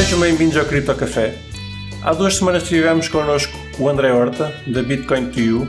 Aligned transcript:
Sejam 0.00 0.18
bem-vindos 0.18 0.56
ao 0.56 0.64
Cripto 0.64 0.94
Café. 0.94 1.34
Há 2.02 2.14
duas 2.14 2.36
semanas 2.36 2.62
tivemos 2.62 3.06
connosco 3.06 3.52
o 3.78 3.86
André 3.86 4.10
Horta, 4.10 4.50
da 4.66 4.82
Bitcoin 4.82 5.26
to 5.26 5.40
You, 5.40 5.68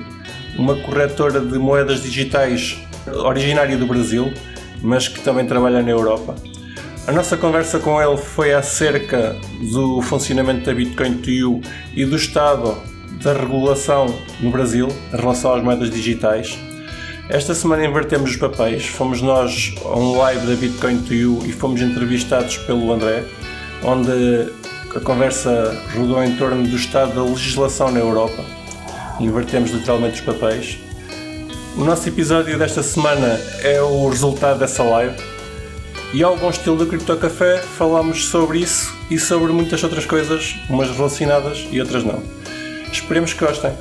uma 0.58 0.74
corretora 0.78 1.42
de 1.42 1.60
moedas 1.60 2.02
digitais 2.02 2.78
originária 3.26 3.76
do 3.78 3.86
Brasil, 3.86 4.34
mas 4.82 5.10
que 5.10 5.20
também 5.20 5.46
trabalha 5.46 5.84
na 5.84 5.92
Europa. 5.92 6.34
A 7.08 7.12
nossa 7.12 7.36
conversa 7.36 7.78
com 7.78 8.02
ele 8.02 8.16
foi 8.16 8.54
acerca 8.54 9.36
do 9.70 10.02
funcionamento 10.02 10.66
da 10.66 10.74
Bitcoin 10.74 11.18
to 11.18 11.30
You 11.30 11.62
e 11.94 12.06
do 12.06 12.16
estado 12.16 12.82
da 13.22 13.34
regulação 13.34 14.18
no 14.40 14.50
Brasil 14.50 14.88
em 15.14 15.18
relação 15.18 15.56
às 15.56 15.62
moedas 15.62 15.92
digitais. 15.92 16.58
Esta 17.28 17.54
semana 17.54 17.86
invertemos 17.86 18.32
os 18.32 18.38
papéis, 18.38 18.86
fomos 18.86 19.22
nós 19.22 19.76
a 19.84 19.98
um 19.98 20.18
live 20.18 20.48
da 20.48 20.56
Bitcoin 20.56 21.00
to 21.00 21.14
You 21.14 21.44
e 21.46 21.52
fomos 21.52 21.82
entrevistados 21.82 22.56
pelo 22.60 22.94
André, 22.94 23.26
onde 23.84 24.52
a 24.96 25.00
conversa 25.00 25.76
rodou 25.96 26.24
em 26.24 26.36
torno 26.36 26.68
do 26.68 26.76
estado 26.76 27.14
da 27.14 27.24
legislação 27.24 27.92
na 27.92 28.00
Europa. 28.00 28.44
Invertemos 29.20 29.72
literalmente 29.72 30.20
os 30.20 30.22
papéis. 30.22 30.78
O 31.78 31.84
nosso 31.84 32.08
episódio 32.08 32.58
desta 32.58 32.84
semana 32.84 33.40
é 33.64 33.82
o 33.82 34.10
resultado 34.10 34.60
dessa 34.60 34.84
live 34.84 35.16
e 36.14 36.22
ao 36.24 36.36
bom 36.36 36.50
estilo 36.50 36.76
do 36.76 36.86
Cripto 36.86 37.16
Café 37.16 37.60
falámos 37.60 38.26
sobre 38.26 38.60
isso 38.60 38.94
e 39.10 39.18
sobre 39.18 39.54
muitas 39.54 39.82
outras 39.82 40.06
coisas, 40.06 40.56
umas 40.70 40.90
relacionadas 40.92 41.66
e 41.72 41.80
outras 41.80 42.04
não. 42.04 42.22
Esperemos 42.92 43.34
que 43.34 43.46
gostem. 43.46 43.72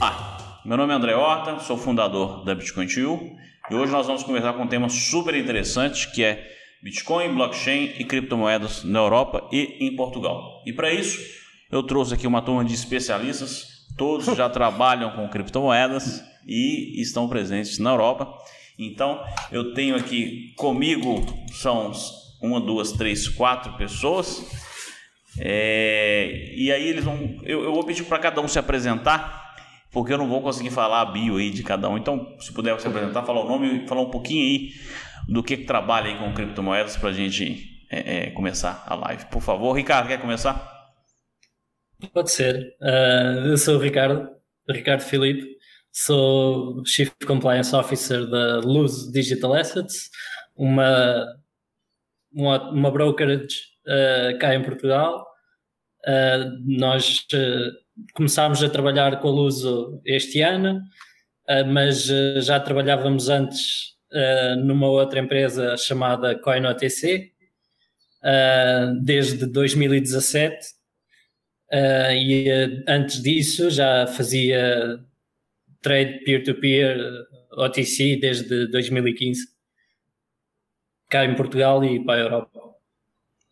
Ah, 0.00 0.38
meu 0.64 0.78
nome 0.78 0.92
é 0.92 0.96
André 0.96 1.14
Horta, 1.14 1.58
sou 1.60 1.76
fundador 1.76 2.42
da 2.44 2.54
Bitcoin 2.54 2.86
You 2.88 3.36
e 3.70 3.74
hoje 3.74 3.92
nós 3.92 4.06
vamos 4.06 4.22
conversar 4.22 4.54
com 4.54 4.62
um 4.62 4.66
tema 4.66 4.88
super 4.88 5.34
interessante 5.34 6.10
que 6.10 6.24
é 6.24 6.59
Bitcoin, 6.82 7.34
blockchain 7.34 7.94
e 7.98 8.04
criptomoedas 8.04 8.84
na 8.84 9.00
Europa 9.00 9.46
e 9.52 9.76
em 9.80 9.94
Portugal. 9.94 10.62
E 10.66 10.72
para 10.72 10.92
isso, 10.92 11.20
eu 11.70 11.82
trouxe 11.82 12.14
aqui 12.14 12.26
uma 12.26 12.40
turma 12.40 12.64
de 12.64 12.74
especialistas, 12.74 13.86
todos 13.98 14.26
já 14.36 14.48
trabalham 14.50 15.10
com 15.10 15.28
criptomoedas 15.28 16.24
e 16.46 17.00
estão 17.00 17.28
presentes 17.28 17.78
na 17.78 17.90
Europa. 17.90 18.32
Então, 18.78 19.22
eu 19.52 19.74
tenho 19.74 19.94
aqui 19.94 20.54
comigo 20.56 21.22
são 21.52 21.92
uma, 22.40 22.58
duas, 22.58 22.92
três, 22.92 23.28
quatro 23.28 23.74
pessoas. 23.74 24.42
É, 25.38 26.54
e 26.56 26.72
aí 26.72 26.88
eles 26.88 27.04
vão. 27.04 27.38
Eu, 27.42 27.62
eu 27.62 27.72
vou 27.72 27.84
pedir 27.84 28.04
para 28.04 28.18
cada 28.18 28.40
um 28.40 28.48
se 28.48 28.58
apresentar, 28.58 29.54
porque 29.92 30.12
eu 30.12 30.18
não 30.18 30.28
vou 30.28 30.40
conseguir 30.40 30.70
falar 30.70 31.02
a 31.02 31.04
bio 31.04 31.36
aí 31.36 31.50
de 31.50 31.62
cada 31.62 31.90
um. 31.90 31.98
Então, 31.98 32.34
se 32.40 32.52
puder 32.52 32.80
se 32.80 32.88
apresentar, 32.88 33.22
falar 33.22 33.44
o 33.44 33.48
nome 33.48 33.84
e 33.84 33.86
falar 33.86 34.00
um 34.00 34.10
pouquinho 34.10 34.44
aí 34.44 34.72
do 35.30 35.44
que, 35.44 35.56
trabalha 35.58 36.08
aí 36.08 36.18
com 36.18 36.34
criptomoedas 36.34 36.96
para 36.96 37.10
a 37.10 37.12
gente 37.12 37.86
é, 37.88 38.16
é, 38.16 38.30
começar 38.30 38.82
a 38.84 38.96
live. 38.96 39.26
Por 39.26 39.40
favor, 39.40 39.72
Ricardo, 39.72 40.08
quer 40.08 40.20
começar? 40.20 40.68
Pode 42.12 42.32
ser. 42.32 42.74
Uh, 42.80 43.46
eu 43.46 43.56
sou 43.56 43.76
o 43.76 43.78
Ricardo, 43.78 44.28
Ricardo 44.68 45.02
Filipe, 45.02 45.46
sou 45.92 46.84
Chief 46.84 47.12
Compliance 47.24 47.74
Officer 47.76 48.28
da 48.28 48.58
Luz 48.58 49.12
Digital 49.12 49.54
Assets, 49.54 50.10
uma, 50.56 51.24
uma, 52.32 52.70
uma 52.72 52.90
brokerage 52.90 53.60
uh, 53.86 54.36
cá 54.40 54.52
em 54.52 54.64
Portugal. 54.64 55.24
Uh, 56.08 56.58
nós 56.66 57.24
começámos 58.14 58.64
a 58.64 58.68
trabalhar 58.68 59.20
com 59.20 59.28
a 59.28 59.30
Luso 59.30 60.00
este 60.04 60.40
ano, 60.40 60.80
mas 61.72 62.06
já 62.38 62.58
trabalhávamos 62.60 63.28
antes 63.28 63.99
uh, 64.12 64.56
numa 64.56 64.88
outra 64.88 65.20
empresa 65.20 65.76
chamada 65.76 66.38
CoinOTC 66.38 67.32
uh, 68.22 69.00
desde 69.02 69.46
2017 69.46 70.56
uh, 71.72 72.12
e 72.12 72.48
antes 72.86 73.22
disso 73.22 73.70
já 73.70 74.06
fazia 74.06 74.98
trade 75.80 76.24
peer-to-peer 76.24 76.98
OTC 77.52 78.18
desde 78.20 78.66
2015 78.68 79.60
cá 81.08 81.24
em 81.24 81.34
Portugal 81.34 81.84
e 81.84 82.02
para 82.04 82.20
a 82.20 82.24
Europa. 82.24 82.60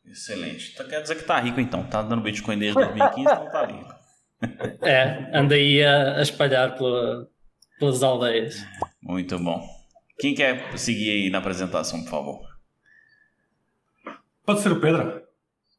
Excelente. 0.07 0.71
Então 0.73 0.89
quer 0.89 1.03
dizer 1.03 1.17
que 1.17 1.23
está 1.23 1.41
rico 1.41 1.61
então, 1.61 1.83
está 1.83 2.03
dando 2.03 2.23
Bitcoin 2.23 2.59
desde 2.59 2.81
2015, 2.81 3.21
então 3.21 3.47
está 3.47 3.67
rico. 3.67 3.99
É, 4.83 5.37
anda 5.37 5.57
aí 5.57 5.83
a, 5.83 6.19
a 6.19 6.23
espalhar 6.23 6.79
pela, 6.79 7.29
pelas 7.81 8.05
aldeias. 8.05 8.65
Muito 9.03 9.37
bom. 9.37 9.78
Quem 10.19 10.35
quer 10.35 10.77
seguir 10.77 11.11
aí 11.11 11.31
na 11.31 11.39
apresentação, 11.39 12.03
por 12.03 12.11
favor? 12.11 12.41
Pode 14.45 14.61
ser 14.61 14.73
o 14.73 14.81
Pedro. 14.81 15.23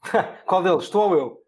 Qual 0.45 0.63
deles? 0.63 0.89
Tu 0.89 0.97
ou 0.97 1.16
eu? 1.16 1.39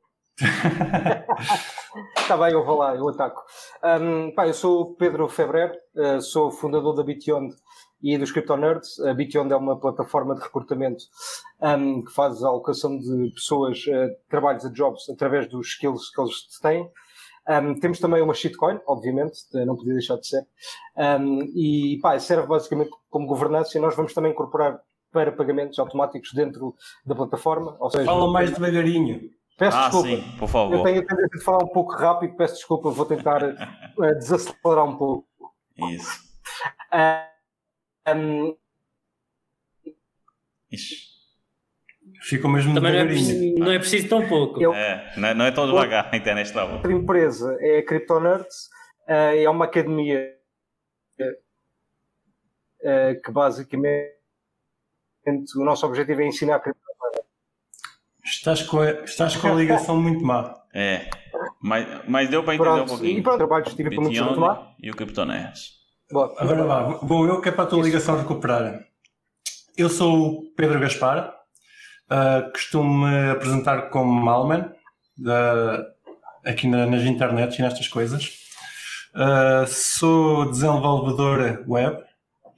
Está 2.18 2.36
bem, 2.38 2.52
eu 2.52 2.66
vou 2.66 2.78
lá, 2.78 2.96
eu 2.96 3.08
ataco. 3.08 3.42
Um, 3.84 4.34
pá, 4.34 4.48
eu 4.48 4.54
sou 4.54 4.82
o 4.82 4.96
Pedro 4.96 5.30
Febrer, 5.30 5.72
uh, 5.96 6.22
sou 6.22 6.52
fundador 6.52 6.96
da 6.96 7.04
Bityond 7.04 7.54
e 8.02 8.18
dos 8.18 8.32
Crypto 8.32 8.58
Nerds. 8.58 9.00
A 9.02 9.14
Bityond 9.14 9.54
é 9.54 9.56
uma 9.56 9.80
plataforma 9.80 10.36
de 10.36 10.42
recrutamento 10.42 11.04
um, 11.62 12.04
que 12.04 12.12
faz 12.12 12.44
a 12.44 12.48
alocação 12.48 12.98
de 12.98 13.32
pessoas, 13.34 13.86
uh, 13.88 14.10
trabalhos 14.30 14.66
a 14.66 14.70
jobs 14.70 15.10
através 15.10 15.48
dos 15.48 15.68
skills 15.68 16.10
que 16.10 16.20
eles 16.20 16.60
têm. 16.62 16.90
Um, 17.48 17.80
temos 17.80 18.00
também 18.00 18.22
uma 18.22 18.34
shitcoin, 18.34 18.80
obviamente, 18.86 19.42
não 19.66 19.76
podia 19.76 19.94
deixar 19.94 20.18
de 20.18 20.28
ser. 20.28 20.46
Um, 20.96 21.42
e 21.56 22.00
pá, 22.02 22.18
serve 22.20 22.48
basicamente 22.48 22.92
como 23.10 23.28
governança 23.28 23.78
e 23.78 23.82
nós 23.82 23.96
vamos 23.96 24.14
também 24.14 24.32
incorporar 24.32 24.80
para 25.12 25.32
pagamentos 25.32 25.78
automáticos 25.80 26.32
dentro 26.34 26.76
da 27.06 27.16
plataforma. 27.16 27.76
Ou 27.80 27.90
seja, 27.90 28.06
Fala 28.06 28.32
mais 28.32 28.52
devagarinho. 28.52 29.30
Peço 29.58 29.78
ah, 29.78 29.90
desculpa. 29.90 30.08
Sim, 30.08 30.38
por 30.38 30.48
favor. 30.48 30.76
Eu 30.76 30.84
tenho 30.84 31.02
a 31.02 31.06
tendência 31.06 31.38
de 31.38 31.44
falar 31.44 31.64
um 31.64 31.68
pouco 31.68 31.94
rápido, 31.94 32.36
peço 32.36 32.56
desculpa, 32.56 32.90
vou 32.90 33.06
tentar 33.06 33.44
uh, 33.44 34.16
desacelerar 34.16 34.86
um 34.86 34.98
pouco. 34.98 35.28
Isso. 35.90 36.20
Uh, 36.94 38.16
um... 38.16 38.58
Ixi. 40.72 41.11
Ficou 42.22 42.52
mesmo 42.52 42.74
Também 42.76 42.94
não 42.94 43.00
é, 43.00 43.06
preciso, 43.06 43.56
não 43.58 43.72
é 43.72 43.80
preciso 43.80 44.08
tão 44.08 44.28
pouco. 44.28 44.62
Eu- 44.62 44.74
É, 44.76 45.12
não 45.18 45.28
é, 45.30 45.34
não 45.34 45.46
é 45.46 45.52
tão 45.52 45.66
devagar, 45.66 46.08
a 46.12 46.16
internet 46.18 46.46
está 46.46 46.64
boa. 46.64 46.76
Outra 46.76 46.92
empresa 46.94 47.58
é 47.60 47.80
a 47.80 47.86
Crypto 47.86 48.20
Nerds, 48.20 48.70
uh, 49.08 49.36
é 49.36 49.50
uma 49.50 49.66
academia 49.66 50.32
uh, 52.84 53.22
que 53.24 53.32
basicamente 53.32 54.12
o 55.56 55.64
nosso 55.66 55.86
objetivo 55.88 56.22
é 56.22 56.28
ensinar 56.28 56.60
criptomoedas. 56.60 57.26
Estás 58.24 58.62
com, 58.64 58.80
a, 58.82 58.92
estás 58.92 59.36
com 59.36 59.48
a 59.48 59.56
ligação 59.56 60.00
muito 60.00 60.24
má. 60.24 60.62
É, 60.74 61.10
mas, 61.60 62.08
mas 62.08 62.30
deu 62.30 62.44
para 62.44 62.54
entender 62.54 62.70
um 62.70 62.76
Pronto, 62.76 62.90
pouquinho. 62.90 63.18
e 63.20 63.24
pronto, 63.24 63.38
trabalhos 63.38 63.74
tive 63.74 63.90
para 63.90 64.02
muito 64.02 64.24
retomar. 64.24 64.76
e 64.82 64.92
o 64.92 64.96
Cryptonerds. 64.96 65.82
Agora 66.38 66.64
vá, 66.66 66.84
vou 67.02 67.26
eu 67.26 67.42
que 67.42 67.50
é 67.50 67.52
para 67.52 67.64
a 67.64 67.68
tua 67.68 67.82
ligação 67.82 68.16
recuperar. 68.18 68.86
Eu 69.76 69.90
sou 69.90 70.28
o 70.30 70.52
Pedro 70.52 70.80
Gaspar, 70.80 71.41
uh, 72.12 72.52
costumo 72.52 73.08
me 73.08 73.30
apresentar 73.32 73.90
como 73.90 74.12
Malman, 74.12 74.70
da- 75.18 75.86
aqui 76.46 76.68
na- 76.68 76.86
nas 76.86 77.04
internets 77.04 77.58
e 77.58 77.62
nestas 77.62 77.88
coisas. 77.88 78.32
Uh, 79.16 79.66
sou 79.68 80.50
desenvolvedor 80.52 81.64
web 81.68 81.98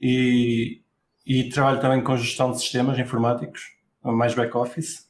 e, 0.00 0.80
e 1.26 1.48
trabalho 1.50 1.80
também 1.80 2.00
com 2.02 2.16
gestão 2.16 2.52
de 2.52 2.60
sistemas 2.60 2.98
informáticos, 2.98 3.62
mais 4.02 4.34
back-office. 4.34 5.04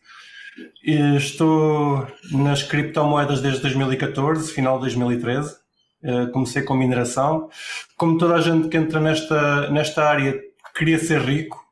Estou 0.82 2.06
nas 2.32 2.62
criptomoedas 2.62 3.40
desde 3.40 3.60
2014, 3.62 4.52
final 4.52 4.76
de 4.76 4.82
2013. 4.82 5.56
Uh, 6.02 6.30
comecei 6.32 6.62
com 6.62 6.74
mineração. 6.74 7.48
Como 7.96 8.18
toda 8.18 8.34
a 8.34 8.40
gente 8.40 8.68
que 8.68 8.76
entra 8.76 9.00
nesta, 9.00 9.70
nesta 9.70 10.04
área 10.04 10.38
queria 10.76 10.98
ser 10.98 11.20
rico, 11.22 11.63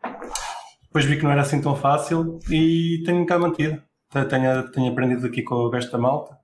depois 0.93 1.05
vi 1.07 1.17
que 1.17 1.25
não 1.25 1.31
era 1.33 1.41
assim 1.41 1.61
tão 1.61 1.75
fácil 1.75 2.39
e 2.51 3.03
tenho 3.07 3.25
cá 3.27 3.39
mantido. 3.39 3.83
Te- 4.11 4.25
Tenho, 4.27 4.71
tenho 4.71 4.93
aprendido 4.93 5.27
aqui 5.27 5.43
com 5.43 5.55
o 5.55 5.71
gajo 5.71 5.91
da 5.91 5.97
malta. 5.97 6.37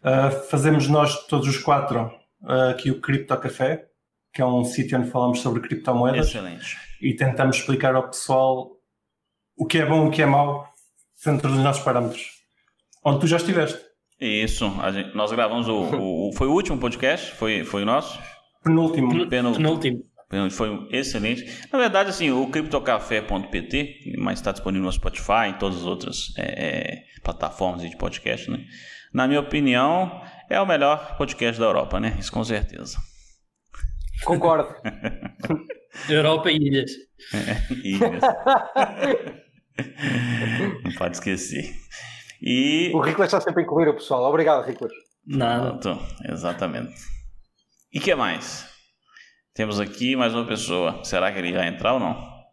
Uh, 0.00 0.30
fazemos 0.48 0.86
nós, 0.88 1.26
todos 1.26 1.48
os 1.48 1.58
quatro, 1.58 2.02
uh, 2.42 2.70
aqui 2.70 2.88
o 2.90 3.00
Cripto 3.00 3.36
Café, 3.36 3.84
que 4.32 4.40
é 4.40 4.46
um 4.46 4.64
sítio 4.64 4.96
onde 4.96 5.10
falamos 5.10 5.40
sobre 5.40 5.60
criptomoedas 5.60 6.28
Excelente. 6.28 6.76
e 7.02 7.14
tentamos 7.16 7.56
explicar 7.56 7.96
ao 7.96 8.08
pessoal 8.08 8.70
o 9.58 9.66
que 9.66 9.78
é 9.78 9.86
bom 9.86 10.04
e 10.04 10.08
o 10.08 10.10
que 10.12 10.22
é 10.22 10.26
mau 10.26 10.68
dentro 11.24 11.50
dos 11.50 11.58
nossos 11.58 11.82
parâmetros. 11.82 12.28
Onde 13.04 13.18
tu 13.20 13.26
já 13.26 13.38
estiveste. 13.38 13.80
Isso, 14.20 14.66
a 14.80 14.92
gente- 14.92 15.14
nós 15.16 15.32
gravamos 15.32 15.66
o, 15.66 15.74
o- 15.74 16.28
o- 16.28 16.32
Foi 16.32 16.46
o 16.46 16.52
último 16.52 16.78
podcast? 16.78 17.32
Foi, 17.34 17.64
foi 17.64 17.82
o 17.82 17.86
nosso? 17.86 18.16
Penúltimo. 18.62 19.28
Peno- 19.28 19.52
Penúltimo. 19.56 20.04
Foi 20.28 20.68
um 20.68 20.88
excelente. 20.90 21.44
Na 21.72 21.78
verdade, 21.78 22.10
assim, 22.10 22.32
o 22.32 22.50
criptocafé.pt, 22.50 24.14
mas 24.18 24.40
está 24.40 24.50
disponível 24.50 24.86
no 24.86 24.92
Spotify, 24.92 25.46
em 25.48 25.52
todas 25.54 25.78
as 25.78 25.84
outras 25.84 26.34
é, 26.36 26.42
é, 26.42 27.04
plataformas 27.22 27.88
de 27.88 27.96
podcast, 27.96 28.50
né? 28.50 28.64
Na 29.14 29.28
minha 29.28 29.38
opinião, 29.40 30.20
é 30.50 30.60
o 30.60 30.66
melhor 30.66 31.16
podcast 31.16 31.60
da 31.60 31.66
Europa, 31.66 32.00
né? 32.00 32.16
Isso 32.18 32.32
com 32.32 32.42
certeza. 32.42 32.98
concordo. 34.24 34.74
Europa 36.10 36.50
e 36.50 36.56
ilhas. 36.56 36.90
Ilhas. 37.84 38.20
Não 40.84 40.92
pode 40.98 41.16
esquecer. 41.16 41.72
E... 42.42 42.90
O 42.94 43.00
Ricolas 43.00 43.28
está 43.28 43.40
sempre 43.40 43.62
a 43.62 43.64
incluir 43.64 43.88
o 43.88 43.94
pessoal. 43.94 44.24
Obrigado, 44.24 44.66
Ricolas. 44.66 44.92
Nada. 45.24 45.78
Exatamente. 46.28 46.94
E 47.92 48.00
que 48.00 48.12
mais? 48.14 48.75
Temos 49.56 49.80
aqui 49.80 50.14
mais 50.14 50.34
uma 50.34 50.46
pessoa. 50.46 51.02
Será 51.02 51.32
que 51.32 51.38
ele 51.38 51.50
vai 51.54 51.66
entrar 51.66 51.94
ou 51.94 51.98
não? 52.00 52.44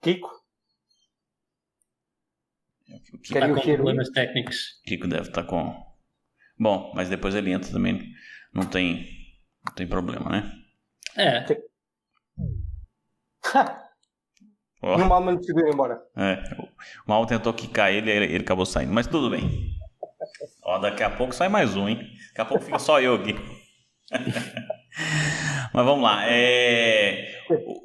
Kiko? 0.00 0.30
O 2.88 3.18
Kiko, 3.18 3.38
Está 3.38 3.48
com 3.54 3.60
problemas 3.60 4.08
técnicos. 4.08 4.80
Kiko 4.86 5.06
deve 5.06 5.28
estar 5.28 5.44
com. 5.44 5.76
Bom, 6.58 6.90
mas 6.94 7.10
depois 7.10 7.34
ele 7.34 7.52
entra 7.52 7.70
também. 7.70 8.00
Não 8.54 8.62
tem, 8.64 9.06
não 9.66 9.74
tem 9.74 9.86
problema, 9.86 10.30
né? 10.30 10.50
É, 11.18 11.44
Ó, 14.82 14.96
No 14.96 15.06
Malman 15.06 15.36
decidiu 15.36 15.66
ir 15.66 15.74
embora. 15.74 16.00
é, 16.16 16.42
o 16.62 16.66
Mal 17.06 17.26
tentou 17.26 17.52
quicar 17.52 17.92
ele, 17.92 18.10
ele, 18.10 18.24
ele 18.24 18.42
acabou 18.42 18.64
saindo. 18.64 18.90
Mas 18.94 19.06
tudo 19.06 19.28
bem. 19.28 19.50
Ó, 20.62 20.78
daqui 20.78 21.02
a 21.02 21.10
pouco 21.10 21.34
sai 21.34 21.50
mais 21.50 21.76
um, 21.76 21.86
hein? 21.90 21.98
Daqui 22.28 22.40
a 22.40 22.44
pouco 22.46 22.64
fica 22.64 22.78
só 22.78 22.98
eu 23.02 23.16
aqui. 23.16 23.59
Mas 25.72 25.84
vamos 25.84 26.02
lá. 26.02 26.24
É, 26.28 27.28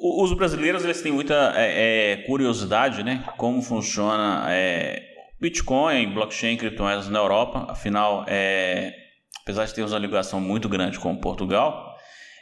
os 0.00 0.32
brasileiros 0.32 0.84
eles 0.84 1.00
têm 1.00 1.12
muita 1.12 1.52
é, 1.56 2.12
é, 2.12 2.16
curiosidade, 2.26 3.02
né? 3.02 3.24
Como 3.36 3.62
funciona 3.62 4.46
é, 4.48 5.02
Bitcoin, 5.40 6.12
blockchain, 6.12 6.56
criptomoedas 6.56 7.08
na 7.08 7.18
Europa. 7.18 7.66
Afinal, 7.68 8.24
é, 8.26 8.94
apesar 9.42 9.64
de 9.64 9.74
ter 9.74 9.82
uma 9.82 9.98
ligação 9.98 10.40
muito 10.40 10.68
grande 10.68 10.98
com 10.98 11.16
Portugal, 11.16 11.96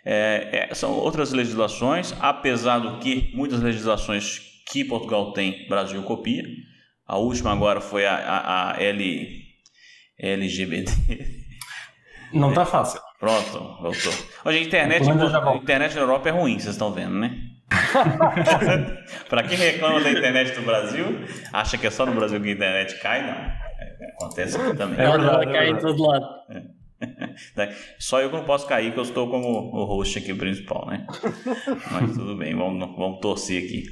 é, 0.05 0.69
é, 0.71 0.75
são 0.75 0.93
outras 0.93 1.33
legislações. 1.33 2.15
Apesar 2.21 2.79
do 2.79 2.99
que 2.99 3.31
muitas 3.35 3.61
legislações 3.61 4.41
que 4.71 4.85
Portugal 4.85 5.33
tem, 5.33 5.69
Brasil 5.69 6.03
copia. 6.03 6.43
A 7.07 7.19
última 7.19 7.53
agora 7.53 7.83
foi 7.83 8.07
a, 8.07 8.15
a, 8.15 8.73
a 8.73 8.83
L, 8.83 9.43
LGBT. 10.19 10.91
Não 12.33 12.49
está 12.49 12.65
fácil. 12.65 13.01
Pronto, 13.19 13.59
voltou. 13.81 14.13
Hoje 14.45 14.59
a 14.59 14.63
internet, 14.63 15.09
a 15.09 15.55
internet 15.55 15.95
na 15.95 16.01
Europa 16.01 16.29
é 16.29 16.33
ruim, 16.33 16.59
vocês 16.59 16.75
estão 16.75 16.93
vendo, 16.93 17.15
né? 17.15 17.37
Para 19.29 19.43
quem 19.45 19.57
reclama 19.57 20.01
da 20.01 20.11
internet 20.11 20.55
do 20.55 20.63
Brasil, 20.63 21.07
acha 21.53 21.79
que 21.79 21.87
é 21.87 21.91
só 21.91 22.05
no 22.05 22.13
Brasil 22.13 22.41
que 22.41 22.49
a 22.49 22.53
internet 22.53 23.01
cai, 23.01 23.23
não. 23.23 23.33
É, 23.33 24.13
Acontece 24.17 24.57
aqui 24.57 24.77
também. 24.77 25.01
É 25.01 25.11
verdade, 25.11 25.49
é 25.49 25.53
cai 25.53 25.69
em 25.69 25.73
verdade. 25.75 25.81
todo 25.81 26.03
lado. 26.07 26.27
Só 27.99 28.21
eu 28.21 28.31
que 28.31 28.37
não 28.37 28.45
posso 28.45 28.67
cair, 28.67 28.93
que 28.93 28.99
eu 28.99 29.03
estou 29.03 29.29
como 29.29 29.47
o 29.47 29.85
host 29.85 30.19
aqui 30.19 30.33
principal, 30.33 30.87
né? 30.87 31.07
Mas 31.91 32.13
tudo 32.13 32.37
bem, 32.37 32.55
vamos, 32.55 32.79
vamos 32.97 33.21
torcer 33.21 33.63
aqui. 33.63 33.85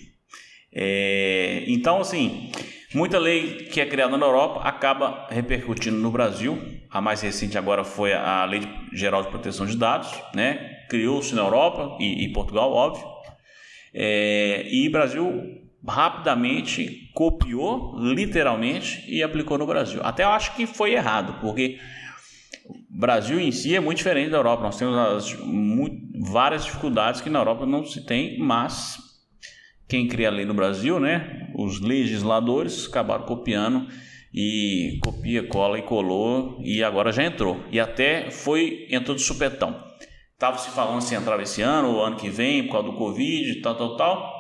É, 0.75 1.65
então, 1.67 2.01
assim, 2.01 2.51
muita 2.95 3.19
lei 3.19 3.65
que 3.73 3.81
é 3.81 3.87
criada 3.87 4.17
na 4.17 4.27
Europa 4.27 4.61
acaba 4.61 5.27
repercutindo 5.31 5.97
no 5.97 6.11
Brasil. 6.11 6.59
A 6.91 7.01
mais 7.01 7.21
recente 7.23 7.57
agora 7.57 7.85
foi 7.85 8.13
a 8.13 8.45
Lei 8.45 8.63
Geral 8.93 9.23
de 9.23 9.29
Proteção 9.29 9.65
de 9.67 9.77
Dados, 9.77 10.11
né? 10.35 10.85
Criou-se 10.91 11.35
na 11.35 11.43
Europa 11.43 11.97
e, 12.01 12.25
e 12.25 12.33
Portugal, 12.33 12.71
óbvio. 12.73 13.05
É, 13.95 14.67
e 14.71 14.89
Brasil 14.89 15.61
rapidamente 15.87 17.11
copiou, 17.15 17.97
literalmente, 17.99 19.05
e 19.09 19.23
aplicou 19.23 19.59
no 19.59 19.67
Brasil. 19.67 20.01
Até 20.05 20.23
eu 20.25 20.31
acho 20.31 20.55
que 20.55 20.67
foi 20.67 20.93
errado, 20.93 21.41
porque 21.41 21.79
o 22.69 23.01
Brasil 23.01 23.41
em 23.41 23.51
si 23.51 23.75
é 23.75 23.81
muito 23.81 23.99
diferente 23.99 24.31
da 24.31 24.37
Europa. 24.37 24.63
Nós 24.63 24.79
temos 24.79 24.97
as, 24.97 25.35
mu- 25.41 25.91
várias 26.31 26.65
dificuldades 26.65 27.21
que 27.21 27.29
na 27.29 27.41
Europa 27.41 27.67
não 27.67 27.85
se 27.85 28.07
tem, 28.07 28.39
mas 28.39 28.97
quem 29.93 30.09
cria 30.09 30.29
a 30.29 30.31
lei 30.31 30.47
no 30.47 30.55
Brasil, 30.55 30.99
né? 30.99 31.51
Os 31.55 31.79
legisladores 31.79 32.87
acabaram 32.89 33.27
copiando 33.27 33.87
e 34.33 34.99
copia, 35.03 35.47
cola 35.47 35.79
e 35.79 35.83
colou 35.83 36.59
e 36.65 36.83
agora 36.83 37.13
já 37.13 37.23
entrou. 37.23 37.63
E 37.71 37.79
até 37.79 38.31
foi, 38.31 38.87
entrou 38.91 39.15
de 39.15 39.23
supetão. 39.23 39.85
Estava 40.33 40.57
se 40.57 40.71
falando 40.71 41.03
se 41.03 41.15
entrava 41.15 41.43
esse 41.43 41.61
ano 41.61 41.91
ou 41.91 42.03
ano 42.03 42.17
que 42.17 42.31
vem 42.31 42.65
por 42.65 42.73
causa 42.73 42.89
do 42.89 42.97
Covid, 42.97 43.61
tal, 43.61 43.75
tal, 43.75 43.97
tal. 43.99 44.35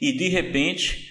E 0.00 0.12
de 0.12 0.28
repente, 0.28 1.06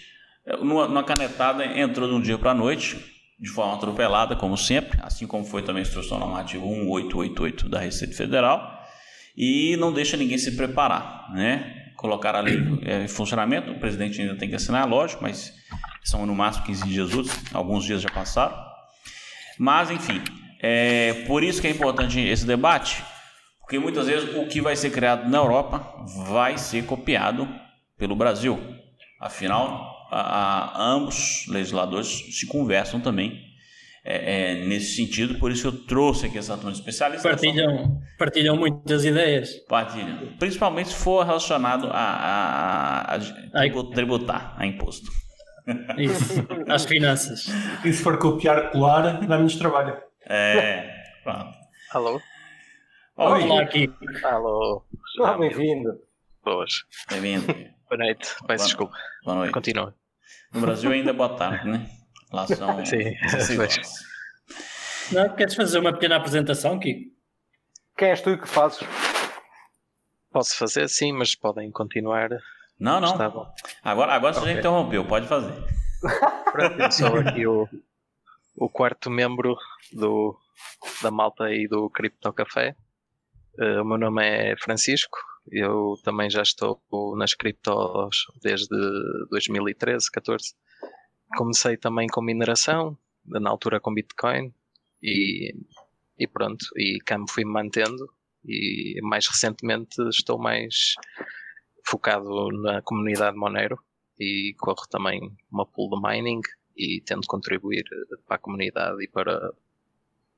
numa, 0.60 0.88
numa 0.88 1.04
canetada, 1.04 1.64
entrou 1.80 2.10
de 2.10 2.16
um 2.16 2.22
dia 2.22 2.40
para 2.40 2.50
a 2.50 2.56
noite, 2.56 2.98
de 3.40 3.50
forma 3.50 3.76
atropelada, 3.76 4.36
como 4.36 4.58
sempre, 4.58 5.00
assim 5.04 5.28
como 5.28 5.46
foi 5.46 5.62
também 5.62 5.84
a 5.84 5.86
instrução 5.86 6.18
normativa 6.18 6.66
1888 6.66 7.70
da 7.70 7.80
Receita 7.80 8.16
Federal, 8.16 8.84
e 9.38 9.78
não 9.78 9.94
deixa 9.94 10.18
ninguém 10.18 10.40
se 10.40 10.56
preparar, 10.56 11.32
né? 11.32 11.85
Colocar 11.96 12.36
a 12.36 12.42
lei 12.42 12.58
eh, 12.84 13.04
em 13.04 13.08
funcionamento, 13.08 13.72
o 13.72 13.80
presidente 13.80 14.22
ainda 14.22 14.36
tem 14.36 14.50
que 14.50 14.56
assinar, 14.56 14.88
lógico, 14.88 15.24
mas 15.24 15.54
são 16.04 16.26
no 16.26 16.36
máximo 16.36 16.66
15 16.66 16.88
dias 16.88 17.14
úteis, 17.14 17.42
alguns 17.54 17.84
dias 17.86 18.02
já 18.02 18.10
passaram. 18.10 18.56
Mas, 19.58 19.90
enfim, 19.90 20.22
é 20.62 21.24
por 21.28 21.44
isso 21.44 21.62
que 21.62 21.68
é 21.68 21.72
importante 21.72 22.20
esse 22.20 22.46
debate, 22.46 23.04
porque 23.62 23.80
muitas 23.80 24.08
vezes 24.08 24.36
o 24.36 24.46
que 24.48 24.62
vai 24.62 24.76
ser 24.76 24.92
criado 24.92 25.30
na 25.30 25.38
Europa 25.38 26.06
vai 26.28 26.58
ser 26.58 26.86
copiado 26.86 27.48
pelo 27.98 28.16
Brasil. 28.16 28.60
Afinal, 29.20 30.08
a, 30.12 30.20
a- 30.78 30.84
ambos 30.84 31.46
legisladores 31.48 32.38
se 32.38 32.46
conversam 32.46 33.00
também 33.00 33.42
é, 34.08 34.52
é, 34.52 34.66
nesse 34.66 34.96
sentido, 34.98 35.40
por 35.40 35.52
isso 35.52 35.64
que 35.64 35.68
eu 35.78 35.86
trouxe 35.88 36.28
aqui 36.28 36.38
essa 36.38 36.56
turma 36.56 36.72
de 36.72 36.78
especialistas. 36.78 37.24
Partilham, 37.32 38.00
partilham 38.20 38.56
muitas 38.56 39.04
ideias. 39.04 39.50
Partilham. 39.68 40.36
Principalmente 40.38 40.90
se 40.90 40.96
for 40.96 41.26
relacionado 41.26 41.88
a, 41.88 41.98
a- 41.98 43.16
a- 43.16 43.16
a 43.16 43.94
tributar, 43.94 44.54
a 44.58 44.66
imposto. 44.66 45.10
Isso. 45.98 46.46
Às 46.70 46.86
finanças. 46.86 47.48
E 47.84 47.92
se 47.92 48.04
for 48.04 48.20
copiar, 48.20 48.72
colar, 48.72 49.26
dá-nos 49.26 49.56
trabalho. 49.56 49.98
É, 50.30 50.88
pronto. 51.24 51.58
Alô? 51.92 52.22
Oi, 53.18 53.44
Olá 53.44 53.62
aqui. 53.64 53.90
Alô? 54.24 54.86
Ah, 55.24 55.38
bem-vindo. 55.38 55.98
Boas. 56.44 56.72
bem-vindo. 57.10 57.48
Boa 57.90 57.98
noite. 57.98 58.28
Peço 58.46 58.66
desculpa. 58.66 58.94
Boa 59.24 59.38
noite. 59.38 59.52
Continua. 59.54 59.96
No 60.54 60.62
Brasil 60.62 60.92
ainda 60.92 61.10
é 61.10 61.14
boa 61.14 61.30
tarde, 61.36 61.68
né? 61.68 61.88
Lá 62.36 62.46
são 62.48 62.86
Sim, 62.86 63.16
16 63.22 63.56
pois. 63.56 63.78
horas. 63.78 63.94
Não, 65.14 65.36
queres 65.38 65.56
fazer 65.56 65.80
uma 65.80 65.94
pequena 65.94 66.18
apresentação, 66.18 66.78
Kiko? 66.78 67.16
Quem 67.98 68.10
és 68.10 68.22
tu 68.22 68.32
e 68.32 68.34
o 68.34 68.42
que 68.42 68.48
fazes? 68.48 68.80
Posso 70.34 70.58
fazer 70.58 70.90
sim, 70.90 71.14
mas 71.14 71.34
podem 71.34 71.72
continuar. 71.72 72.30
Não, 72.78 73.00
não. 73.00 73.14
Está 73.14 73.30
bom. 73.30 73.50
Agora, 73.82 74.12
agora 74.14 74.34
você 74.34 74.42
já 74.48 74.52
interrompeu, 74.52 75.06
pode 75.08 75.28
fazer. 75.28 75.54
Pronto, 76.52 76.78
eu 76.82 76.92
sou 76.92 77.16
aqui 77.20 77.48
o, 77.48 77.70
o 78.58 78.68
quarto 78.70 79.10
membro 79.10 79.56
do, 79.94 80.38
da 81.02 81.10
malta 81.10 81.46
aí 81.46 81.70
do 81.70 81.90
Cripto 81.90 82.34
Café. 82.34 82.76
Eh, 83.58 83.80
o 83.80 83.86
meu 83.86 83.98
nome 83.98 84.26
é 84.26 84.58
Francisco. 84.58 85.18
Eu 85.50 85.94
também 86.04 86.30
já 86.30 86.42
estou 86.42 86.82
nas 87.16 87.34
criptos 87.34 88.26
desde 88.44 88.76
2013, 89.30 90.12
14. 90.12 90.54
Comecei 91.38 91.78
também 91.78 92.08
com 92.08 92.22
mineração, 92.22 92.98
na 93.26 93.50
altura 93.50 93.80
com 93.80 93.94
Bitcoin. 93.94 94.54
E, 95.02 95.54
e 96.18 96.28
pronto, 96.28 96.66
e 96.78 97.00
cá 97.06 97.18
me 97.18 97.30
fui 97.30 97.46
mantendo. 97.46 98.10
E 98.44 99.00
mais 99.02 99.28
recentemente 99.28 100.02
estou 100.10 100.38
mais 100.40 100.96
focado 101.86 102.50
na 102.52 102.82
comunidade 102.82 103.38
Monero 103.38 103.80
e 104.20 104.56
corro 104.58 104.88
também 104.90 105.20
uma 105.52 105.66
pool 105.66 105.90
de 105.90 106.02
mining 106.02 106.42
e 106.76 107.02
tento 107.02 107.28
contribuir 107.28 107.84
para 108.28 108.36
a 108.36 108.40
comunidade 108.40 109.04
e 109.04 109.08
para, 109.08 109.54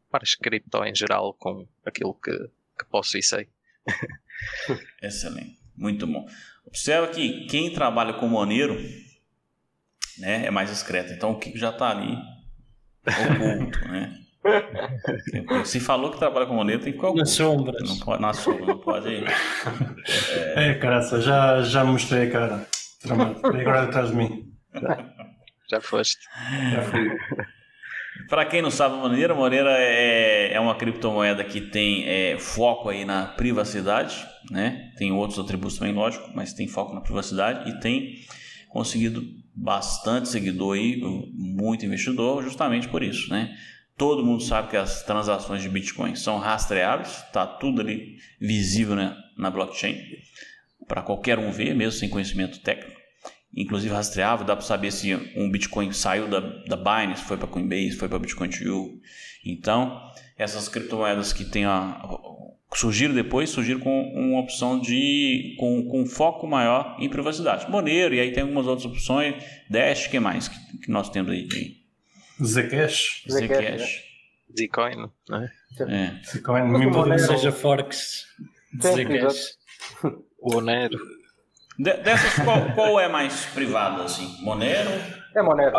para 0.09 0.23
as 0.23 0.35
cripto 0.35 0.83
em 0.83 0.95
geral 0.95 1.33
com 1.33 1.67
aquilo 1.85 2.13
que, 2.15 2.31
que 2.31 2.85
posso 2.89 3.17
e 3.17 3.23
sei. 3.23 3.47
Excelente, 5.01 5.59
muito 5.75 6.05
bom. 6.05 6.27
Observa 6.65 7.07
que 7.07 7.45
quem 7.47 7.71
trabalha 7.71 8.13
com 8.13 8.27
Monero 8.27 8.77
né, 10.19 10.45
é 10.45 10.51
mais 10.51 10.69
discreto, 10.69 11.13
então 11.13 11.31
o 11.31 11.39
Kiko 11.39 11.57
já 11.57 11.69
está 11.69 11.89
ali 11.89 12.17
oculto, 13.07 13.87
né? 13.87 14.13
Se 15.65 15.79
falou 15.79 16.11
que 16.11 16.17
trabalha 16.19 16.45
com 16.45 16.53
Monero, 16.53 16.79
tem 16.79 16.93
que 16.93 16.99
ficar 16.99 17.13
Nas 17.13 17.37
oculto. 17.39 17.57
sombras. 17.57 17.89
Não 17.89 17.99
pode, 18.05 18.21
na 18.21 18.33
sombra, 18.33 18.65
não 18.65 18.77
pode. 18.79 19.23
É, 20.55 20.73
caraça, 20.75 21.19
já, 21.19 21.61
já 21.63 21.83
mostrei 21.83 22.27
a 22.27 22.31
cara. 22.31 22.67
E 23.05 23.61
agora 23.61 23.83
atrás 23.83 24.09
de 24.09 24.15
mim. 24.15 24.45
Já 25.69 25.81
foste. 25.81 26.19
Já 26.71 26.81
fui. 26.83 27.09
Para 28.29 28.45
quem 28.45 28.61
não 28.61 28.71
sabe, 28.71 28.95
Monero, 28.95 29.35
Monero 29.35 29.67
é, 29.69 30.53
é 30.53 30.59
uma 30.59 30.75
criptomoeda 30.75 31.43
que 31.43 31.61
tem 31.61 32.05
é, 32.07 32.37
foco 32.39 32.89
aí 32.89 33.05
na 33.05 33.25
privacidade, 33.25 34.25
né? 34.49 34.91
Tem 34.97 35.11
outros 35.11 35.39
atributos 35.39 35.77
também, 35.77 35.93
lógico, 35.93 36.29
mas 36.33 36.53
tem 36.53 36.67
foco 36.67 36.93
na 36.93 37.01
privacidade 37.01 37.69
e 37.69 37.79
tem 37.79 38.15
conseguido 38.69 39.23
bastante 39.55 40.29
seguidor 40.29 40.75
aí, 40.75 41.01
muito 41.33 41.85
investidor, 41.85 42.43
justamente 42.43 42.87
por 42.87 43.01
isso, 43.01 43.29
né? 43.29 43.55
Todo 43.97 44.23
mundo 44.23 44.43
sabe 44.43 44.69
que 44.69 44.77
as 44.77 45.01
transações 45.03 45.63
de 45.63 45.69
Bitcoin 45.69 46.15
são 46.15 46.37
rastreáveis, 46.37 47.23
tá 47.33 47.47
tudo 47.47 47.81
ali 47.81 48.17
visível 48.39 48.95
né, 48.95 49.17
na 49.35 49.49
blockchain 49.49 49.99
para 50.87 51.01
qualquer 51.01 51.39
um 51.39 51.51
ver, 51.51 51.75
mesmo 51.75 51.99
sem 51.99 52.07
conhecimento 52.07 52.59
técnico. 52.59 52.95
inclusive 53.55 53.91
rastreável, 53.93 54.45
dá 54.45 54.55
para 54.55 54.63
saber 54.63 54.91
se 54.91 55.15
um 55.35 55.49
Bitcoin 55.49 55.91
saiu 55.91 56.27
da, 56.27 56.39
da 56.39 56.77
Binance, 56.77 57.23
foi 57.23 57.37
para 57.37 57.47
Coinbase, 57.47 57.97
foi 57.97 58.07
para 58.07 58.19
Bitcoin 58.19 58.49
Então, 59.43 59.99
essas 60.37 60.69
criptomoedas 60.69 61.33
que 61.33 61.43
tem 61.43 61.65
a, 61.65 61.99
surgiram 62.73 63.13
depois, 63.13 63.49
surgiram 63.49 63.79
com 63.79 64.01
uma 64.13 64.39
opção 64.39 64.79
de 64.79 65.55
com, 65.59 65.87
com 65.89 66.01
um 66.01 66.05
foco 66.05 66.45
maior 66.47 66.95
em 66.99 67.09
privacidade. 67.09 67.69
Monero, 67.69 68.13
e 68.13 68.19
aí 68.19 68.31
tem 68.31 68.43
algumas 68.43 68.67
outras 68.67 68.85
opções, 68.85 69.35
Dash, 69.69 70.07
que 70.07 70.19
mais 70.19 70.47
que, 70.47 70.55
que 70.83 70.91
nós 70.91 71.09
temos 71.09 71.31
aí? 71.31 71.47
Zcash. 72.43 73.23
Zcash. 73.29 74.03
Zcoin, 74.59 74.95
né? 75.29 75.49
É. 75.79 76.11
Zcoin, 76.25 76.63
mesmo 76.63 76.91
Monero- 76.91 77.03
tudo- 77.03 77.19
Seja 77.19 77.51
Forks, 77.51 78.25
Zcash. 78.81 79.57
O 80.39 80.55
Onero. 80.57 80.97
De- 81.79 81.97
dessas, 81.97 82.33
qual, 82.43 82.73
qual 82.73 82.99
é 82.99 83.07
mais 83.07 83.45
privada, 83.47 84.03
assim? 84.03 84.35
Monero? 84.43 84.89
É 85.35 85.41
Monero. 85.41 85.77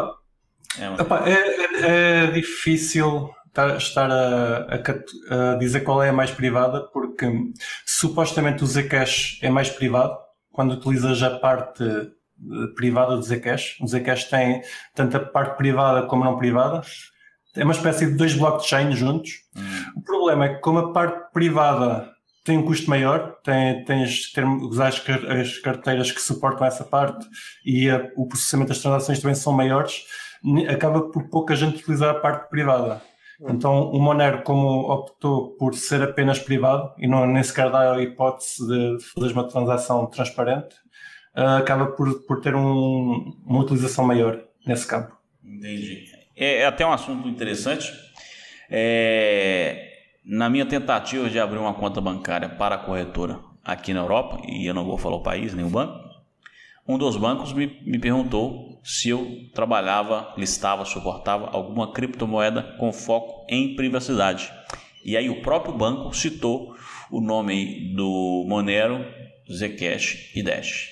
É, 0.79 0.85
Monero. 0.89 1.03
Epá, 1.03 1.25
é, 1.29 1.33
é- 1.33 2.25
é 2.25 2.27
difícil 2.33 3.31
estar, 3.77 4.11
a, 4.11 4.67
a 4.75 5.53
a 5.53 5.55
dizer 5.57 5.81
qual 5.81 6.03
é 6.03 6.09
a 6.11 6.13
mais 6.13 6.31
privada, 6.31 6.83
porque 6.93 7.27
supostamente 7.87 8.63
o 8.63 8.67
Zcash 8.67 9.39
é 9.43 9.51
mais 9.51 9.69
privado 9.71 10.17
quando 10.53 10.73
utilizas 10.73 11.23
a 11.23 11.39
parte 11.39 11.83
eh, 11.85 12.07
privada 12.77 13.17
do 13.17 13.23
Zcash. 13.23 13.77
O 13.81 13.87
Zcash 13.87 14.25
tem 14.25 14.63
tanto 14.95 15.17
a 15.17 15.21
parte 15.21 15.57
privada 15.57 16.07
como 16.07 16.25
não 16.25 16.39
privada. 16.39 16.83
É 17.57 17.65
uma 17.65 17.73
espécie 17.73 18.07
de 18.07 18.13
dois 18.17 18.35
blockchains 18.35 18.97
juntos. 18.99 19.33
O 19.97 20.03
problema 20.03 20.45
é 20.47 20.55
que, 20.55 20.61
como 20.61 20.79
a 20.79 20.93
parte 20.93 21.33
privada 21.33 22.11
tem 22.45 22.57
um 22.59 22.65
custo 22.65 22.89
maior, 22.89 23.37
tem, 23.45 23.85
tens 23.85 24.11
de 24.11 24.33
ter, 24.33 24.45
usar 24.45 24.89
as, 24.89 25.03
as 25.41 25.59
carteiras 25.59 26.11
que 26.13 26.21
suportam 26.21 26.67
essa 26.67 26.85
parte 26.85 27.27
e 27.65 27.91
a- 27.91 28.09
o 28.17 28.27
processamento 28.27 28.69
das 28.69 28.79
transações 28.81 29.21
também 29.21 29.35
são 29.35 29.53
maiores, 29.53 30.05
acaba 30.71 31.11
por 31.11 31.29
pouca 31.29 31.55
gente 31.57 31.83
utilizar 31.83 32.11
a 32.11 32.19
parte 32.21 32.49
privada. 32.49 33.03
Então, 33.41 33.91
o 33.93 34.01
Monero, 34.01 34.43
como 34.43 34.91
optou 34.93 35.51
por 35.57 35.75
ser 35.75 36.03
apenas 36.03 36.39
privado 36.41 36.93
e 36.99 37.07
não 37.07 37.25
nem 37.27 37.43
sequer 37.43 37.71
dá 37.71 37.93
a 37.95 38.03
hipótese 38.03 38.67
de 38.67 38.99
fazer 39.15 39.33
uma 39.33 39.47
transação 39.47 40.07
transparente, 40.07 40.75
ah, 41.35 41.59
acaba 41.59 41.87
por, 41.87 42.23
por 42.27 42.41
ter 42.41 42.55
um- 42.57 43.33
uma 43.47 43.61
utilização 43.61 44.05
maior 44.05 44.41
nesse 44.67 44.87
campo. 44.87 45.17
Entendi. 45.45 46.05
É, 46.37 46.63
é 46.63 46.67
até 46.67 46.85
um 46.85 46.93
assunto 46.93 47.29
interessante. 47.29 47.93
É, 48.71 49.89
na 50.25 50.51
minha 50.51 50.67
tentativa 50.67 51.31
de 51.31 51.39
abrir 51.39 51.59
uma 51.59 51.75
conta 51.75 52.01
bancária 52.01 52.49
para 52.49 52.75
a 52.75 52.79
corretora 52.79 53.39
aqui 53.65 53.95
na 53.95 54.01
Europa, 54.01 54.41
e 54.47 54.67
eu 54.67 54.75
não 54.75 54.85
vou 54.85 54.99
falar 54.99 55.17
o 55.17 55.23
país 55.23 55.55
nem 55.55 55.65
o 55.65 55.71
banco, 55.71 56.08
um 56.89 56.97
dos 56.97 57.17
bancos 57.17 57.53
me, 57.53 57.79
me 57.85 57.99
perguntou 57.99 58.81
se 58.83 59.11
eu 59.11 59.51
trabalhava, 59.55 60.33
listava, 60.39 60.85
suportava 60.87 61.51
alguma 61.51 61.93
criptomoeda 61.93 62.63
com 62.79 62.91
foco 62.91 63.45
em 63.49 63.77
privacidade. 63.77 64.51
E 65.05 65.17
aí 65.17 65.29
o 65.29 65.43
próprio 65.43 65.75
banco 65.75 66.15
citou 66.17 66.75
o 67.11 67.21
nome 67.21 67.95
do 67.95 68.45
Monero, 68.49 69.05
Zcash 69.53 70.33
e 70.35 70.43
Dash. 70.43 70.89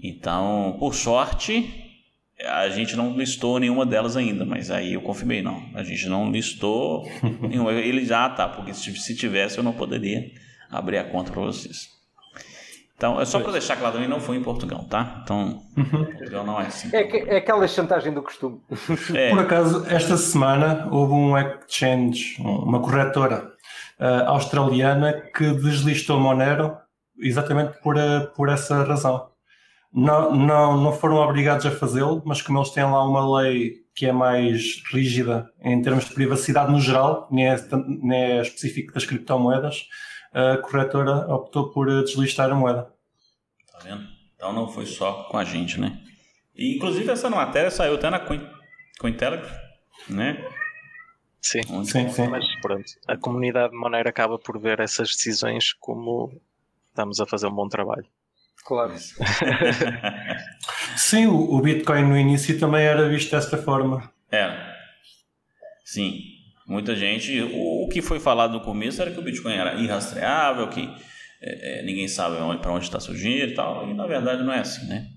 Então, 0.00 0.76
por 0.78 0.94
sorte, 0.94 1.92
a 2.40 2.68
gente 2.68 2.96
não 2.96 3.16
listou 3.16 3.58
nenhuma 3.58 3.86
delas 3.86 4.16
ainda, 4.16 4.44
mas 4.44 4.70
aí 4.70 4.94
eu 4.94 5.02
confirmei, 5.02 5.42
não. 5.42 5.64
A 5.74 5.82
gente 5.82 6.08
não 6.08 6.30
listou 6.30 7.08
nenhuma. 7.48 7.72
Ele 7.72 8.04
já 8.04 8.28
tá, 8.30 8.48
porque 8.48 8.72
se, 8.74 8.94
se 8.96 9.16
tivesse 9.16 9.58
eu 9.58 9.64
não 9.64 9.72
poderia 9.72 10.30
abrir 10.70 10.98
a 10.98 11.04
conta 11.04 11.30
para 11.32 11.42
vocês. 11.42 12.01
Então, 13.02 13.20
é 13.20 13.24
só 13.24 13.40
para 13.40 13.50
deixar 13.50 13.74
claro 13.74 13.94
também, 13.94 14.08
não 14.08 14.20
foi 14.20 14.36
em 14.36 14.42
Portugal, 14.44 14.84
tá? 14.88 15.22
Então, 15.24 15.60
Portugal 15.90 16.46
não 16.46 16.60
é 16.60 16.66
assim. 16.66 16.88
É, 16.92 17.02
que- 17.02 17.16
é 17.28 17.38
aquela 17.38 17.66
chantagem 17.66 18.14
do 18.14 18.22
costume. 18.22 18.60
É, 19.12 19.30
Por 19.30 19.40
acaso, 19.40 19.84
esta 19.88 20.16
semana 20.16 20.86
houve 20.88 21.12
um 21.12 21.36
exchange, 21.36 22.36
uma 22.38 22.78
corretora 22.80 23.50
ah, 23.98 24.26
australiana 24.28 25.14
que 25.34 25.50
deslistou 25.52 26.20
Monero 26.20 26.76
exatamente 27.18 27.72
por, 27.82 27.98
ah, 27.98 28.30
por 28.36 28.48
essa 28.48 28.84
razão. 28.84 29.26
Não, 29.92 30.32
não, 30.32 30.80
não 30.80 30.92
foram 30.92 31.16
obrigados 31.16 31.66
a 31.66 31.72
fazê-lo, 31.72 32.22
mas 32.24 32.40
como 32.40 32.58
eles 32.60 32.70
têm 32.70 32.84
lá 32.84 33.04
uma 33.04 33.40
lei 33.40 33.82
que 33.96 34.06
é 34.06 34.12
mais 34.12 34.80
rígida 34.92 35.50
em 35.60 35.82
termos 35.82 36.04
de 36.04 36.14
privacidade 36.14 36.70
no 36.70 36.80
geral, 36.80 37.26
nem 37.32 37.48
é, 37.48 37.56
nem 38.00 38.22
é 38.38 38.42
específico 38.42 38.94
das 38.94 39.04
criptomoedas, 39.04 39.88
a 40.32 40.56
corretora 40.58 41.26
optou 41.34 41.70
por 41.72 41.90
ah, 41.90 42.02
deslistar 42.04 42.48
a 42.50 42.54
moeda. 42.54 42.91
Tá 43.82 43.88
vendo? 43.88 44.06
Então 44.36 44.52
não 44.52 44.68
foi 44.68 44.86
só 44.86 45.24
com 45.24 45.36
a 45.38 45.44
gente, 45.44 45.80
né? 45.80 45.98
E, 46.54 46.76
inclusive 46.76 47.10
essa 47.10 47.30
matéria 47.30 47.70
saiu 47.70 47.94
até 47.94 48.10
na 48.10 48.18
Coin, 48.20 48.46
Cointelegraph, 48.98 49.52
né? 50.08 50.44
Sim. 51.40 51.60
Onde- 51.70 51.90
Sim, 51.90 52.08
sim. 52.08 52.28
Mas 52.28 52.44
pronto, 52.60 52.84
a 53.08 53.16
comunidade 53.16 53.74
Monero 53.74 54.08
acaba 54.08 54.38
por 54.38 54.58
ver 54.60 54.80
essas 54.80 55.08
decisões 55.10 55.72
como 55.74 56.40
estamos 56.90 57.20
a 57.20 57.26
fazer 57.26 57.46
um 57.46 57.54
bom 57.54 57.68
trabalho. 57.68 58.06
Claro. 58.64 58.94
Sim, 60.96 61.26
o, 61.26 61.54
o 61.54 61.60
Bitcoin 61.60 62.02
no 62.04 62.16
início 62.16 62.58
também 62.60 62.84
era 62.84 63.08
visto 63.08 63.30
desta 63.32 63.58
forma. 63.58 64.12
Era. 64.30 64.72
Sim. 65.84 66.20
Muita 66.66 66.94
gente. 66.94 67.40
O, 67.42 67.84
o 67.84 67.88
que 67.88 68.00
foi 68.00 68.20
falado 68.20 68.52
no 68.52 68.60
começo 68.60 69.02
era 69.02 69.10
que 69.10 69.18
o 69.18 69.22
Bitcoin 69.22 69.54
era 69.54 69.74
irrastreável, 69.74 70.68
que 70.68 70.88
é, 71.42 71.80
é, 71.80 71.82
ninguém 71.82 72.06
sabe 72.06 72.36
para 72.60 72.72
onde 72.72 72.84
está 72.84 73.00
seu 73.00 73.14
dinheiro 73.14 73.50
e 73.50 73.54
tal. 73.54 73.88
E 73.88 73.94
na 73.94 74.06
verdade 74.06 74.44
não 74.44 74.52
é 74.52 74.60
assim, 74.60 74.86
né? 74.86 75.08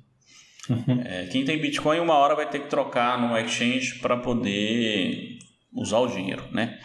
É, 1.06 1.28
quem 1.28 1.46
tem 1.46 1.62
Bitcoin 1.62 2.00
uma 2.00 2.16
hora 2.16 2.34
vai 2.34 2.50
ter 2.50 2.58
que 2.58 2.68
trocar 2.68 3.22
no 3.22 3.38
exchange 3.38 4.00
para 4.00 4.18
poder 4.18 5.38
usar 5.72 6.00
o 6.00 6.08
dinheiro, 6.08 6.44
né? 6.52 6.80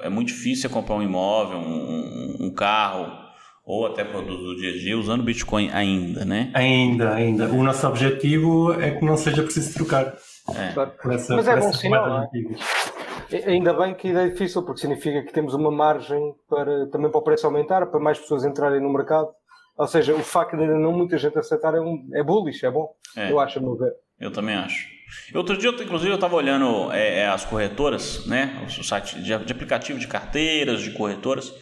É 0.00 0.08
muito 0.08 0.28
difícil 0.28 0.62
você 0.62 0.68
comprar 0.70 0.94
um 0.94 1.02
imóvel, 1.02 1.58
um, 1.58 2.36
um 2.40 2.54
carro 2.54 3.12
ou 3.62 3.86
até 3.86 4.04
produtos 4.04 4.42
do 4.42 4.56
dia 4.56 4.70
a 4.70 4.78
dia 4.78 4.98
usando 4.98 5.22
Bitcoin 5.22 5.68
ainda, 5.70 6.24
né? 6.24 6.50
Ainda, 6.54 7.12
ainda. 7.12 7.46
O 7.50 7.62
nosso 7.62 7.86
objetivo 7.86 8.72
é 8.80 8.92
que 8.92 9.04
não 9.04 9.18
seja 9.18 9.42
preciso 9.42 9.74
trocar. 9.74 10.14
Por 11.02 11.12
essa, 11.12 11.36
Mas 11.36 11.46
é 11.46 11.60
bom 11.60 11.72
sinal, 11.74 12.08
moedas 12.08 12.89
Ainda 13.46 13.72
bem 13.72 13.94
que 13.94 14.08
ainda 14.08 14.22
é 14.24 14.28
difícil, 14.28 14.62
porque 14.62 14.80
significa 14.80 15.22
que 15.22 15.32
temos 15.32 15.54
uma 15.54 15.70
margem 15.70 16.34
para 16.48 16.86
também 16.88 17.10
para 17.10 17.18
o 17.18 17.22
preço 17.22 17.46
aumentar, 17.46 17.86
para 17.86 18.00
mais 18.00 18.18
pessoas 18.18 18.44
entrarem 18.44 18.80
no 18.80 18.92
mercado. 18.92 19.28
Ou 19.76 19.86
seja, 19.86 20.14
o 20.14 20.22
facto 20.22 20.56
de 20.56 20.62
ainda 20.62 20.78
não 20.78 20.92
muita 20.92 21.16
gente 21.16 21.38
aceitar 21.38 21.74
é, 21.74 21.80
um, 21.80 22.06
é 22.12 22.22
bullish, 22.22 22.64
é 22.66 22.70
bom. 22.70 22.94
É. 23.16 23.30
Eu 23.30 23.40
acho, 23.40 23.58
a 23.58 23.62
meu 23.62 23.76
ver. 23.76 23.92
Eu 24.18 24.30
também 24.30 24.54
acho. 24.54 24.86
Outro 25.34 25.56
dia, 25.56 25.70
inclusive, 25.70 26.10
eu 26.10 26.16
estava 26.16 26.36
olhando 26.36 26.92
é, 26.92 27.20
é, 27.20 27.28
as 27.28 27.44
corretoras, 27.44 28.26
né? 28.26 28.64
O 28.66 28.84
site 28.84 29.20
de, 29.22 29.38
de 29.38 29.52
aplicativo 29.52 29.98
de 29.98 30.06
carteiras, 30.06 30.82
de 30.82 30.92
corretoras, 30.92 31.52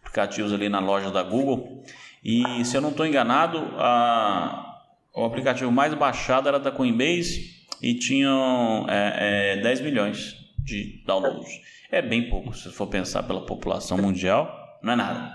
aplicativos 0.00 0.52
ali 0.52 0.68
na 0.68 0.80
loja 0.80 1.10
da 1.10 1.22
Google. 1.22 1.82
E 2.24 2.64
se 2.64 2.76
eu 2.76 2.80
não 2.80 2.90
estou 2.90 3.06
enganado, 3.06 3.58
a, 3.76 4.82
o 5.14 5.24
aplicativo 5.24 5.70
mais 5.70 5.94
baixado 5.94 6.48
era 6.48 6.58
da 6.58 6.72
Coinbase 6.72 7.58
e 7.80 7.94
tinham 7.94 8.86
é, 8.88 9.54
é, 9.58 9.62
10 9.62 9.80
milhões 9.82 10.47
de 10.68 11.02
downloads. 11.06 11.48
É 11.90 12.02
bem 12.02 12.28
pouco, 12.28 12.52
se 12.54 12.70
for 12.70 12.86
pensar 12.86 13.22
pela 13.22 13.44
população 13.46 13.98
mundial, 13.98 14.54
não 14.82 14.92
é 14.92 14.96
nada. 14.96 15.32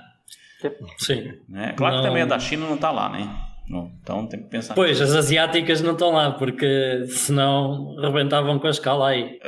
Sim. 0.98 1.34
Né? 1.50 1.74
Claro 1.76 1.96
que 1.98 2.02
Não. 2.02 2.08
também 2.10 2.24
a 2.24 2.26
da 2.26 2.40
China 2.40 2.66
não 2.68 2.76
está 2.76 2.92
lá, 2.92 3.10
né? 3.10 3.28
Não, 3.68 3.92
então 4.02 4.28
tem 4.28 4.42
que 4.44 4.50
pensar. 4.50 4.74
Pois, 4.76 5.00
as 5.02 5.14
asiáticas 5.14 5.82
não 5.82 5.94
estão 5.94 6.12
lá, 6.12 6.32
porque 6.32 7.06
senão 7.08 7.96
rebentavam 7.96 8.60
com 8.60 8.68
a 8.68 8.70
escala 8.70 9.10
aí. 9.10 9.40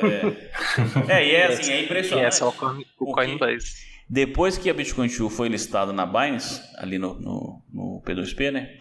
É, 1.10 1.26
e 1.26 1.36
é 1.36 1.46
assim, 1.48 1.72
é 1.74 1.82
E 1.82 1.86
impressionante. 1.86 2.26
é 2.28 2.32
só 2.32 2.50
o? 2.50 3.12
Coinbase. 3.12 3.86
Depois 4.10 4.58
que 4.58 4.70
a 4.70 4.74
Bitcoin 4.74 5.10
Q 5.10 5.30
foi 5.30 5.50
listada 5.50 5.92
na 5.92 6.06
Binance, 6.06 6.62
ali 6.78 6.98
no, 6.98 7.20
no, 7.20 7.62
no 7.74 8.02
P2P, 8.06 8.52
né? 8.52 8.78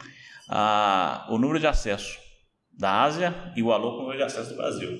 A, 0.48 1.26
o 1.30 1.38
número 1.38 1.58
de 1.58 1.66
acesso 1.66 2.16
da 2.78 3.02
Ásia 3.02 3.34
igualou 3.56 3.92
com 3.92 3.98
o 3.98 4.02
número 4.02 4.18
de 4.18 4.24
acesso 4.24 4.50
do 4.50 4.56
Brasil. 4.56 4.98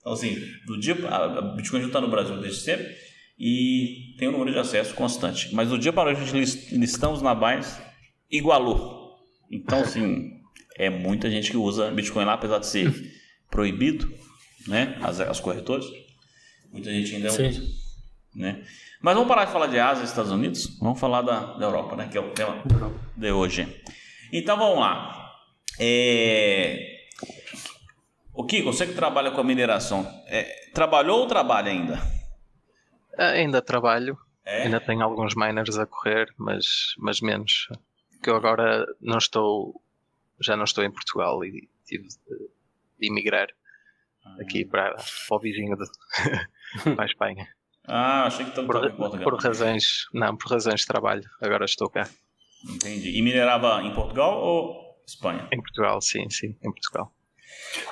Então, 0.00 0.12
assim, 0.12 0.36
do 0.66 0.78
dia, 0.80 0.96
a 1.08 1.40
Bitcoin 1.54 1.86
está 1.86 2.00
no 2.00 2.08
Brasil 2.08 2.36
desde 2.40 2.60
sempre 2.62 2.86
e 3.38 4.14
tem 4.18 4.28
um 4.28 4.32
número 4.32 4.52
de 4.52 4.58
acesso 4.58 4.94
constante. 4.94 5.54
Mas 5.54 5.68
do 5.68 5.78
dia 5.78 5.92
para 5.92 6.10
hoje, 6.10 6.22
a 6.22 6.24
gente 6.24 6.36
lis- 6.38 6.72
listamos 6.72 7.20
na 7.22 7.34
Binance, 7.34 7.80
igualou. 8.30 9.14
Então, 9.50 9.80
assim, 9.80 10.30
é 10.76 10.88
muita 10.88 11.30
gente 11.30 11.50
que 11.50 11.56
usa 11.56 11.90
Bitcoin 11.90 12.24
lá, 12.24 12.34
apesar 12.34 12.58
de 12.58 12.66
ser 12.66 12.92
proibido, 13.50 14.10
né? 14.66 14.96
As, 15.02 15.20
as 15.20 15.40
corretoras. 15.40 15.84
Muita 16.72 16.90
gente 16.90 17.16
ainda 17.16 17.30
Sim. 17.30 17.48
usa 17.48 17.80
né? 18.34 18.62
Mas 19.02 19.14
vamos 19.14 19.28
parar 19.28 19.46
de 19.46 19.52
falar 19.52 19.66
de 19.66 19.78
Ásia 19.78 20.02
e 20.02 20.06
Estados 20.06 20.30
Unidos, 20.30 20.78
vamos 20.78 21.00
falar 21.00 21.22
da, 21.22 21.54
da 21.54 21.66
Europa, 21.66 21.96
né? 21.96 22.08
Que 22.10 22.16
é 22.16 22.20
o 22.20 22.30
tema 22.30 22.62
de 23.16 23.32
hoje. 23.32 23.66
Então 24.32 24.56
vamos 24.56 24.78
lá. 24.78 25.32
É... 25.78 26.98
O 28.40 28.46
Kiko, 28.46 28.72
você 28.72 28.86
que 28.86 28.94
trabalha 28.94 29.30
com 29.32 29.40
a 29.42 29.44
mineração, 29.44 30.00
é, 30.26 30.70
trabalhou 30.72 31.20
ou 31.20 31.26
trabalha 31.26 31.70
ainda? 31.70 31.98
Ah, 33.18 33.32
Ainda 33.32 33.60
trabalho, 33.60 34.16
É? 34.46 34.62
ainda 34.62 34.80
tenho 34.80 35.02
alguns 35.02 35.34
miners 35.34 35.76
a 35.76 35.84
correr, 35.84 36.32
mas, 36.38 36.94
mas 36.96 37.20
menos. 37.20 37.68
Que 38.22 38.30
eu 38.30 38.36
agora 38.36 38.86
não 38.98 39.18
estou 39.18 39.78
já 40.40 40.56
não 40.56 40.64
estou 40.64 40.82
em 40.82 40.90
Portugal 40.90 41.44
e 41.44 41.68
tive 41.84 42.08
de 42.08 43.06
emigrar 43.06 43.48
aqui 44.40 44.64
para, 44.64 44.94
para 44.94 45.36
o 45.36 45.38
vizinho 45.38 45.76
de, 45.76 45.84
para 46.96 47.02
a 47.04 47.06
Espanha. 47.06 47.46
Ah, 47.86 48.24
achei 48.24 48.46
que 48.46 48.52
estava 48.58 48.66
em 48.66 48.70
Por, 48.70 48.96
Portugal. 48.96 49.22
por 49.24 49.38
razões, 49.42 50.06
não, 50.14 50.34
por 50.34 50.50
razões 50.50 50.80
de 50.80 50.86
trabalho. 50.86 51.28
Agora 51.42 51.66
estou 51.66 51.90
cá. 51.90 52.08
Entendi. 52.66 53.18
E 53.18 53.20
minerava 53.20 53.82
em 53.82 53.92
Portugal 53.92 54.38
ou 54.42 54.98
Espanha? 55.06 55.46
Em 55.52 55.60
Portugal, 55.60 56.00
sim, 56.00 56.30
sim, 56.30 56.56
em 56.62 56.72
Portugal. 56.72 57.12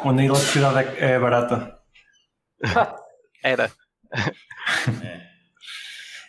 Onde 0.04 0.22
a 0.22 0.25
eletricidade 0.26 0.96
é, 0.98 1.12
é 1.12 1.18
barata. 1.18 1.78
Era. 3.42 3.70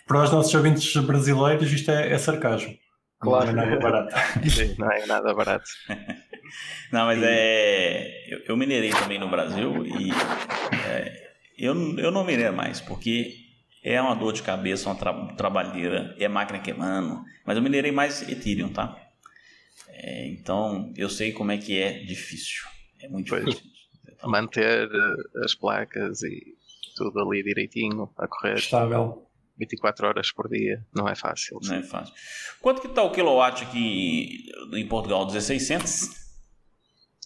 Para 0.08 0.24
os 0.24 0.32
nossos 0.32 0.54
ouvintes 0.54 0.96
brasileiros, 0.98 1.72
isto 1.72 1.92
é, 1.92 2.14
é 2.14 2.18
sarcasmo. 2.18 2.76
Claro. 3.20 3.52
Não 3.52 3.64
é 3.64 3.66
nada 3.66 3.80
barato. 3.80 4.16
Sim, 4.50 4.76
não 4.78 4.92
é 4.92 5.06
nada 5.06 5.34
barato. 5.34 5.70
Não, 6.92 7.06
mas 7.06 7.20
é. 7.22 8.34
Eu, 8.34 8.40
eu 8.48 8.58
minerei 8.58 8.90
também 8.90 9.20
no 9.20 9.30
Brasil 9.30 9.86
e 9.86 10.10
é, 10.88 11.30
eu, 11.56 11.76
eu 12.00 12.10
não 12.10 12.24
minerei 12.24 12.50
mais, 12.50 12.82
porque 12.82 13.36
é 13.84 14.02
uma 14.02 14.16
dor 14.16 14.34
de 14.34 14.42
cabeça, 14.42 14.90
uma 14.90 14.96
tra 14.96 15.14
trabalheira, 15.36 16.16
é 16.18 16.28
máquina 16.28 16.58
queimando. 16.58 17.24
Mas 17.46 17.56
eu 17.56 17.62
minerei 17.62 17.92
mais 17.92 18.28
Ethereum, 18.28 18.74
tá? 18.74 18.98
É, 19.90 20.28
então 20.30 20.92
eu 20.98 21.08
sei 21.08 21.32
como 21.32 21.52
é 21.52 21.58
que 21.58 21.80
é 21.80 22.00
difícil. 22.00 22.64
É 23.02 23.08
muito 23.08 23.30
Pois. 23.30 23.46
difícil. 23.46 23.70
Então, 24.12 24.30
Manter 24.30 24.90
eh, 24.92 25.44
as 25.46 25.56
placas 25.56 26.22
e 26.24 26.56
tudo 26.96 27.20
ali 27.22 27.42
direitinho, 27.44 28.10
a 28.18 28.28
correr 28.28 28.58
Estável. 28.58 29.26
24 29.58 30.08
horas 30.08 30.32
por 30.32 30.50
dia, 30.50 30.86
não 30.96 31.08
é 31.08 31.16
fácil. 31.16 31.60
não 31.64 31.76
é 31.76 31.84
fácil. 31.84 32.14
Quanto 32.62 32.82
que 32.82 32.88
tá 32.90 33.04
o 33.04 33.12
kilowatt 33.12 33.64
aqui 33.64 34.50
em 34.74 34.88
Portugal? 34.88 35.26
16 35.26 35.64
cents? 35.68 36.10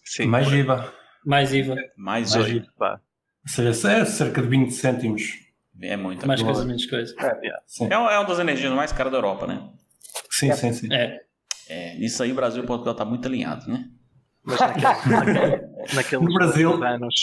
Sim, 0.06 0.26
Mais 0.28 0.48
por- 0.48 0.56
IVA. 0.58 0.94
Mais 1.26 1.54
IVA. 1.54 1.76
Mais 1.96 2.36
Mais 2.36 2.50
8. 2.52 2.72
vá. 2.78 2.94
Ou 3.46 3.50
seja, 3.50 3.92
é 3.92 4.06
cerca 4.06 4.42
de 4.42 4.48
20 4.48 4.72
cêntimos. 4.72 5.22
É 5.82 5.98
muita 5.98 6.26
Mais 6.28 6.42
coisa. 6.42 6.66
menos 6.66 6.86
coisa. 6.86 7.16
É 7.20 7.98
uma 7.98 8.12
é 8.14 8.18
uma 8.20 8.28
das 8.28 8.40
energias 8.40 8.72
mais 8.74 8.92
caras 8.92 9.12
da 9.12 9.18
Europa, 9.18 9.48
né? 9.48 9.70
sim, 10.30 10.52
sim. 10.54 10.72
sim. 10.74 10.94
É. 10.94 11.22
É, 11.68 11.96
nisso 11.98 12.22
aí 12.22 12.32
o 12.32 12.36
Brasil 12.36 12.64
e 12.64 12.68
Portugal 12.68 12.94
tá 12.94 13.06
muito 13.06 13.26
alinhado, 13.28 13.68
né? 13.72 13.90
Mas 14.44 14.60
naquele, 14.60 14.84
naquele- 15.16 15.94
naqueles 15.96 16.26
No 16.28 16.34
Brasil- 16.34 16.70
loucos 16.70 16.88
anos, 16.88 17.16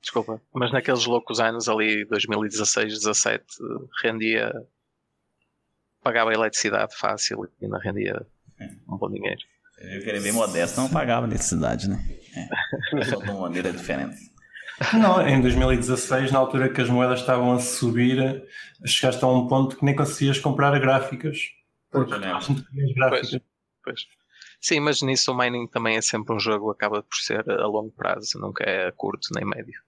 desculpa, 0.00 0.40
mas 0.52 0.72
naqueles 0.72 1.04
loucos 1.06 1.40
anos 1.40 1.68
ali, 1.68 2.04
2016, 2.06 2.92
17, 3.00 3.44
rendia, 4.02 4.52
pagava 6.02 6.32
eletricidade 6.32 6.94
fácil 6.96 7.44
e 7.60 7.64
ainda 7.64 7.78
rendia 7.78 8.26
um 8.88 8.96
bom 8.96 9.10
dinheiro. 9.10 9.40
Eu 9.78 10.02
queria 10.04 10.20
bem 10.20 10.32
modesto, 10.32 10.80
não 10.80 10.88
pagava 10.88 11.26
necessidade, 11.26 11.88
né? 11.90 11.98
É. 12.36 13.04
Só 13.04 13.16
de 13.16 13.30
uma 13.30 13.40
maneira 13.40 13.72
diferente. 13.72 14.16
Não, 14.92 15.26
em 15.26 15.40
2016, 15.40 16.30
na 16.32 16.38
altura 16.38 16.68
que 16.68 16.80
as 16.80 16.88
moedas 16.88 17.20
estavam 17.20 17.52
a 17.52 17.58
subir, 17.60 18.44
chegaste 18.86 19.22
a 19.24 19.28
um 19.28 19.46
ponto 19.48 19.76
que 19.76 19.84
nem 19.84 19.94
conseguias 19.94 20.38
comprar 20.38 20.78
gráficas. 20.80 21.38
Porque 21.90 22.16
não 22.18 22.38
tinhas 22.40 22.92
gráficas. 22.94 23.40
Pois. 23.82 24.00
Sim, 24.64 24.80
mas 24.80 25.02
nisso 25.02 25.30
o 25.30 25.36
mining 25.36 25.66
também 25.66 25.98
é 25.98 26.00
sempre 26.00 26.34
um 26.34 26.40
jogo, 26.40 26.70
acaba 26.70 27.02
por 27.02 27.16
ser 27.16 27.46
a 27.50 27.66
longo 27.66 27.90
prazo, 27.90 28.40
nunca 28.40 28.64
é 28.64 28.86
a 28.86 28.92
curto 28.92 29.28
nem 29.34 29.44
médio. 29.44 29.78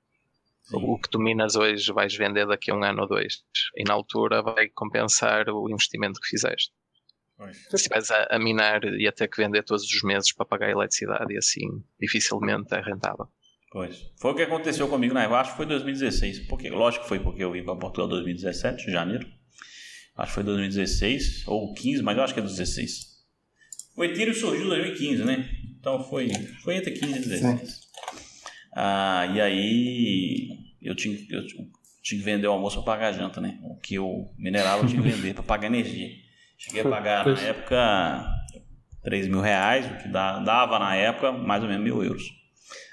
O 0.71 0.99
que 0.99 1.09
tu 1.09 1.19
minas 1.19 1.57
hoje 1.57 1.91
vais 1.95 2.15
vender 2.15 2.47
daqui 2.47 2.71
a 2.71 2.75
um 2.75 2.85
ano 2.85 3.01
ou 3.01 3.09
dois. 3.09 3.43
E 3.75 3.85
na 3.85 3.95
altura 3.95 4.43
vai 4.43 4.69
compensar 4.69 5.49
o 5.49 5.71
investimento 5.71 6.21
que 6.21 6.29
fizeste. 6.29 6.75
Pois. 7.39 7.57
Se 7.57 7.77
estiveres 7.77 8.11
a, 8.11 8.27
a 8.31 8.39
minar 8.39 8.85
e 8.85 9.09
a 9.09 9.13
ter 9.13 9.29
que 9.29 9.39
vender 9.39 9.63
todos 9.63 9.83
os 9.83 10.03
meses 10.03 10.31
para 10.35 10.45
pagar 10.45 10.67
a 10.67 10.73
eletricidade 10.73 11.33
e 11.33 11.39
assim, 11.39 11.83
dificilmente 11.99 12.75
é 12.75 12.81
rentável. 12.83 13.29
Pois. 13.73 14.13
Foi 14.21 14.33
o 14.33 14.35
que 14.35 14.43
aconteceu 14.43 14.89
comigo 14.89 15.15
na 15.15 15.27
Acho 15.41 15.53
que 15.53 15.57
foi 15.57 15.65
2016. 15.65 16.41
Porque, 16.49 16.69
lógico 16.69 17.05
que 17.05 17.09
foi 17.09 17.21
porque 17.21 17.43
eu 17.43 17.51
vim 17.51 17.65
para 17.65 17.77
Portugal 17.77 18.09
em 18.09 18.11
2017, 18.11 18.91
janeiro. 18.91 19.27
Acho 20.15 20.33
que 20.33 20.35
foi 20.35 20.45
2016 20.45 21.49
ou 21.49 21.73
15, 21.73 22.03
mas 22.03 22.19
eu 22.19 22.25
acho 22.25 22.35
que 22.35 22.41
é 22.41 22.43
2016. 22.43 23.16
O 23.97 24.05
Ethereum 24.05 24.35
surgiu 24.35 24.67
em 24.67 24.69
2015, 24.69 25.25
né? 25.25 25.49
Então 25.81 26.03
foi, 26.03 26.29
foi 26.63 26.77
entre 26.77 26.91
15 26.93 27.13
e 27.13 27.21
16. 27.21 27.81
Ah, 28.75 29.27
e 29.35 29.41
aí 29.41 30.49
eu 30.83 30.95
tinha, 30.95 31.17
eu 31.31 31.47
tinha 31.47 31.67
que 32.03 32.17
vender 32.17 32.47
o 32.47 32.53
almoço 32.53 32.83
para 32.83 32.93
pagar 32.93 33.09
a 33.09 33.13
janta, 33.13 33.41
né? 33.41 33.59
O 33.63 33.77
que 33.77 33.95
eu 33.95 34.31
minerava 34.37 34.83
eu 34.83 34.89
tinha 34.89 35.01
que 35.01 35.09
vender 35.09 35.35
para 35.35 35.43
pagar 35.43 35.69
energia. 35.69 36.11
Cheguei 36.59 36.83
a 36.83 36.89
pagar 36.89 37.27
na 37.27 37.41
época 37.41 38.27
3 39.03 39.29
mil 39.29 39.41
reais, 39.41 39.87
o 39.87 39.97
que 40.03 40.09
dava 40.09 40.79
na 40.79 40.95
época 40.95 41.33
mais 41.33 41.63
ou 41.63 41.69
menos 41.69 41.83
mil 41.83 42.05
euros. 42.05 42.25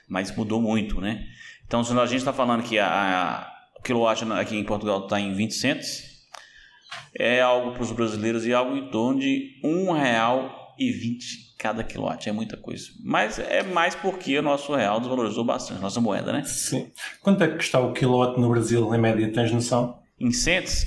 Mas 0.07 0.33
mudou 0.35 0.61
muito, 0.61 1.01
né? 1.01 1.25
Então, 1.65 1.83
se 1.83 1.91
a 1.97 2.05
gente 2.05 2.19
está 2.19 2.31
falando 2.31 2.63
que 2.63 2.77
a, 2.77 2.87
a, 2.87 3.81
quilowatt 3.83 4.23
aqui 4.33 4.55
em 4.55 4.63
Portugal 4.63 5.03
está 5.03 5.19
em 5.19 5.33
20 5.33 5.53
cents, 5.53 6.03
é 7.17 7.41
algo 7.41 7.71
para 7.71 7.81
os 7.81 7.91
brasileiros 7.91 8.45
e 8.45 8.53
algo 8.53 8.77
em 8.77 8.89
torno 8.89 9.19
de 9.19 9.59
R$ 9.63 10.62
1,20 10.79 11.53
cada 11.57 11.83
quilowatt. 11.83 12.27
É 12.27 12.31
muita 12.31 12.57
coisa. 12.57 12.87
Mas 13.03 13.39
é 13.39 13.63
mais 13.63 13.95
porque 13.95 14.37
o 14.37 14.41
nosso 14.41 14.73
real 14.75 14.99
desvalorizou 14.99 15.43
bastante, 15.45 15.81
nossa 15.81 16.01
moeda, 16.01 16.31
né? 16.33 16.43
Sim. 16.45 16.91
Quanto 17.21 17.43
é 17.43 17.47
que 17.55 17.63
está 17.63 17.79
o 17.79 17.93
kilowatt 17.93 18.39
no 18.39 18.49
Brasil, 18.49 18.93
em 18.93 18.97
média? 18.99 19.31
Tens 19.31 19.51
noção? 19.51 19.99
Em 20.19 20.31
cents, 20.31 20.85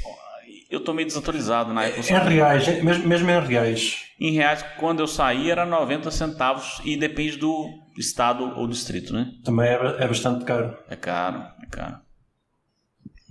eu 0.70 0.80
tô 0.80 0.92
meio 0.92 1.06
desatualizado 1.08 1.72
na 1.72 1.84
época. 1.84 2.00
Em 2.30 2.34
reais, 2.34 2.68
em- 2.68 2.82
mesmo, 2.82 3.06
mesmo 3.06 3.30
em 3.30 3.40
reais. 3.46 4.02
Em 4.18 4.32
reais, 4.32 4.64
quando 4.78 5.00
eu 5.00 5.06
saí, 5.06 5.50
era 5.50 5.66
90 5.66 6.10
centavos 6.10 6.80
e 6.84 6.96
depende 6.96 7.36
do 7.36 7.68
estado 7.98 8.44
ou 8.58 8.66
distrito, 8.66 9.12
né? 9.12 9.30
Também 9.44 9.68
é, 9.68 9.74
é 9.74 10.08
bastante 10.08 10.44
caro. 10.44 10.76
É 10.88 10.96
caro, 10.96 11.42
é 11.62 11.66
caro. 11.66 11.98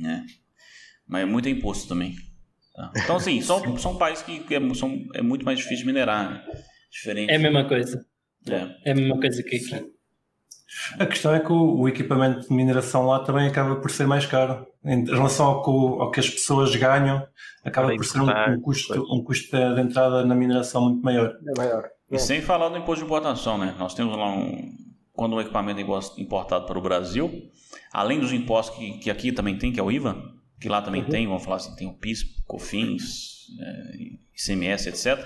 É. 0.04 0.22
Mas 1.08 1.22
é 1.22 1.26
muito 1.26 1.48
imposto 1.50 1.88
também. 1.88 2.16
Tá? 2.76 2.92
Então, 2.96 3.16
assim, 3.16 3.42
são, 3.42 3.78
são 3.78 3.98
países 3.98 4.24
que, 4.24 4.40
que 4.40 4.56
é, 4.56 4.74
são, 4.74 4.98
é 5.14 5.22
muito 5.22 5.46
mais 5.46 5.60
difícil 5.60 5.80
de 5.80 5.86
minerar. 5.86 6.32
Né? 6.32 6.44
Diferente. 6.92 7.32
É 7.32 7.36
a 7.36 7.40
mesma 7.40 7.68
coisa. 7.68 8.06
É. 8.48 8.90
É 8.90 8.92
a 8.92 8.96
mesma 8.96 9.20
coisa 9.20 9.44
que 9.44 9.56
aqui. 9.56 9.96
A 11.00 11.06
questão 11.06 11.34
é 11.34 11.40
que 11.40 11.52
o, 11.52 11.80
o 11.80 11.88
equipamento 11.88 12.48
de 12.48 12.54
mineração 12.54 13.08
lá 13.08 13.20
também 13.20 13.48
acaba 13.48 13.78
por 13.78 13.90
ser 13.90 14.06
mais 14.06 14.26
caro. 14.26 14.68
Em 14.84 15.06
relação 15.06 15.46
ao 15.48 15.64
que, 15.64 15.70
ao 15.70 16.12
que 16.12 16.20
as 16.20 16.30
pessoas 16.30 16.76
ganham, 16.76 17.26
acaba 17.64 17.88
Para 17.88 17.96
por 17.96 18.06
ser 18.06 18.20
um, 18.20 18.30
um 18.30 18.62
custo, 18.62 19.08
um 19.14 19.24
custo 19.24 19.56
de 19.56 19.82
entrada 19.82 20.26
na 20.26 20.36
mineração 20.36 20.84
muito 20.84 21.04
maior. 21.04 21.34
É 21.48 21.58
maior. 21.58 21.90
E 22.12 22.20
sem 22.20 22.42
falar 22.42 22.70
do 22.70 22.78
imposto 22.78 23.04
de 23.04 23.06
importação, 23.06 23.58
né? 23.58 23.76
Nós 23.80 23.94
temos 23.94 24.16
lá 24.16 24.30
um. 24.30 24.74
Quando 25.14 25.36
um 25.36 25.42
equipamento 25.42 25.80
é 25.80 26.22
importado 26.22 26.66
para 26.66 26.78
o 26.78 26.82
Brasil, 26.82 27.50
além 27.92 28.20
dos 28.20 28.34
impostos 28.34 28.78
que, 28.78 28.98
que 29.00 29.10
aqui 29.10 29.32
também 29.32 29.58
tem, 29.58 29.72
que 29.72 29.80
é 29.80 29.84
o 29.84 29.90
IVA, 29.90 30.22
que 30.60 30.70
lá 30.70 30.82
também 30.82 31.04
tem, 31.06 31.28
vamos 31.28 31.44
falar 31.44 31.58
assim, 31.58 31.76
tem 31.76 31.88
o 31.88 31.94
PIS, 31.94 32.24
COFINS, 32.46 33.48
é, 33.60 33.98
ICMS, 34.34 34.90
etc. 34.90 35.26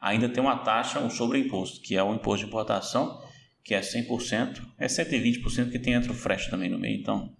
Ainda 0.00 0.28
tem 0.28 0.42
uma 0.42 0.58
taxa, 0.58 1.00
um 1.00 1.10
sobreimposto, 1.10 1.80
que 1.80 1.96
é 1.96 2.02
o 2.02 2.14
imposto 2.14 2.44
de 2.44 2.50
importação, 2.50 3.20
que 3.62 3.74
é 3.74 3.80
100%, 3.80 4.62
é 4.78 4.86
120% 4.86 5.70
que 5.70 5.78
tem 5.78 5.94
entra 5.94 6.12
o 6.12 6.14
frete 6.14 6.50
também 6.50 6.68
no 6.68 6.78
meio, 6.78 7.00
então. 7.00 7.34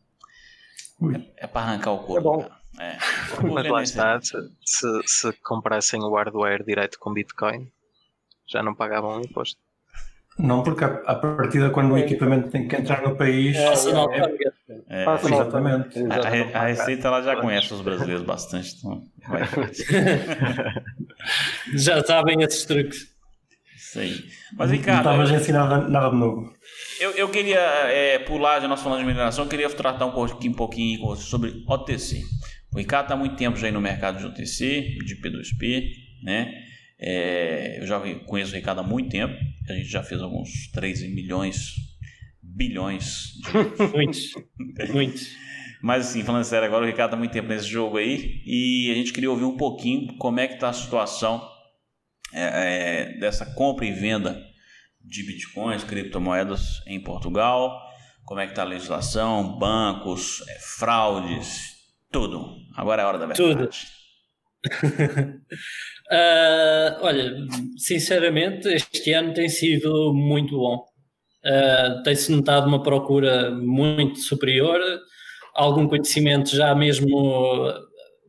É, 1.38 1.44
é 1.44 1.46
para 1.46 1.66
arrancar 1.66 1.92
o 1.92 2.05
couro. 2.05 2.20
É 2.20 2.24
bom. 2.24 2.38
cara. 2.40 2.64
É. 2.81 2.98
Mas 3.53 3.68
lá 3.68 3.83
está, 3.83 4.20
se, 4.20 4.37
se, 4.64 4.87
se 5.07 5.33
comprassem 5.42 6.00
o 6.00 6.14
hardware 6.14 6.64
direto 6.64 6.98
com 6.98 7.12
Bitcoin, 7.12 7.70
já 8.46 8.62
não 8.62 8.74
pagavam 8.74 9.20
imposto. 9.20 9.61
Não, 10.38 10.62
porque 10.62 10.85
a, 10.85 10.88
a 11.07 11.14
partida 11.14 11.70
quando 11.70 11.92
o 11.92 11.98
equipamento 11.98 12.50
tem 12.50 12.66
que 12.66 12.74
entrar 12.74 13.03
no 13.03 13.16
país. 13.16 13.57
É, 13.57 13.72
é. 13.72 14.53
É. 14.89 15.05
Passa 15.05 15.27
exatamente. 15.27 15.99
A, 16.11 16.59
a, 16.59 16.67
Receita 16.67 17.09
ela 17.09 17.23
já 17.23 17.37
conhece 17.37 17.73
os 17.73 17.81
brasileiros 17.81 18.25
bastante, 18.25 18.75
então 18.77 19.03
vai. 19.29 19.43
Já 21.75 22.05
sabem 22.05 22.43
esses 22.43 22.65
truques. 22.65 23.15
Isso 23.77 23.99
aí. 23.99 24.25
Mas, 24.57 24.71
não 24.71 24.77
Ricardo, 24.77 24.99
estavas 24.99 25.31
a 25.31 25.37
ensinar 25.37 25.69
nada, 25.69 25.89
nada 25.89 26.11
de 26.11 26.17
novo. 26.17 26.53
eu, 27.01 27.13
eu 27.13 27.29
queria 27.29 27.59
é, 27.59 28.19
pular, 28.19 28.61
já 28.61 28.69
nós 28.69 28.83
falamos 28.83 29.05
de 29.05 29.11
mineração, 29.11 29.45
eu 29.45 29.51
queria 29.51 29.71
tratar 29.71 30.07
um 30.07 30.13
pouquinho, 30.13 30.53
um 30.53 30.57
pouquinho 30.57 31.01
com 31.01 31.07
você 31.07 31.23
sobre 31.23 31.63
OTC. 31.67 32.23
O 32.73 32.79
Ricardo 32.79 33.05
está 33.05 33.15
há 33.15 33.17
muito 33.17 33.37
tempo 33.37 33.57
já 33.57 33.69
aí 33.69 33.73
no 33.73 33.81
mercado 33.81 34.19
de 34.19 34.27
OTC, 34.27 34.99
de 35.05 35.17
P2P, 35.21 35.91
né? 36.23 36.53
É, 36.99 37.81
eu 37.81 37.87
já 37.87 38.01
conheço 38.27 38.53
o 38.53 38.55
Ricardo 38.55 38.81
há 38.81 38.83
muito 38.83 39.11
tempo, 39.11 39.35
a 39.69 39.73
gente 39.73 39.89
já 39.89 40.03
fez 40.03 40.21
alguns 40.21 40.69
13 40.73 41.09
milhões, 41.09 41.75
bilhões 42.55 43.33
de 43.43 43.85
Muitos. 43.93 44.35
Muitos. 44.93 45.29
Mas 45.83 46.09
assim, 46.09 46.23
falando 46.23 46.45
sério 46.45 46.67
agora, 46.67 46.85
o 46.85 46.87
Ricardo 46.87 47.09
está 47.09 47.17
há 47.17 47.19
muito 47.19 47.33
tempo 47.33 47.49
nesse 47.49 47.67
jogo 47.67 47.99
aí 47.99 48.43
e 48.47 48.90
a 48.90 48.95
gente 48.95 49.12
queria 49.12 49.31
ouvir 49.31 49.45
um 49.45 49.57
pouquinho 49.57 50.17
como 50.17 50.40
é 50.40 50.47
que 50.47 50.55
está 50.55 50.71
a 50.71 50.73
situação 50.73 51.47
é, 52.33 53.12
é, 53.12 53.19
dessa 53.19 53.45
compra 53.55 53.85
e 53.85 53.93
venda 53.93 54.43
de 55.01 55.23
bitcoins, 55.27 55.85
criptomoedas 55.85 56.81
em 56.87 56.99
Portugal, 57.03 57.79
como 58.25 58.40
é 58.40 58.47
que 58.47 58.53
está 58.53 58.62
a 58.62 58.67
legislação, 58.67 59.59
bancos, 59.59 60.43
é, 60.49 60.59
fraudes, 60.59 61.75
tudo. 62.11 62.57
Agora 62.75 63.03
é 63.03 63.05
a 63.05 63.09
hora 63.09 63.19
da 63.19 63.27
verdade. 63.27 63.55
Tudo. 63.55 63.71
uh, 66.11 66.97
olha, 67.05 67.37
sinceramente, 67.77 68.69
este 68.69 69.12
ano 69.12 69.35
tem 69.35 69.49
sido 69.49 70.14
muito 70.14 70.57
bom. 70.57 70.93
Uh, 71.44 72.02
Tem-se 72.02 72.33
notado 72.33 72.66
uma 72.66 72.83
procura 72.83 73.50
muito 73.50 74.18
superior, 74.20 74.80
algum 75.54 75.87
conhecimento 75.87 76.54
já 76.57 76.74
mesmo 76.74 77.72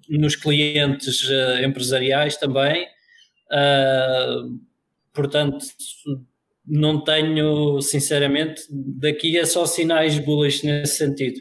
nos 0.09 0.35
clientes 0.35 1.23
uh, 1.29 1.63
empresariais 1.63 2.37
também. 2.37 2.85
Uh, 3.51 4.59
portanto, 5.13 5.57
não 6.67 7.03
tenho, 7.03 7.81
sinceramente, 7.81 8.63
daqui 8.69 9.37
é 9.37 9.45
só 9.45 9.65
sinais 9.65 10.17
bullish 10.19 10.65
nesse 10.65 10.97
sentido. 10.97 11.39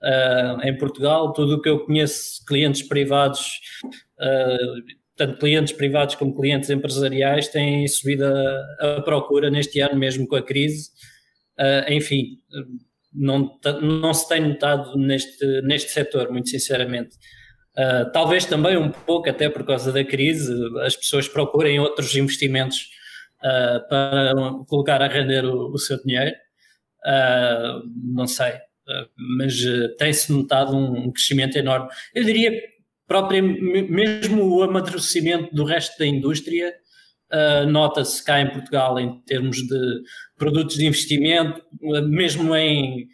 Uh, 0.00 0.62
em 0.62 0.76
Portugal, 0.76 1.32
tudo 1.32 1.56
o 1.56 1.60
que 1.60 1.68
eu 1.68 1.80
conheço, 1.80 2.44
clientes 2.46 2.82
privados, 2.82 3.60
uh, 4.20 4.97
tanto 5.18 5.38
clientes 5.38 5.72
privados 5.72 6.14
como 6.14 6.34
clientes 6.34 6.70
empresariais, 6.70 7.48
têm 7.48 7.86
subido 7.86 8.24
a, 8.24 8.96
a 8.96 9.02
procura 9.02 9.50
neste 9.50 9.80
ano, 9.80 9.98
mesmo 9.98 10.26
com 10.26 10.36
a 10.36 10.42
crise. 10.42 10.90
Uh, 11.58 11.92
enfim, 11.92 12.38
não, 13.12 13.58
não 13.82 14.14
se 14.14 14.28
tem 14.28 14.40
notado 14.40 14.96
neste, 14.96 15.44
neste 15.62 15.90
setor, 15.90 16.30
muito 16.30 16.48
sinceramente. 16.48 17.16
Uh, 17.76 18.10
talvez 18.12 18.44
também 18.44 18.76
um 18.76 18.90
pouco, 18.90 19.28
até 19.28 19.48
por 19.48 19.64
causa 19.64 19.92
da 19.92 20.04
crise, 20.04 20.52
as 20.82 20.96
pessoas 20.96 21.28
procurem 21.28 21.78
outros 21.78 22.14
investimentos 22.16 22.88
uh, 23.38 23.88
para 23.88 24.34
colocar 24.68 25.00
a 25.00 25.08
render 25.08 25.44
o, 25.44 25.72
o 25.72 25.78
seu 25.78 26.02
dinheiro. 26.02 26.34
Uh, 27.04 27.82
não 28.14 28.26
sei, 28.26 28.54
mas 29.38 29.54
tem-se 29.98 30.32
notado 30.32 30.76
um, 30.76 31.06
um, 31.06 31.12
crescimento 31.12 31.56
enorme. 31.56 31.88
Eu 32.12 32.24
diria 32.24 32.60
próprio, 33.08 33.42
mesmo 33.90 34.44
o 34.44 34.62
amadurecimento 34.62 35.52
do 35.52 35.64
resto 35.64 35.98
da 35.98 36.06
indústria 36.06 36.72
nota-se 37.68 38.24
cá 38.24 38.40
em 38.40 38.50
Portugal 38.50 38.98
em 38.98 39.20
termos 39.22 39.58
de 39.58 40.02
produtos 40.36 40.76
de 40.76 40.86
investimento, 40.86 41.60
mesmo 42.08 42.54
em 42.54 43.08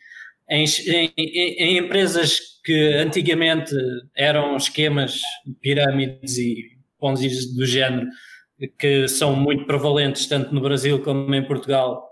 em, 0.50 0.64
em, 0.86 1.12
em, 1.16 1.78
empresas 1.78 2.38
que 2.64 2.94
antigamente 2.94 3.74
eram 4.14 4.56
esquemas, 4.56 5.20
pirâmides 5.60 6.38
e 6.38 6.56
ponzis 6.98 7.54
do 7.54 7.66
género, 7.66 8.06
que 8.78 9.08
são 9.08 9.34
muito 9.34 9.66
prevalentes 9.66 10.26
tanto 10.26 10.54
no 10.54 10.60
Brasil 10.60 11.02
como 11.02 11.34
em 11.34 11.46
Portugal, 11.46 12.02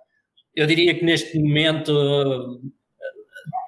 eu 0.54 0.66
diria 0.66 0.94
que 0.94 1.04
neste 1.04 1.38
momento 1.38 2.60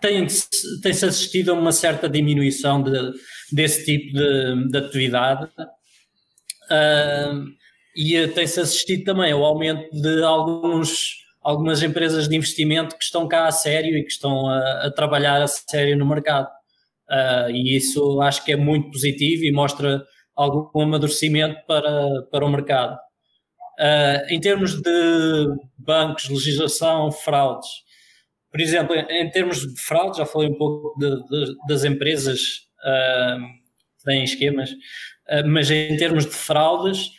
tem-se 0.00 0.48
tem 0.82 0.92
assistido 0.92 1.50
a 1.50 1.54
uma 1.54 1.72
certa 1.72 2.08
diminuição 2.08 2.82
de, 2.82 3.12
desse 3.52 3.84
tipo 3.84 4.16
de, 4.16 4.68
de 4.70 4.78
atividade. 4.78 5.50
Uh, 6.70 7.44
e 7.96 8.26
tem-se 8.28 8.60
assistido 8.60 9.04
também 9.04 9.32
ao 9.32 9.44
aumento 9.44 9.90
de 9.90 10.22
alguns 10.22 11.22
algumas 11.42 11.82
empresas 11.82 12.26
de 12.26 12.34
investimento 12.34 12.96
que 12.96 13.04
estão 13.04 13.28
cá 13.28 13.46
a 13.46 13.52
sério 13.52 13.96
e 13.98 14.02
que 14.02 14.10
estão 14.10 14.48
a, 14.48 14.86
a 14.86 14.90
trabalhar 14.90 15.42
a 15.42 15.46
sério 15.46 15.96
no 15.96 16.06
mercado. 16.06 16.48
Uh, 17.08 17.50
e 17.50 17.76
isso 17.76 18.20
acho 18.22 18.42
que 18.42 18.52
é 18.52 18.56
muito 18.56 18.90
positivo 18.90 19.44
e 19.44 19.52
mostra 19.52 20.02
algum 20.34 20.80
amadurecimento 20.80 21.60
para, 21.66 22.22
para 22.30 22.46
o 22.46 22.48
mercado. 22.48 22.96
Uh, 23.78 24.32
em 24.32 24.40
termos 24.40 24.80
de 24.80 25.46
bancos, 25.76 26.28
legislação, 26.28 27.12
fraudes, 27.12 27.68
por 28.54 28.60
exemplo, 28.60 28.94
em 28.94 29.28
termos 29.30 29.60
de 29.60 29.80
fraudes, 29.80 30.18
já 30.18 30.24
falei 30.24 30.48
um 30.48 30.54
pouco 30.54 30.96
de, 30.96 31.10
de, 31.28 31.56
das 31.66 31.82
empresas 31.82 32.38
uh, 32.84 33.40
que 33.98 34.04
têm 34.04 34.22
esquemas, 34.22 34.70
mas 35.46 35.70
em 35.72 35.96
termos 35.96 36.24
de 36.24 36.30
fraudes, 36.30 37.10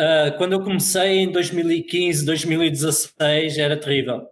Uh, 0.00 0.34
quando 0.38 0.54
eu 0.54 0.62
comecei 0.62 1.18
em 1.18 1.30
2015, 1.30 2.24
2016, 2.24 3.58
era 3.58 3.76
terrível. 3.76 4.26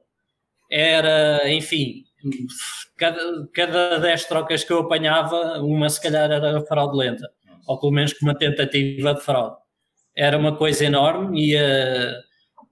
Era, 0.71 1.53
enfim, 1.53 2.05
cada, 2.97 3.21
cada 3.53 3.99
10 3.99 4.25
trocas 4.25 4.65
que 4.65 4.73
eu 4.73 4.79
apanhava, 4.79 5.61
uma 5.61 5.91
se 5.91 6.01
calhar 6.01 6.31
era 6.31 6.65
fraudulenta, 6.65 7.29
ou 7.67 7.79
pelo 7.79 7.93
menos 7.93 8.15
com 8.15 8.25
uma 8.25 8.35
tentativa 8.35 9.13
de 9.13 9.21
fraude. 9.21 9.57
Era 10.17 10.39
uma 10.39 10.57
coisa 10.57 10.87
enorme 10.87 11.53
e 11.53 11.57
uh, 11.57 12.15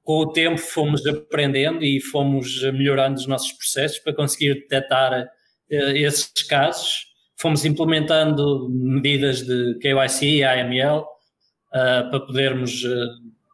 com 0.06 0.20
o 0.20 0.32
tempo 0.32 0.56
fomos 0.56 1.04
aprendendo 1.04 1.84
e 1.84 2.00
fomos 2.00 2.62
melhorando 2.72 3.18
os 3.18 3.26
nossos 3.26 3.52
processos 3.52 3.98
para 3.98 4.14
conseguir 4.14 4.54
detectar 4.54 5.24
uh, 5.24 5.74
esses 5.96 6.30
casos. 6.44 7.06
Fomos 7.36 7.64
implementando 7.64 8.70
medidas 8.70 9.42
de 9.42 9.76
KYC, 9.80 10.44
AML, 10.44 11.00
uh, 11.00 12.08
para 12.08 12.20
podermos 12.20 12.84
uh, 12.84 13.08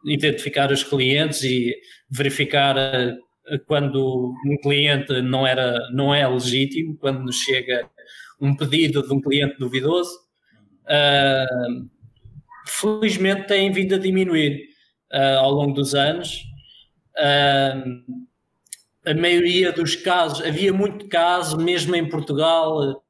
identificar 0.05 0.71
os 0.71 0.83
clientes 0.83 1.43
e 1.43 1.75
verificar 2.07 2.75
quando 3.65 4.31
um 4.45 4.57
cliente 4.61 5.21
não, 5.23 5.47
era, 5.47 5.79
não 5.91 6.13
é 6.13 6.25
legítimo, 6.27 6.95
quando 6.97 7.23
nos 7.23 7.37
chega 7.37 7.89
um 8.39 8.55
pedido 8.55 9.01
de 9.01 9.11
um 9.11 9.19
cliente 9.19 9.57
duvidoso. 9.57 10.11
felizmente 12.67 13.47
tem 13.47 13.71
vindo 13.71 13.95
a 13.95 13.97
diminuir 13.97 14.72
ao 15.39 15.51
longo 15.51 15.73
dos 15.73 15.93
anos. 15.95 16.43
a 19.05 19.13
maioria 19.13 19.71
dos 19.71 19.95
casos, 19.95 20.45
havia 20.45 20.73
muito 20.73 21.07
caso, 21.07 21.57
mesmo 21.57 21.95
em 21.95 22.07
Portugal, 22.07 23.03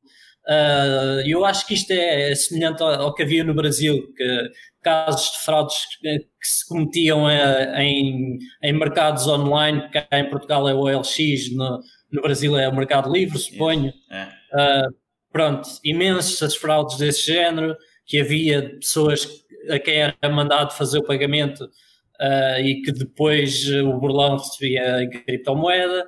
Uh, 0.46 1.24
eu 1.26 1.46
acho 1.46 1.66
que 1.66 1.74
isto 1.74 1.92
é 1.92 2.36
semelhante 2.36 2.84
ao, 2.84 3.14
que 3.14 3.24
havia 3.24 3.44
no 3.44 3.54
Brasil, 3.54 4.14
que 4.16 4.52
casos 4.82 5.32
de 5.32 5.46
fraudes 5.46 5.78
que, 6.02 6.20
que 6.20 6.48
se 6.48 6.68
cometiam 6.68 7.24
uh, 7.24 7.76
em, 7.78 8.38
em 8.62 8.74
mercados 8.74 9.26
online, 9.26 9.84
que 9.84 10.02
cá 10.02 10.20
em 10.20 10.30
Portugal 10.30 10.68
é 10.68 10.74
o 10.74 10.80
OLX, 10.80 11.54
no, 11.54 11.80
no 12.12 12.22
Brasil 12.22 12.58
é 12.58 12.68
o 12.68 12.76
Mercado 12.76 13.12
Livre, 13.12 13.38
suponho. 13.40 13.94
É. 14.12 14.24
Uh, 14.54 14.94
pronto, 15.32 15.70
imensas 15.84 16.56
fraudes 16.56 16.98
desse 16.98 17.26
género, 17.26 17.78
que 18.06 18.20
havia 18.20 18.70
pessoas 18.80 19.26
a 19.70 19.80
quem 19.80 19.96
era 19.96 20.30
mandado 20.30 20.74
fazer 20.74 21.00
o 21.00 21.06
pagamento 21.06 21.70
e 22.64 22.82
que 22.84 22.92
depois 22.92 23.68
o 23.70 24.00
burlão 24.00 24.38
recebia 24.38 25.04
em 25.04 25.10
criptomoeda. 25.10 26.08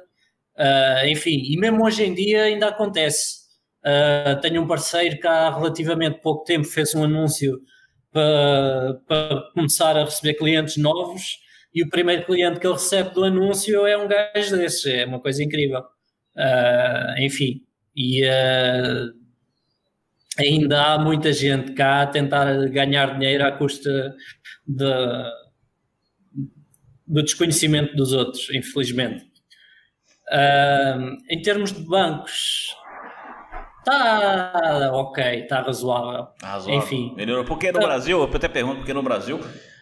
enfim, 1.08 1.42
e 1.44 1.58
mesmo 1.58 1.86
hoje 1.86 2.04
em 2.04 2.14
dia 2.14 2.44
ainda 2.44 2.68
acontece. 2.68 3.46
Uh, 3.86 4.42
tenho 4.42 4.64
um 4.64 4.68
parceiro 4.68 5.20
que 5.20 5.28
há 5.28 5.56
relativamente 5.56 6.20
pouco 6.20 6.44
tempo 6.44 6.66
fez 6.66 6.96
um 6.96 7.04
anúncio 7.04 7.62
para, 8.12 9.00
para 9.08 9.42
começar 9.54 9.96
a 9.96 10.06
receber 10.06 10.34
clientes 10.34 10.76
novos 10.78 11.38
e 11.72 11.84
o 11.84 11.90
primeiro 11.90 12.26
cliente 12.26 12.60
que 12.60 12.66
ele 12.66 12.74
recebe 12.74 13.14
do 13.14 13.24
anúncio 13.24 13.86
é 13.86 13.96
um 13.96 14.08
gajo 14.08 14.58
desses, 14.58 14.86
é 14.88 15.06
uma 15.06 15.20
coisa 15.20 15.44
incrível. 15.44 15.82
Uh, 16.36 17.22
enfim, 17.22 17.62
e 17.96 18.24
uh, 18.24 19.14
ainda 20.40 20.94
há 20.94 20.98
muita 20.98 21.32
gente 21.32 21.74
cá 21.74 22.02
a 22.02 22.08
tentar 22.08 22.68
ganhar 22.70 23.20
dinheiro 23.20 23.46
à 23.46 23.52
custa 23.52 24.16
de, 24.66 24.86
do 27.08 27.24
desconhecimento 27.24 27.96
dos 27.96 28.14
outros, 28.14 28.50
infelizmente. 28.52 29.26
Uh, 30.32 31.18
em 31.30 31.42
termos 31.42 31.72
de 31.72 31.82
bancos, 31.82 32.76
Tá 33.86 34.90
ok, 34.94 35.44
tá 35.44 35.62
razoável. 35.62 36.26
Tá 36.40 36.54
razoável. 36.54 36.80
Enfim. 36.80 37.14
Melhorou. 37.16 37.46
Porque 37.46 37.72
no 37.72 37.80
tá. 37.80 37.86
Brasil, 37.86 38.18
eu 38.18 38.24
até 38.24 38.48
pergunto, 38.48 38.78
porque 38.78 38.94
no 38.94 39.04
Brasil 39.04 39.40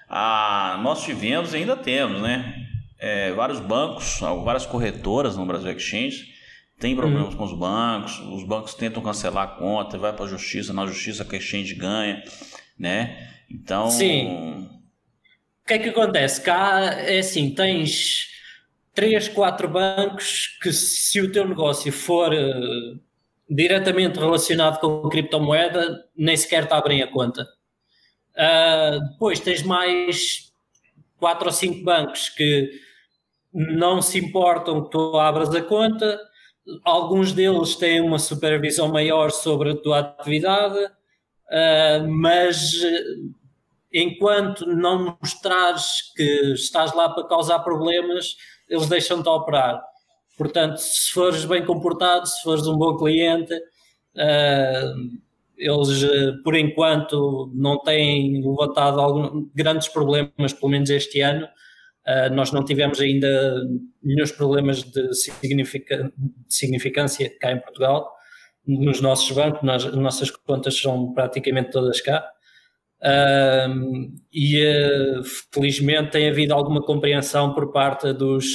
ah, 0.10 0.78
nós 0.84 1.04
tivemos 1.04 1.54
e 1.54 1.58
ainda 1.58 1.78
temos, 1.78 2.22
né? 2.22 2.54
É, 3.00 3.32
vários 3.32 3.62
bancos, 3.62 4.20
várias 4.44 4.66
corretoras 4.66 5.38
no 5.38 5.46
Brasil 5.46 5.72
Exchange 5.72 6.34
tem 6.80 6.96
problemas 6.96 7.34
hum. 7.34 7.38
com 7.38 7.44
os 7.46 7.54
bancos, 7.54 8.20
os 8.20 8.44
bancos 8.44 8.74
tentam 8.74 9.02
cancelar 9.02 9.44
a 9.46 9.48
conta, 9.48 9.98
vai 9.98 10.12
para 10.12 10.26
a 10.26 10.28
justiça, 10.28 10.74
na 10.74 10.86
justiça 10.86 11.24
que 11.24 11.36
a 11.36 11.40
exchange 11.40 11.74
ganha, 11.76 12.22
né? 12.78 13.30
Então. 13.50 13.90
Sim. 13.90 14.70
O 15.64 15.68
que 15.68 15.74
é 15.76 15.80
que 15.80 15.90
acontece? 15.90 16.42
Cá 16.42 16.94
é 17.00 17.20
assim: 17.20 17.54
tens 17.56 18.28
três, 18.94 19.30
quatro 19.30 19.68
bancos 19.70 20.58
que, 20.62 20.74
se 20.74 21.22
o 21.22 21.32
teu 21.32 21.48
negócio 21.48 21.92
for 21.92 22.34
uh, 22.34 23.00
diretamente 23.50 24.20
relacionado 24.20 24.80
com 24.80 25.08
criptomoeda, 25.10 26.06
nem 26.16 26.36
sequer 26.36 26.68
te 26.68 26.74
abrem 26.74 27.02
a 27.02 27.08
conta. 27.08 27.48
Uh, 28.36 29.00
depois 29.12 29.40
tens 29.40 29.64
mais 29.64 30.52
quatro 31.18 31.46
ou 31.46 31.52
cinco 31.54 31.84
bancos 31.84 32.28
que 32.30 32.70
não 33.54 34.02
se 34.02 34.20
importam 34.20 34.84
que 34.84 34.90
tu 34.90 35.18
abras 35.18 35.54
a 35.56 35.62
conta, 35.62 36.20
alguns 36.84 37.32
deles 37.32 37.76
têm 37.76 38.02
uma 38.02 38.20
supervisão 38.20 38.90
maior 38.90 39.32
sobre 39.32 39.72
a 39.72 39.76
tua 39.76 40.00
atividade, 40.00 40.78
uh, 40.78 42.08
mas 42.10 42.74
enquanto 43.94 44.66
não 44.66 45.18
mostrares 45.22 46.12
que 46.16 46.54
estás 46.54 46.94
lá 46.94 47.10
para 47.10 47.28
causar 47.28 47.60
problemas, 47.60 48.36
eles 48.68 48.88
deixam-te 48.90 49.30
operar. 49.30 49.82
Portanto, 50.38 50.78
se 50.78 51.12
fores 51.12 51.46
bem 51.46 51.64
comportado, 51.64 52.28
se 52.28 52.42
fores 52.42 52.66
um 52.66 52.76
bom 52.78 52.98
cliente, 52.98 53.54
uh, 53.54 55.24
eles, 55.56 56.04
eh, 56.04 56.34
por 56.44 56.56
enquanto, 56.56 57.52
não 57.54 57.78
têm 57.80 58.42
levantado 58.44 59.00
algum, 59.00 59.48
grandes 59.54 59.88
problemas, 59.88 60.52
pelo 60.52 60.72
menos 60.72 60.90
este 60.90 61.22
ano. 61.22 61.48
Uh, 62.06 62.34
nós 62.34 62.52
não 62.52 62.66
tivemos 62.66 63.00
ainda 63.00 63.64
nenhum 64.02 64.28
problemas 64.36 64.84
de, 64.84 65.14
significa, 65.14 66.12
de 66.18 66.54
significância 66.54 67.32
cá 67.40 67.52
em 67.52 67.60
Portugal, 67.62 68.12
nos 68.66 69.00
nossos 69.00 69.32
bancos, 69.32 69.62
nas, 69.62 69.86
as 69.86 69.96
nossas 69.96 70.32
contas 70.32 70.78
são 70.78 71.14
praticamente 71.14 71.72
todas 71.72 72.02
cá. 72.02 72.26
Uh, 73.04 74.14
e 74.32 74.62
uh, 74.66 75.24
felizmente 75.54 76.12
tem 76.12 76.30
havido 76.30 76.54
alguma 76.54 76.82
compreensão 76.82 77.54
por 77.54 77.72
parte 77.74 78.14
dos, 78.14 78.46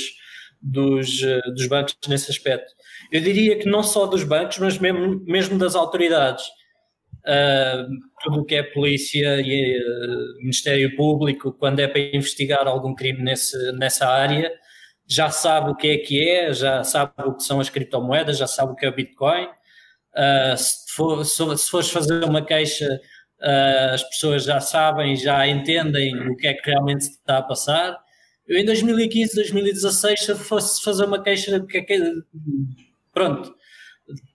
dos, 0.61 1.21
dos 1.55 1.67
bancos 1.67 1.97
nesse 2.09 2.31
aspecto. 2.31 2.73
Eu 3.13 3.21
diria 3.21 3.59
que 3.59 3.69
não 3.69 3.83
só 3.83 4.07
dos 4.07 4.25
bancos, 4.25 4.59
mas 4.59 4.79
mesmo, 4.79 5.23
mesmo 5.27 5.59
das 5.59 5.75
autoridades 5.75 6.45
uh, 7.29 7.89
tudo 8.23 8.41
o 8.41 8.45
que 8.45 8.55
é 8.55 8.63
polícia 8.63 9.41
e 9.41 9.79
uh, 9.79 10.39
Ministério 10.39 10.95
Público, 10.97 11.53
quando 11.53 11.81
é 11.81 11.87
para 11.87 12.01
investigar 12.01 12.67
algum 12.67 12.95
crime 12.95 13.23
nesse, 13.23 13.57
nessa 13.73 14.09
área, 14.09 14.53
já 15.07 15.31
sabe 15.31 15.71
o 15.71 15.77
que 15.77 15.89
é 15.89 15.99
que 15.99 16.29
é, 16.29 16.53
já 16.53 16.85
sabe 16.85 17.13
o 17.25 17.35
que 17.35 17.43
são 17.43 17.61
as 17.61 17.71
criptomoedas, 17.71 18.39
já 18.39 18.47
sabe 18.47 18.73
o 18.73 18.75
que 18.75 18.87
é 18.87 18.89
o 18.89 18.95
Bitcoin. 18.95 19.47
Uh, 20.15 20.57
se, 20.57 20.93
for, 20.95 21.25
se 21.25 21.71
fores 21.71 21.91
fazer 21.91 22.25
uma 22.25 22.45
queixa, 22.45 23.01
uh, 23.41 23.95
as 23.95 24.03
pessoas 24.03 24.45
já 24.45 24.61
sabem, 24.61 25.17
já 25.17 25.47
entendem 25.47 26.17
o 26.29 26.37
que 26.37 26.47
é 26.47 26.55
que 26.55 26.71
realmente 26.71 27.03
está 27.03 27.39
a 27.39 27.43
passar. 27.43 27.99
Eu 28.47 28.59
em 28.59 28.65
2015, 28.65 29.35
2016, 29.35 30.21
se 30.21 30.35
fosse 30.37 30.83
fazer 30.83 31.05
uma 31.05 31.23
queixa, 31.23 31.61
que 31.61 31.79
é 31.79 31.83
que, 31.83 32.15
pronto, 33.13 33.55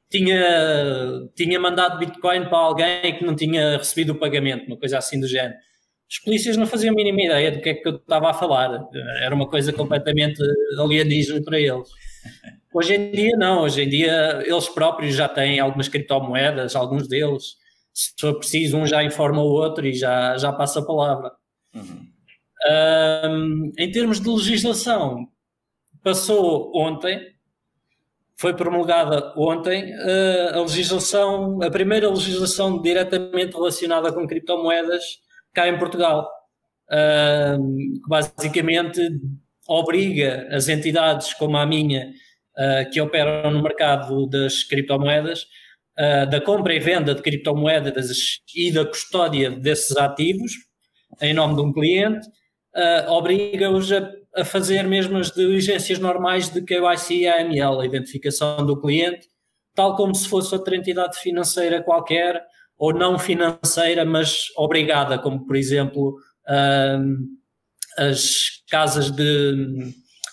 tinha, 0.09 1.27
tinha 1.35 1.59
mandado 1.59 1.97
Bitcoin 1.97 2.45
para 2.45 2.57
alguém 2.57 3.17
que 3.17 3.25
não 3.25 3.35
tinha 3.35 3.77
recebido 3.77 4.11
o 4.11 4.15
pagamento, 4.15 4.67
uma 4.67 4.77
coisa 4.77 4.99
assim 4.99 5.19
do 5.19 5.27
género. 5.27 5.55
Os 6.07 6.19
polícias 6.19 6.55
não 6.55 6.67
faziam 6.67 6.93
a 6.93 6.95
mínima 6.95 7.23
ideia 7.23 7.51
do 7.51 7.59
que 7.59 7.69
é 7.69 7.73
que 7.73 7.87
eu 7.87 7.95
estava 7.95 8.29
a 8.29 8.33
falar. 8.33 8.87
Era 9.19 9.33
uma 9.33 9.49
coisa 9.49 9.73
completamente 9.73 10.39
alienígena 10.77 11.41
para 11.41 11.59
eles. 11.59 11.89
Hoje 12.71 12.93
em 12.93 13.11
dia, 13.11 13.35
não. 13.35 13.63
Hoje 13.63 13.81
em 13.81 13.89
dia, 13.89 14.43
eles 14.45 14.69
próprios 14.69 15.15
já 15.15 15.27
têm 15.27 15.59
algumas 15.59 15.87
criptomoedas, 15.87 16.75
alguns 16.75 17.07
deles. 17.07 17.55
Se 17.93 18.12
for 18.19 18.38
preciso, 18.39 18.77
um 18.77 18.88
já 18.88 19.03
informa 19.03 19.41
o 19.41 19.51
outro 19.51 19.86
e 19.86 19.93
já, 19.93 20.38
já 20.38 20.51
passa 20.51 20.79
a 20.79 20.86
palavra. 20.86 21.32
Uhum. 21.75 22.08
Um, 22.65 23.71
em 23.77 23.91
termos 23.91 24.19
de 24.19 24.29
legislação, 24.29 25.27
passou 26.01 26.71
ontem 26.75 27.34
foi 28.43 28.53
promulgada 28.53 29.34
ontem 29.38 29.93
eh, 29.93 30.51
a 30.53 30.60
legislação, 30.60 31.62
a 31.62 31.71
primeira 31.71 32.10
legislação 32.10 32.82
diretamente 32.82 33.53
relacionada 33.53 34.12
com 34.12 34.27
criptomoedas 34.27 35.01
cá 35.53 35.69
em 35.69 35.77
Portugal, 35.77 36.29
que 36.89 38.10
basicamente 38.10 38.99
obriga 39.65 40.47
as 40.51 40.67
entidades 40.67 41.34
como 41.36 41.56
a 41.56 41.65
minha, 41.65 42.12
eh, 42.58 42.86
que 42.91 42.99
operam 42.99 43.51
no 43.51 43.63
mercado 43.63 44.27
das 44.27 44.63
criptomoedas, 44.63 45.47
da 45.95 46.41
compra 46.41 46.73
e 46.73 46.79
venda 46.79 47.13
de 47.13 47.21
criptomoedas 47.21 48.10
e 48.56 48.71
da 48.71 48.86
custódia 48.86 49.51
desses 49.51 49.95
ativos 49.95 50.51
em 51.21 51.34
nome 51.34 51.56
de 51.56 51.62
um 51.62 51.71
cliente, 51.71 52.27
obriga-os 53.08 53.91
a 53.91 54.12
a 54.36 54.43
fazer 54.43 54.84
mesmo 54.84 55.17
as 55.17 55.32
diligências 55.32 55.99
normais 55.99 56.49
de 56.49 56.62
KYC 56.62 57.13
e 57.13 57.27
AML, 57.27 57.79
a 57.79 57.86
identificação 57.86 58.65
do 58.65 58.79
cliente, 58.79 59.27
tal 59.75 59.95
como 59.95 60.13
se 60.15 60.27
fosse 60.27 60.53
outra 60.53 60.75
entidade 60.75 61.19
financeira 61.19 61.82
qualquer, 61.82 62.41
ou 62.77 62.93
não 62.93 63.19
financeira, 63.19 64.03
mas 64.03 64.47
obrigada, 64.58 65.19
como 65.19 65.45
por 65.45 65.56
exemplo 65.56 66.15
um, 66.49 67.17
as 67.97 68.63
casas 68.69 69.12
de, 69.12 69.56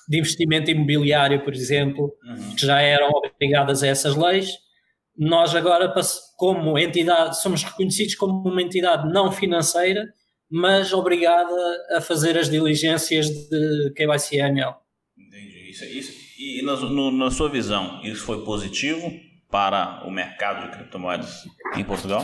de, 0.08 0.18
investimento 0.18 0.70
imobiliário, 0.70 1.44
por 1.44 1.54
exemplo, 1.54 2.10
uhum. 2.24 2.54
que 2.56 2.66
já 2.66 2.80
eram 2.80 3.10
obrigadas 3.10 3.82
a 3.82 3.86
essas 3.86 4.16
leis. 4.16 4.50
Nós 5.20 5.54
agora, 5.54 5.92
como 6.38 6.78
entidade, 6.78 7.38
somos 7.42 7.62
reconhecidos 7.62 8.14
como 8.14 8.48
uma 8.48 8.62
entidade 8.62 9.12
não 9.12 9.30
financeira, 9.30 10.02
mas 10.50 10.94
obrigada 10.94 11.54
a 11.94 12.00
fazer 12.00 12.38
as 12.38 12.48
diligências 12.48 13.28
de 13.28 13.92
KYC-AML. 13.94 14.76
Entendi. 15.18 15.70
Isso, 15.70 15.84
isso, 15.84 16.12
e 16.38 16.62
na, 16.62 16.74
no, 16.74 17.10
na 17.10 17.30
sua 17.30 17.50
visão, 17.50 18.00
isso 18.02 18.24
foi 18.24 18.42
positivo 18.46 19.12
para 19.50 20.02
o 20.06 20.10
mercado 20.10 20.64
de 20.64 20.74
criptomoedas 20.74 21.44
em 21.76 21.84
Portugal? 21.84 22.22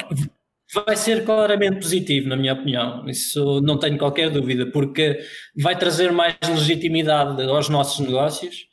Vai 0.72 0.96
ser 0.96 1.22
claramente 1.22 1.76
positivo, 1.76 2.30
na 2.30 2.36
minha 2.36 2.54
opinião. 2.54 3.06
Isso 3.06 3.60
não 3.60 3.78
tenho 3.78 3.98
qualquer 3.98 4.30
dúvida, 4.30 4.70
porque 4.70 5.20
vai 5.60 5.78
trazer 5.78 6.10
mais 6.12 6.34
legitimidade 6.48 7.42
aos 7.42 7.68
nossos 7.68 8.00
negócios, 8.04 8.66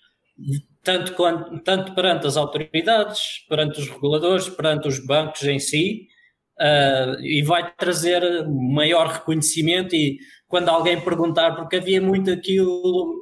tanto, 0.84 1.15
tanto 1.63 1.96
perante 1.96 2.28
as 2.28 2.38
autoridades, 2.38 3.46
perante 3.48 3.80
os 3.80 3.89
reguladores, 3.89 4.50
perante 4.50 4.88
os 4.88 5.04
bancos 5.06 5.43
em 5.43 5.58
si, 5.58 6.08
uh, 6.60 7.19
e 7.22 7.41
vai 7.41 7.74
trazer 7.76 8.22
maior 8.48 9.08
reconhecimento 9.08 9.96
e 9.96 10.17
quando 10.48 10.69
alguém 10.69 11.00
perguntar, 11.00 11.56
porque 11.56 11.78
havia 11.78 12.02
muito 12.02 12.32
aquilo, 12.32 13.15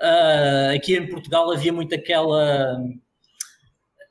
uh, 0.00 0.76
aqui 0.76 0.96
em 0.96 1.08
Portugal 1.08 1.50
havia 1.50 1.72
muito 1.72 1.94
aquela, 1.94 2.78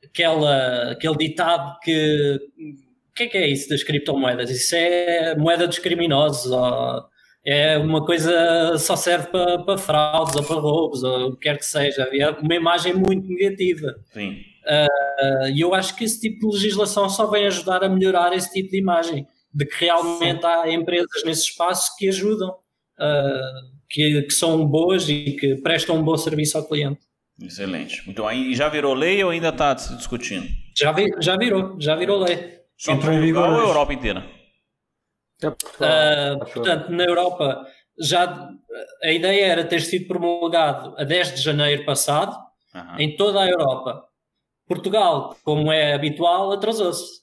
aquela, 0.04 0.92
aquele 0.92 1.18
ditado 1.18 1.78
que 1.82 2.40
o 3.10 3.14
que 3.18 3.24
é 3.24 3.28
que 3.28 3.38
é 3.38 3.48
isso 3.48 3.70
das 3.70 3.84
criptomoedas? 3.84 4.50
Isso 4.52 4.76
é 4.76 5.36
moeda 5.36 5.66
dos 5.66 5.80
criminosos, 5.80 6.52
ou 6.52 7.04
é 7.48 7.78
uma 7.78 8.06
coisa 8.06 8.78
só 8.78 8.98
serve 8.98 9.28
para, 9.28 9.60
para 9.60 9.78
fraudes 9.78 10.36
ou 10.36 10.44
para 10.44 10.56
roubos, 10.58 11.02
ou 11.02 11.30
o 11.30 11.32
que 11.32 11.44
quer 11.48 11.58
que 11.58 11.66
seja. 11.66 12.04
Havia 12.04 12.32
uma 12.32 12.56
imagem 12.56 12.94
muito 12.94 13.26
negativa. 13.26 13.96
Sim. 14.12 14.42
Uh, 14.66 15.48
e 15.56 15.62
eu 15.62 15.74
acho 15.74 15.96
que 15.96 16.04
esse 16.04 16.20
tipo 16.20 16.50
de 16.50 16.56
legislação 16.56 17.08
só 17.08 17.26
vem 17.28 17.48
ajudar 17.48 17.86
a 17.86 17.90
melhorar 17.90 18.34
esse 18.34 18.52
tipo 18.52 18.72
de 18.72 18.80
imagem, 18.80 19.26
de 19.54 19.66
que 19.66 19.86
realmente 19.86 20.46
há 20.46 20.70
empresas 20.70 21.24
nesse 21.26 21.44
espaço 21.44 21.96
que 21.98 22.10
ajudam, 22.10 22.50
uh, 22.50 23.78
que, 23.90 24.24
que, 24.24 24.34
são 24.34 24.66
boas 24.68 25.08
e 25.08 25.38
que 25.40 25.56
prestam 25.56 25.96
um 25.96 26.04
bom 26.04 26.18
serviço 26.18 26.58
ao 26.58 26.68
cliente. 26.68 27.00
Excelente. 27.42 28.04
Então, 28.10 28.28
aí 28.28 28.54
já 28.56 28.68
virou 28.68 28.94
lei 28.94 29.24
ou 29.24 29.30
ainda 29.30 29.50
está 29.50 29.74
discutindo? 29.74 30.46
Já, 30.78 30.92
vi, 30.92 31.06
já 31.22 31.38
virou, 31.38 31.78
já 31.80 31.96
virou 31.96 32.20
lei. 32.20 32.58
Só 32.78 32.92
Entrou 32.92 33.14
em 33.14 33.22
vigor 33.22 33.46
a 33.46 33.58
Europa 33.58 33.94
inteira? 33.94 34.37
Uh, 35.43 36.39
portanto, 36.39 36.89
na 36.91 37.04
Europa 37.04 37.67
já 38.00 38.50
a 39.04 39.12
ideia 39.12 39.45
era 39.45 39.63
ter 39.63 39.82
sido 39.82 40.08
promulgado 40.08 40.95
a 40.97 41.04
10 41.04 41.36
de 41.36 41.41
janeiro 41.41 41.86
passado 41.86 42.36
uhum. 42.73 43.00
em 43.00 43.15
toda 43.15 43.41
a 43.41 43.47
Europa. 43.47 44.04
Portugal, 44.67 45.36
como 45.43 45.71
é 45.71 45.93
habitual, 45.93 46.52
atrasou-se. 46.52 47.21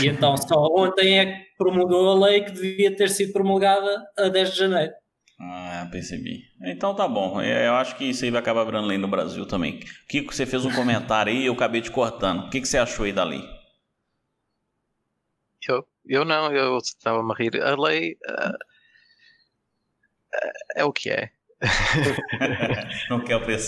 E 0.00 0.06
então 0.06 0.36
só 0.36 0.66
ontem 0.70 1.18
é 1.18 1.26
que 1.26 1.44
promulgou 1.58 2.10
a 2.10 2.26
lei 2.26 2.42
que 2.42 2.52
devia 2.52 2.94
ter 2.94 3.10
sido 3.10 3.32
promulgada 3.32 4.02
a 4.16 4.28
10 4.28 4.52
de 4.52 4.58
janeiro. 4.58 4.92
Ah, 5.40 5.88
percebi. 5.90 6.42
Então 6.62 6.94
tá 6.94 7.08
bom. 7.08 7.40
É, 7.40 7.66
eu 7.66 7.74
acho 7.74 7.96
que 7.96 8.04
isso 8.04 8.24
aí 8.24 8.30
vai 8.30 8.40
acabar 8.40 8.64
virando 8.64 8.86
lei 8.86 8.98
no 8.98 9.08
Brasil 9.08 9.44
também. 9.46 9.80
Kiko, 10.08 10.32
você 10.32 10.46
fez 10.46 10.64
um 10.64 10.72
comentário 10.72 11.32
aí 11.32 11.42
e 11.42 11.46
eu 11.46 11.54
acabei 11.54 11.80
te 11.80 11.90
cortando. 11.90 12.44
O 12.44 12.50
que, 12.50 12.60
que 12.60 12.68
você 12.68 12.78
achou 12.78 13.04
aí 13.04 13.12
da 13.12 13.24
lei? 13.24 13.42
Eu, 15.68 15.84
eu 16.06 16.24
não, 16.24 16.52
eu 16.52 16.78
estava 16.78 17.20
a 17.20 17.34
rir. 17.34 17.60
A 17.62 17.74
lei 17.80 18.16
uh, 18.28 18.56
é 20.76 20.84
o 20.84 20.92
que 20.92 21.10
é. 21.10 21.30
não 23.08 23.20
quer 23.20 23.36
opinar. 23.36 23.58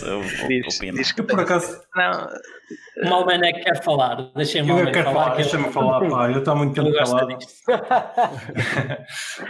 Diz, 0.49 0.79
diz 0.79 1.13
que 1.13 1.23
por 1.23 1.41
acaso. 1.41 1.81
Não. 1.95 2.29
O 3.05 3.09
Malmanek 3.09 3.63
quer 3.63 3.83
falar. 3.83 4.33
Deixem-me 4.35 4.69
falar. 4.69 4.93
Quero 4.93 5.13
falar 5.13 5.37
Deixa-me 5.37 5.73
falar, 5.73 6.09
pá. 6.09 6.31
Eu 6.31 6.39
estou 6.39 6.57
muito 6.57 6.75
tempo 6.75 6.93
calado. 6.97 7.39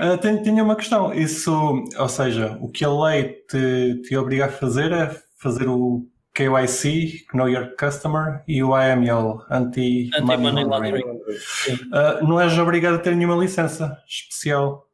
uh, 0.01 0.18
tenho, 0.20 0.42
tenho 0.42 0.64
uma 0.64 0.77
questão. 0.77 1.12
Isso, 1.12 1.85
ou 1.99 2.09
seja, 2.09 2.57
o 2.61 2.68
que 2.68 2.85
a 2.85 2.90
lei 2.90 3.44
te, 3.49 4.03
te 4.03 4.16
obriga 4.16 4.46
a 4.46 4.51
fazer 4.51 4.92
é 4.92 5.11
fazer 5.38 5.68
o 5.68 6.07
KYC, 6.37 7.27
Know 7.33 7.49
Your 7.49 7.75
Customer, 7.77 8.42
e 8.46 8.62
o 8.62 8.75
AML, 8.75 9.44
Anti-Money 9.51 10.64
Laundering. 10.64 11.05
Uh, 11.05 12.27
não 12.27 12.38
és 12.38 12.59
obrigado 12.59 12.96
a 12.96 12.99
ter 12.99 13.16
nenhuma 13.16 13.42
licença 13.42 13.96
especial. 14.07 14.87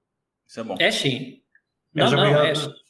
Isso 0.47 0.61
é 0.61 0.63
bom. 0.63 0.77
É 0.79 0.91
sim. 0.91 1.41
Não, 1.93 2.05
és 2.05 2.13
não, 2.13 2.19
obrigado. 2.21 2.47
És 2.47 2.83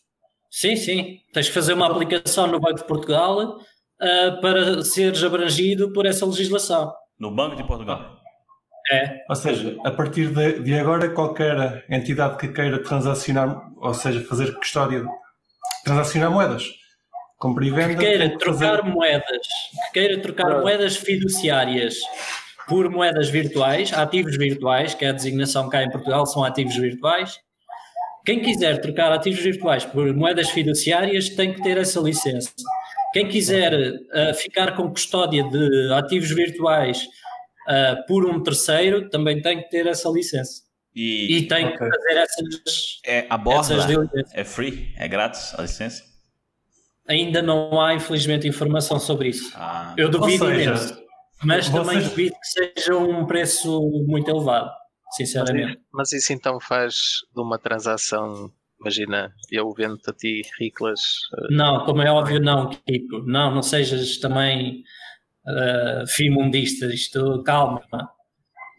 Sim, 0.52 0.76
sim. 0.76 1.20
Tens 1.32 1.48
que 1.48 1.54
fazer 1.54 1.72
uma 1.72 1.86
aplicação 1.86 2.46
no 2.46 2.60
Banco 2.60 2.76
de 2.76 2.84
Portugal 2.84 3.56
uh, 3.56 4.40
para 4.42 4.82
seres 4.82 5.24
abrangido 5.24 5.90
por 5.94 6.04
essa 6.04 6.26
legislação. 6.26 6.92
No 7.18 7.30
Banco 7.30 7.56
de 7.56 7.64
Portugal? 7.64 8.18
É. 8.92 9.24
Ou 9.30 9.34
seja, 9.34 9.78
a 9.82 9.90
partir 9.90 10.28
de, 10.28 10.60
de 10.60 10.74
agora, 10.74 11.08
qualquer 11.08 11.86
entidade 11.88 12.36
que 12.36 12.48
queira 12.48 12.82
transacionar, 12.82 13.72
ou 13.78 13.94
seja, 13.94 14.22
fazer 14.24 14.54
custódia, 14.58 15.06
transacionar 15.84 16.30
moedas, 16.30 16.81
compra 17.42 17.66
e 17.66 17.70
venda. 17.70 17.94
Que 17.96 18.06
queira 18.06 18.38
trocar 18.38 18.78
fazer... 18.78 18.82
moedas, 18.84 19.46
que 19.86 19.92
queira 19.92 20.22
trocar 20.22 20.60
moedas 20.60 20.96
fiduciárias 20.96 21.96
por 22.68 22.88
moedas 22.88 23.28
virtuais, 23.28 23.92
ativos 23.92 24.36
virtuais, 24.36 24.94
que 24.94 25.04
é 25.04 25.08
a 25.08 25.12
designação 25.12 25.68
cá 25.68 25.82
em 25.82 25.90
Portugal, 25.90 26.24
são 26.24 26.44
ativos 26.44 26.76
virtuais. 26.76 27.40
Quem 28.24 28.40
quiser 28.40 28.80
trocar 28.80 29.10
ativos 29.10 29.40
virtuais 29.40 29.84
por 29.84 30.14
moedas 30.14 30.50
fiduciárias 30.50 31.30
tem 31.30 31.52
que 31.52 31.60
ter 31.60 31.76
essa 31.76 31.98
licença. 31.98 32.52
Quem 33.12 33.28
quiser 33.28 33.74
uh, 33.74 34.34
ficar 34.34 34.76
com 34.76 34.88
custódia 34.88 35.42
de 35.42 35.92
ativos 35.92 36.30
virtuais 36.30 37.02
uh, 37.68 38.06
por 38.06 38.24
um 38.24 38.40
terceiro 38.40 39.10
também 39.10 39.42
tem 39.42 39.60
que 39.60 39.68
ter 39.68 39.88
essa 39.88 40.08
licença. 40.08 40.62
E, 40.94 41.38
e 41.38 41.48
tem 41.48 41.66
okay. 41.66 41.78
que 41.78 41.90
fazer 41.90 42.18
essas. 42.18 43.00
É, 43.04 43.26
a 43.28 43.36
borda 43.36 43.74
é 44.32 44.44
free? 44.44 44.92
É 44.96 45.08
grátis 45.08 45.52
a 45.58 45.62
licença? 45.62 46.11
Ainda 47.08 47.42
não 47.42 47.80
há, 47.80 47.94
infelizmente, 47.94 48.46
informação 48.46 48.98
sobre 48.98 49.28
isso. 49.28 49.52
Ah. 49.56 49.94
Eu 49.96 50.08
duvido 50.08 50.46
seja, 50.46 50.62
imenso. 50.62 51.02
Mas 51.42 51.68
vocês... 51.68 51.86
também 51.86 52.02
duvido 52.02 52.34
que 52.34 52.74
seja 52.76 52.96
um 52.96 53.26
preço 53.26 53.80
muito 54.06 54.30
elevado, 54.30 54.70
sinceramente. 55.12 55.80
Mas, 55.92 56.10
mas 56.10 56.12
isso 56.12 56.32
então 56.32 56.60
faz 56.60 56.94
de 57.34 57.42
uma 57.42 57.58
transação 57.58 58.52
Imagina, 58.80 59.32
eu 59.48 59.72
vendo-te 59.72 60.10
a 60.10 60.12
ti 60.12 60.42
riclas. 60.58 61.00
Uh... 61.32 61.54
Não, 61.54 61.84
como 61.84 62.02
é 62.02 62.10
óbvio, 62.10 62.40
não, 62.40 62.68
Kiko. 62.68 63.22
Não, 63.24 63.54
não 63.54 63.62
sejas 63.62 64.16
também 64.16 64.82
uh, 65.46 66.04
fimundista. 66.08 66.86
Isto, 66.86 67.44
calma. 67.44 67.80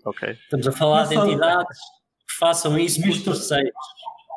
Ok. 0.06 0.30
Estamos 0.30 0.68
a 0.68 0.74
falar 0.74 1.06
de 1.06 1.16
entidades 1.16 1.80
que 2.28 2.36
façam 2.38 2.78
isso 2.78 3.02
visto, 3.02 3.24
por 3.24 3.32
terceiros. 3.32 3.72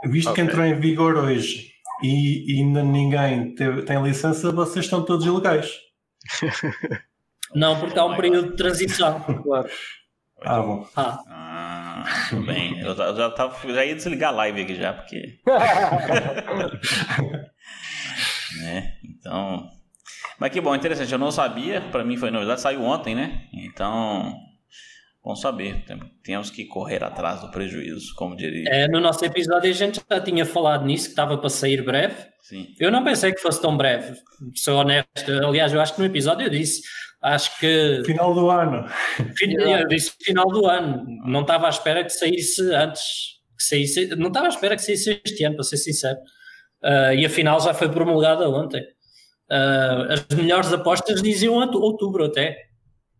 Visto 0.05 0.31
okay. 0.31 0.45
que 0.45 0.51
entrou 0.51 0.65
em 0.65 0.79
vigor 0.79 1.17
hoje 1.17 1.76
e, 2.03 2.55
e 2.55 2.63
ainda 2.63 2.83
ninguém 2.83 3.55
teve, 3.55 3.83
tem 3.83 4.03
licença, 4.03 4.53
vocês 4.53 4.85
estão 4.85 5.05
todos 5.05 5.27
ilegais. 5.27 5.79
Não, 7.55 7.79
porque 7.79 7.99
há 7.99 8.05
um 8.05 8.17
período 8.17 8.51
de 8.51 8.57
transição. 8.57 9.21
Claro. 9.21 9.69
Ah, 10.43 10.61
bom. 10.61 10.87
Ah. 10.97 11.23
ah 11.29 12.05
tudo 12.29 12.47
bem. 12.47 12.79
Eu 12.81 12.95
já, 12.95 13.31
tava, 13.31 13.73
já 13.73 13.85
ia 13.85 13.95
desligar 13.95 14.33
a 14.33 14.37
live 14.37 14.63
aqui 14.63 14.75
já, 14.75 14.93
porque. 14.93 15.39
né? 18.61 18.99
Então. 19.05 19.71
Mas 20.39 20.53
que 20.53 20.61
bom, 20.61 20.75
interessante. 20.75 21.11
Eu 21.11 21.19
não 21.19 21.31
sabia, 21.31 21.81
para 21.81 22.05
mim 22.05 22.19
foi 22.19 22.31
novidade, 22.31 22.61
saiu 22.61 22.83
ontem, 22.83 23.15
né? 23.15 23.49
Então. 23.53 24.35
Bom 25.27 25.35
saber, 25.35 25.85
temos 26.23 26.51
que 26.51 26.65
correr 26.67 27.03
atrás 27.03 27.41
do 27.41 27.51
prejuízo, 27.51 28.15
como 28.15 28.37
diria. 28.37 28.69
É, 28.69 28.87
no 28.87 29.01
nosso 29.01 29.25
episódio 29.25 29.69
a 29.69 29.75
gente 29.75 30.01
já 30.09 30.21
tinha 30.21 30.47
falado 30.47 30.87
nisso, 30.87 31.07
que 31.07 31.11
estava 31.11 31.37
para 31.37 31.49
sair 31.49 31.85
breve. 31.85 32.15
Sim. 32.41 32.69
Eu 32.79 32.93
não 32.93 33.03
pensei 33.03 33.33
que 33.33 33.41
fosse 33.41 33.61
tão 33.61 33.77
breve, 33.77 34.15
sou 34.55 34.77
honesto. 34.79 35.33
Aliás, 35.45 35.73
eu 35.73 35.81
acho 35.81 35.95
que 35.95 36.01
no 36.01 36.07
episódio 36.07 36.47
eu 36.47 36.51
disse 36.51 36.83
Acho 37.21 37.59
que. 37.59 38.03
Final 38.07 38.35
do 38.35 38.49
ano. 38.49 38.87
Eu 39.51 39.89
disse 39.89 40.13
final 40.23 40.47
do 40.47 40.65
ano. 40.67 41.05
Não 41.25 41.41
estava 41.41 41.67
à 41.67 41.71
espera 41.71 42.05
que 42.05 42.11
saísse 42.11 42.63
antes. 42.73 43.03
Que 43.59 43.65
saísse, 43.65 44.07
não 44.15 44.29
estava 44.29 44.47
à 44.47 44.51
espera 44.51 44.77
que 44.77 44.83
saísse 44.83 45.21
este 45.25 45.43
ano, 45.43 45.57
para 45.57 45.65
ser 45.65 45.79
sincero. 45.79 46.19
Uh, 46.85 47.15
e 47.17 47.27
afinal 47.27 47.61
já 47.61 47.75
foi 47.75 47.89
promulgada 47.89 48.49
ontem. 48.49 48.81
Uh, 49.51 50.13
as 50.13 50.37
melhores 50.37 50.73
apostas 50.73 51.21
diziam 51.21 51.55
outubro 51.55 52.27
até. 52.27 52.66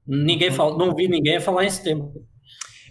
Ninguém 0.07 0.51
uhum. 0.51 0.55
fala, 0.55 0.79
não 0.79 0.95
vi 0.95 1.09
ninguém 1.09 1.41
falar 1.41 1.65
em 1.65 1.71
setembro. 1.71 2.13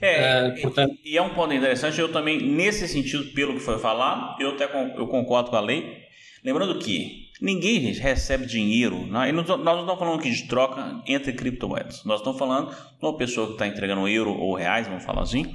É, 0.02 0.48
uh, 0.48 0.62
portanto... 0.62 0.94
e 1.04 1.18
é 1.18 1.22
um 1.22 1.34
ponto 1.34 1.54
interessante. 1.54 2.00
Eu 2.00 2.12
também, 2.12 2.42
nesse 2.42 2.88
sentido, 2.88 3.34
pelo 3.34 3.54
que 3.54 3.62
foi 3.62 3.80
falado, 3.80 4.42
eu 4.42 4.50
até 4.50 4.66
eu 4.66 5.08
concordo 5.08 5.50
com 5.50 5.56
a 5.56 5.62
lei. 5.62 6.04
Lembrando 6.44 6.78
que 6.80 7.26
Ninguém 7.42 7.82
gente, 7.82 8.00
recebe 8.00 8.46
dinheiro. 8.46 9.06
Nós 9.08 9.34
não 9.34 9.42
estamos 9.42 10.00
falando 10.00 10.20
aqui 10.20 10.32
de 10.32 10.48
troca 10.48 11.02
entre 11.06 11.34
criptomoedas. 11.34 12.04
Nós 12.06 12.20
estamos 12.20 12.40
falando 12.40 12.70
de 12.72 13.06
uma 13.06 13.18
pessoa 13.18 13.48
que 13.48 13.54
está 13.54 13.68
entregando 13.68 14.08
euro 14.08 14.32
ou 14.32 14.56
reais, 14.56 14.88
vamos 14.88 15.04
falar 15.04 15.24
assim, 15.24 15.46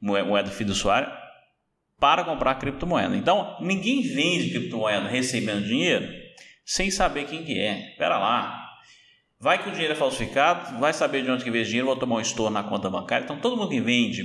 moeda 0.00 0.50
fiduciária, 0.50 1.10
para 1.98 2.24
comprar 2.24 2.56
criptomoeda. 2.56 3.16
Então, 3.16 3.56
ninguém 3.60 4.02
vende 4.02 4.50
criptomoeda 4.50 5.08
recebendo 5.08 5.64
dinheiro 5.64 6.06
sem 6.64 6.90
saber 6.90 7.24
quem 7.26 7.42
que 7.42 7.58
é. 7.58 7.92
Espera 7.92 8.18
lá. 8.18 8.67
Vai 9.40 9.62
que 9.62 9.68
o 9.68 9.72
dinheiro 9.72 9.92
é 9.92 9.96
falsificado, 9.96 10.78
vai 10.80 10.92
saber 10.92 11.22
de 11.22 11.30
onde 11.30 11.44
que 11.44 11.50
veio 11.50 11.64
o 11.64 11.66
dinheiro, 11.66 11.86
vou 11.86 11.96
tomar 11.96 12.16
um 12.16 12.20
estouro 12.20 12.52
na 12.52 12.64
conta 12.64 12.90
bancária. 12.90 13.24
Então, 13.24 13.38
todo 13.38 13.56
mundo 13.56 13.68
que 13.68 13.80
vende 13.80 14.24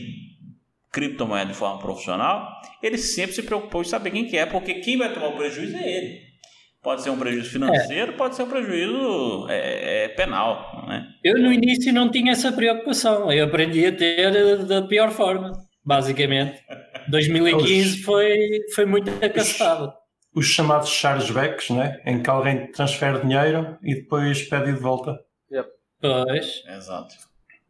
criptomoeda 0.92 1.52
de 1.52 1.58
forma 1.58 1.80
profissional, 1.80 2.50
ele 2.82 2.98
sempre 2.98 3.36
se 3.36 3.44
preocupou 3.44 3.82
em 3.82 3.86
saber 3.86 4.12
quem 4.12 4.26
que 4.26 4.38
é, 4.38 4.46
porque 4.46 4.76
quem 4.76 4.98
vai 4.98 5.14
tomar 5.14 5.28
o 5.28 5.38
prejuízo 5.38 5.76
é 5.76 5.88
ele. 5.88 6.34
Pode 6.82 7.02
ser 7.02 7.12
um 7.12 7.18
prejuízo 7.18 7.50
financeiro, 7.50 8.12
é. 8.12 8.16
pode 8.16 8.36
ser 8.36 8.44
um 8.44 8.50
prejuízo 8.50 9.48
é, 9.50 10.06
é, 10.06 10.08
penal. 10.10 10.86
Né? 10.88 11.08
Eu 11.24 11.40
no 11.40 11.52
início 11.54 11.94
não 11.94 12.10
tinha 12.10 12.34
essa 12.34 12.52
preocupação, 12.52 13.32
eu 13.32 13.46
aprendi 13.46 13.86
a 13.86 13.92
ter 13.92 14.66
da 14.66 14.82
pior 14.82 15.12
forma, 15.12 15.54
basicamente. 15.86 16.60
2015 17.08 18.00
os, 18.00 18.04
foi, 18.04 18.38
foi 18.76 18.86
muito 18.86 19.10
acastado. 19.24 19.94
Os, 20.34 20.46
os 20.46 20.46
chamados 20.48 20.90
chargebacks, 20.90 21.70
né? 21.70 22.02
em 22.06 22.22
que 22.22 22.30
alguém 22.30 22.72
transfere 22.72 23.22
dinheiro 23.22 23.78
e 23.82 23.96
depois 23.96 24.44
pede 24.44 24.74
de 24.74 24.80
volta. 24.80 25.20
Yep. 25.52 25.70
Pois. 26.02 26.64
Exato. 26.68 27.16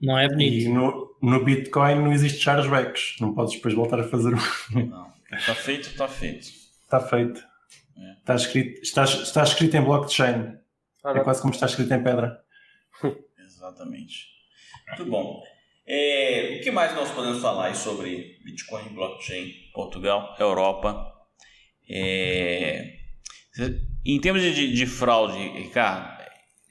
Não 0.02 0.18
é 0.18 0.28
bonito. 0.28 0.54
E 0.54 0.68
no, 0.68 1.16
no 1.22 1.46
Bitcoin 1.46 1.96
não 1.96 2.12
existe 2.12 2.42
chargebacks, 2.42 3.16
não 3.22 3.34
podes 3.34 3.56
depois 3.56 3.74
voltar 3.74 4.00
a 4.02 4.04
fazer. 4.04 4.32
Não, 4.32 5.14
está 5.32 5.56
feito, 5.56 5.88
está 5.88 6.08
feito. 6.08 6.48
Está 6.84 7.00
feito. 7.00 7.42
É. 7.98 8.12
Está, 8.20 8.36
escrito, 8.36 8.82
está, 8.82 9.04
está 9.06 9.44
escrito 9.44 9.78
em 9.78 9.82
blockchain. 9.82 10.58
Ah, 11.04 11.12
é 11.12 11.20
quase 11.22 11.42
como 11.42 11.54
está 11.54 11.68
escrito 11.68 11.94
em 11.94 12.04
pedra. 12.04 12.44
Exatamente. 13.40 14.28
Muito 14.90 15.06
bom. 15.06 15.42
É, 15.86 16.58
o 16.60 16.64
que 16.64 16.72
mais 16.72 16.94
nós 16.96 17.12
podemos 17.12 17.42
falar 17.42 17.74
sobre 17.76 18.40
Bitcoin, 18.44 18.90
blockchain, 18.94 19.54
Portugal, 19.74 20.36
Europa? 20.40 21.13
É, 21.90 22.98
em 24.06 24.20
termos 24.20 24.42
de, 24.42 24.74
de, 24.74 24.86
fraude, 24.86 25.38
Ricardo, 25.38 26.12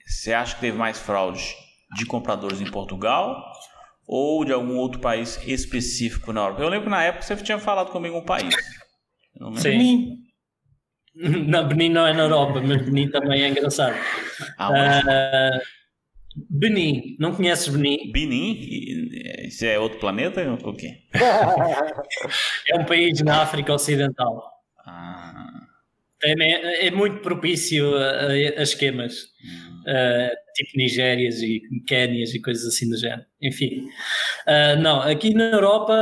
você 0.06 0.32
acha 0.32 0.54
que 0.54 0.60
teve 0.60 0.76
mais 0.76 0.98
fraude 0.98 1.54
de 1.96 2.04
compradores 2.06 2.60
em 2.60 2.70
Portugal 2.70 3.42
ou 4.06 4.44
de 4.44 4.52
algum 4.52 4.76
outro 4.76 5.00
país 5.00 5.38
específico 5.46 6.32
na 6.32 6.42
Europa? 6.42 6.62
Eu 6.62 6.68
lembro 6.68 6.84
que 6.84 6.90
na 6.90 7.04
época 7.04 7.22
você 7.24 7.36
tinha 7.36 7.58
falado 7.58 7.90
comigo 7.90 8.16
um 8.16 8.24
país. 8.24 8.54
Sim. 9.56 10.18
Não, 11.14 11.68
Benin 11.68 11.90
não 11.90 12.06
é 12.06 12.14
na 12.14 12.22
Europa, 12.22 12.62
mas 12.62 12.86
Benin 12.86 13.10
também 13.10 13.42
é 13.42 13.48
engraçado. 13.48 13.94
Ah, 14.56 14.70
uh, 14.70 15.60
Benin, 16.48 17.16
não 17.18 17.34
conheces 17.34 17.68
Benin? 17.68 18.10
Benin? 18.10 18.58
Isso 19.46 19.66
é 19.66 19.78
outro 19.78 19.98
planeta 19.98 20.40
ou 20.64 20.74
quê? 20.74 21.02
é 22.68 22.78
um 22.78 22.84
país 22.86 23.20
na 23.20 23.42
África 23.42 23.74
Ocidental. 23.74 24.51
Ah. 24.86 25.68
É, 26.24 26.86
é, 26.86 26.90
muito 26.90 27.20
propício 27.20 27.96
a, 27.96 28.28
a 28.28 28.62
esquemas, 28.62 29.24
hum. 29.44 29.80
uh, 29.80 30.30
tipo 30.54 30.70
Nigérias 30.76 31.42
e 31.42 31.60
Quénias 31.84 32.32
e 32.32 32.40
coisas 32.40 32.64
assim 32.64 32.88
do 32.88 32.96
género. 32.96 33.26
Enfim, 33.40 33.88
uh, 34.46 34.80
não, 34.80 35.00
aqui 35.00 35.34
na 35.34 35.50
Europa 35.50 35.92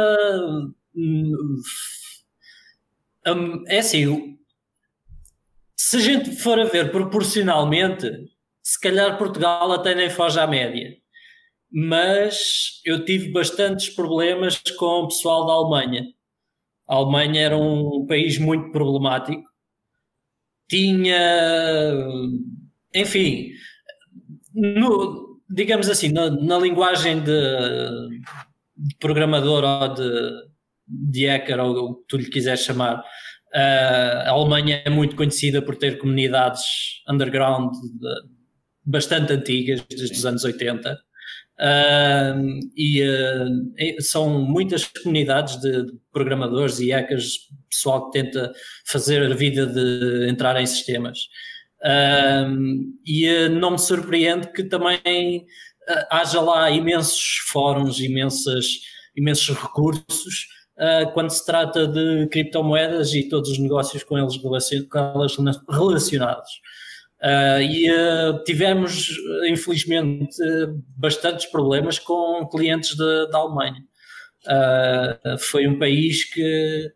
um, 0.94 1.62
é 3.66 3.78
assim, 3.78 4.36
se 5.76 5.96
a 5.96 6.00
gente 6.00 6.36
for 6.36 6.58
a 6.60 6.64
ver 6.64 6.90
proporcionalmente, 6.90 8.10
se 8.62 8.80
calhar 8.80 9.18
Portugal 9.18 9.72
até 9.72 9.94
nem 9.94 10.10
foge 10.10 10.38
à 10.38 10.46
média. 10.46 10.96
Mas 11.72 12.80
eu 12.84 13.04
tive 13.04 13.30
bastantes 13.30 13.88
problemas 13.88 14.60
com 14.76 15.02
o 15.02 15.08
pessoal 15.08 15.46
da 15.46 15.52
Alemanha. 15.52 16.04
A 16.90 16.96
Alemanha 16.96 17.40
era 17.40 17.56
um 17.56 18.04
país 18.04 18.36
muito 18.36 18.72
problemático. 18.72 19.44
Tinha. 20.68 21.94
Enfim. 22.92 23.52
No, 24.52 25.40
digamos 25.48 25.88
assim, 25.88 26.10
na, 26.10 26.28
na 26.28 26.58
linguagem 26.58 27.20
de, 27.20 27.30
de, 28.76 28.96
programador 28.98 29.62
ou 29.62 29.94
de, 29.94 30.30
de 30.88 31.26
hacker, 31.28 31.60
ou 31.60 31.76
o 31.76 31.94
que 31.94 32.04
tu 32.08 32.16
lhe 32.16 32.28
quiseres 32.28 32.64
chamar, 32.64 33.04
a 33.54 34.30
Alemanha 34.30 34.82
é 34.84 34.90
muito 34.90 35.14
conhecida 35.14 35.62
por 35.62 35.76
ter 35.76 35.96
comunidades 35.96 36.64
underground 37.08 37.72
de, 37.72 38.14
bastante 38.84 39.32
antigas, 39.32 39.84
desde 39.88 40.16
os 40.16 40.26
anos 40.26 40.42
80. 40.42 40.98
Uh, 41.60 42.58
e 42.74 43.02
uh, 43.02 44.02
são 44.02 44.30
muitas 44.30 44.86
comunidades 44.86 45.60
de 45.60 45.92
programadores 46.10 46.80
e 46.80 46.90
hackers, 46.90 47.48
pessoal 47.68 48.10
que 48.10 48.18
tenta 48.18 48.50
fazer 48.86 49.30
a 49.30 49.34
vida 49.34 49.66
de 49.66 50.26
entrar 50.30 50.58
em 50.58 50.64
sistemas. 50.64 51.18
Uh, 51.82 52.90
e 53.06 53.48
não 53.50 53.72
me 53.72 53.78
surpreende 53.78 54.50
que 54.52 54.64
também 54.64 55.44
haja 56.10 56.40
lá 56.40 56.70
imensos 56.70 57.38
fóruns, 57.48 58.00
imensas, 58.00 58.64
imensos 59.16 59.56
recursos 59.56 60.46
quando 61.12 61.30
se 61.30 61.44
trata 61.44 61.86
de 61.86 62.26
criptomoedas 62.28 63.12
e 63.12 63.28
todos 63.28 63.50
os 63.50 63.58
negócios 63.58 64.02
com, 64.04 64.16
eles 64.16 64.36
com 64.38 64.98
elas 64.98 65.36
relacionados. 65.68 66.50
Uh, 67.22 67.60
e 67.60 67.90
uh, 67.90 68.42
tivemos, 68.44 69.10
infelizmente, 69.46 70.36
bastantes 70.96 71.44
problemas 71.46 71.98
com 71.98 72.48
clientes 72.50 72.96
da 72.96 73.38
Alemanha. 73.38 73.84
Uh, 74.46 75.38
foi 75.38 75.66
um 75.66 75.78
país 75.78 76.24
que, 76.24 76.90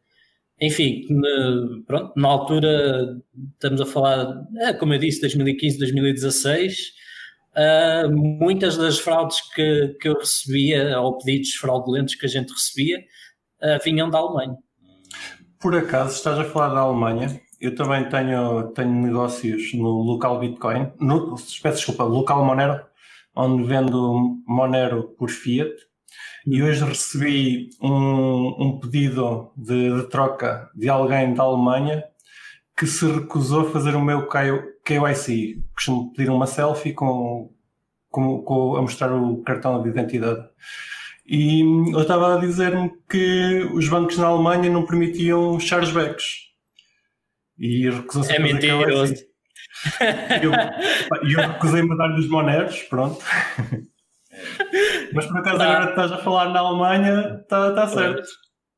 enfim, 0.59 1.05
na, 1.11 1.83
pronto, 1.87 2.12
na 2.16 2.29
altura, 2.29 3.20
estamos 3.53 3.83
a 3.83 3.87
falar, 3.87 4.47
é, 4.61 4.72
como 4.72 4.95
eu 4.95 4.99
disse, 4.99 5.20
2015, 5.20 5.79
2016, 5.79 6.93
muitas 8.41 8.79
das 8.79 8.99
fraudes 8.99 9.37
que, 9.55 9.95
que 10.01 10.09
eu 10.09 10.18
recebia, 10.18 10.99
ou 11.01 11.18
pedidos 11.18 11.51
fraudulentos 11.51 12.14
que 12.14 12.25
a 12.25 12.29
gente 12.29 12.51
recebia, 12.51 12.99
vinham 13.85 14.09
da 14.09 14.18
Alemanha. 14.18 14.57
Por 15.61 15.77
acaso, 15.77 16.16
estás 16.16 16.39
a 16.39 16.45
falar 16.45 16.75
da 16.75 16.81
Alemanha? 16.81 17.43
Eu 17.65 17.75
também 17.75 18.07
tenho, 18.11 18.65
tenho 18.75 18.91
negócios 18.91 19.73
no 19.73 19.89
local 20.03 20.39
Bitcoin, 20.39 20.93
no, 21.01 21.31
peço 21.31 21.77
desculpa, 21.77 22.05
local 22.05 22.45
Monero, 22.45 22.85
onde 23.35 23.65
vendo 23.65 24.39
Monero 24.47 25.05
por 25.19 25.31
Fiat. 25.31 25.73
E 26.47 26.62
hoje 26.62 26.85
recebi 26.85 27.71
um, 27.81 28.55
um 28.59 28.79
pedido 28.79 29.51
de, 29.57 29.97
de, 29.97 30.11
troca 30.11 30.69
de 30.75 30.91
alguém 30.91 31.33
da 31.33 31.43
Alemanha 31.43 32.05
que 32.77 32.87
se 32.87 33.11
recusou 33.11 33.62
a 33.62 33.71
fazer 33.71 33.97
o 33.97 34.05
meu 34.05 34.29
KYC. 34.29 35.65
Costumo 35.75 36.12
pedir 36.12 36.29
uma 36.31 36.47
selfie 36.47 36.93
com, 36.93 37.51
com, 38.11 38.43
com, 38.43 38.77
a 38.77 38.83
mostrar 38.83 39.11
o 39.11 39.43
cartão 39.43 39.83
de 39.83 39.89
identidade. 39.89 40.47
E 41.27 41.62
ele 41.62 41.99
estava 41.99 42.35
a 42.35 42.39
dizer-me 42.39 42.93
que 43.09 43.67
os 43.73 43.89
bancos 43.89 44.19
na 44.19 44.27
Alemanha 44.27 44.69
não 44.69 44.85
permitiam 44.85 45.59
chargebacks. 45.59 46.43
E 47.59 47.88
recusou-se 47.88 48.32
é 48.32 48.36
a 48.36 48.40
fazer 48.40 48.52
mentiroso. 48.55 49.14
E 49.14 50.44
eu, 50.44 50.52
eu 51.30 51.48
recusei-me 51.48 51.92
a 51.92 51.96
dar-lhe 51.96 52.20
os 52.20 52.28
moneros, 52.28 52.82
pronto. 52.84 53.22
Mas 55.12 55.26
por 55.26 55.38
acaso 55.38 55.59
tá. 55.59 55.64
agora 55.64 55.90
estás 55.90 56.12
a 56.12 56.18
falar 56.18 56.48
na 56.50 56.61
Alemanha, 56.61 57.40
está 57.42 57.72
tá 57.72 57.86
certo. 57.86 58.26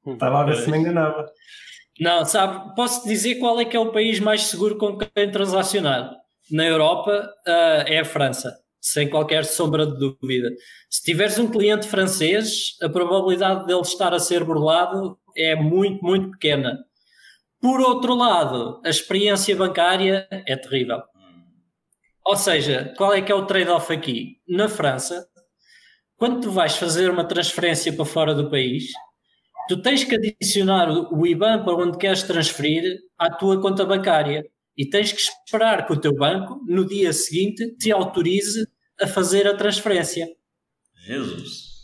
Estava 0.07 0.41
a 0.41 0.45
ver 0.45 0.57
se 0.57 0.71
me 0.71 0.79
enganava. 0.79 1.27
Não, 1.99 2.25
sabe, 2.25 2.75
posso 2.75 3.07
dizer 3.09 3.37
qual 3.37 3.59
é 3.59 3.65
que 3.65 3.77
é 3.77 3.81
o 3.81 3.91
país 3.91 4.21
mais 4.21 4.43
seguro 4.43 4.77
com 4.77 4.99
quem 4.99 5.31
transacionar. 5.31 6.11
Na 6.51 6.65
Europa 6.65 7.29
uh, 7.47 7.83
é 7.87 8.01
a 8.01 8.05
França, 8.05 8.55
sem 8.81 9.09
qualquer 9.09 9.45
sombra 9.45 9.87
de 9.87 9.99
dúvida. 9.99 10.51
Se 10.91 11.03
tiveres 11.03 11.39
um 11.39 11.51
cliente 11.51 11.89
francês, 11.89 12.77
a 12.83 12.89
probabilidade 12.89 13.67
dele 13.67 13.81
estar 13.81 14.13
a 14.13 14.19
ser 14.19 14.45
burlado 14.45 15.19
é 15.37 15.57
muito, 15.57 16.05
muito 16.05 16.31
pequena. 16.33 16.79
Por 17.61 17.81
outro 17.81 18.15
lado, 18.15 18.81
a 18.85 18.89
experiência 18.89 19.57
bancária 19.57 20.29
é 20.31 20.57
terrível. 20.57 21.03
Ou 22.25 22.37
seja, 22.37 22.93
qual 22.97 23.15
é 23.15 23.23
que 23.23 23.31
é 23.31 23.35
o 23.35 23.47
trade-off 23.47 23.93
aqui? 23.93 24.41
Na 24.49 24.69
França, 24.69 25.27
quando 26.17 26.41
tu 26.41 26.51
vais 26.51 26.77
fazer 26.77 27.11
uma 27.11 27.25
transferência 27.25 27.93
para 27.93 28.05
fora 28.05 28.35
do 28.35 28.51
país, 28.51 28.85
tu 29.69 29.81
tens 29.81 30.03
que 30.03 30.17
adicionar 30.17 30.91
o 30.91 31.27
IBAN 31.27 31.65
para 31.65 31.77
onde 31.77 31.99
queres 31.99 32.23
transferir 32.23 32.83
à 33.19 33.31
tua 33.31 33.61
conta 33.61 33.85
bancária 33.85 34.45
e 34.77 34.89
tens 34.89 35.13
que 35.13 35.21
esperar 35.21 35.87
que 35.87 35.93
o 35.93 36.01
teu 36.01 36.15
banco, 36.15 36.61
no 36.67 36.87
dia 36.87 37.13
seguinte, 37.13 37.77
te 37.77 37.93
autorize 37.93 38.67
a 39.01 39.07
fazer 39.07 39.47
a 39.47 39.57
transferência. 39.57 40.29
Jesus! 41.07 41.77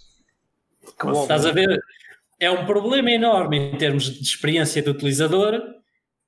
Estás 1.23 1.47
a 1.47 1.53
ver? 1.53 1.81
É 2.43 2.51
um 2.51 2.67
problema 2.67 3.09
enorme 3.09 3.57
em 3.57 3.79
termos 3.79 4.11
de 4.11 4.21
experiência 4.21 4.83
do 4.83 4.91
utilizador, 4.91 5.63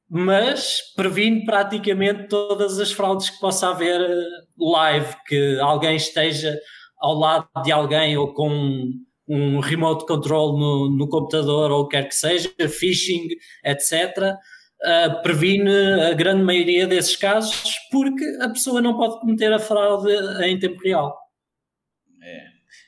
mas 0.09 0.79
previne 0.95 1.45
praticamente 1.45 2.29
todas 2.29 2.79
as 2.79 2.93
fraudes 2.93 3.31
que 3.31 3.41
possa 3.41 3.71
haver 3.71 4.01
eh, 4.01 4.25
live, 4.57 5.13
que 5.27 5.59
alguém 5.59 5.97
esteja 5.97 6.57
ao 7.01 7.15
lado 7.15 7.49
de 7.65 7.73
alguém 7.73 8.17
ou 8.17 8.33
com 8.33 8.93
um 9.27 9.59
remote 9.59 10.07
control 10.07 10.57
no, 10.57 10.97
no 10.97 11.09
computador 11.09 11.73
ou 11.73 11.81
o 11.81 11.89
que 11.89 11.97
quer 11.97 12.07
que 12.07 12.15
seja, 12.15 12.49
phishing, 12.69 13.27
etc. 13.65 14.17
Uh, 14.17 14.87
eh, 14.87 15.11
previne 15.21 15.69
a 16.11 16.13
grande 16.13 16.45
maioria 16.45 16.87
desses 16.87 17.17
casos 17.17 17.75
porque 17.91 18.25
a 18.41 18.49
pessoa 18.51 18.81
não 18.81 18.97
pode 18.97 19.19
cometer 19.19 19.53
a 19.53 19.59
fraude 19.59 20.13
em 20.45 20.57
tempo 20.61 20.81
real. 20.81 21.24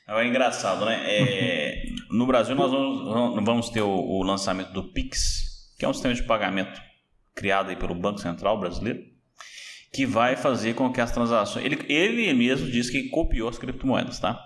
É 0.07 0.25
engraçado, 0.25 0.85
né? 0.85 1.03
É, 1.05 1.83
no 2.09 2.25
Brasil 2.25 2.55
nós 2.55 2.71
vamos, 2.71 3.43
vamos 3.43 3.69
ter 3.69 3.81
o, 3.81 3.89
o, 3.89 4.23
lançamento 4.23 4.71
do 4.71 4.91
Pix, 4.93 5.75
que 5.77 5.83
é 5.83 5.87
um 5.87 5.93
sistema 5.93 6.13
de 6.13 6.23
pagamento 6.23 6.81
criado 7.35 7.69
aí 7.69 7.75
pelo 7.75 7.93
Banco 7.93 8.19
Central 8.19 8.57
brasileiro, 8.57 9.03
que 9.91 10.05
vai 10.05 10.37
fazer 10.37 10.75
com 10.75 10.91
que 10.91 11.01
as 11.01 11.11
transações... 11.11 11.65
Ele, 11.65 11.77
ele 11.89 12.33
mesmo 12.33 12.71
disse 12.71 12.91
que 12.91 13.09
copiou 13.09 13.49
as 13.49 13.57
criptomoedas, 13.57 14.19
tá? 14.19 14.39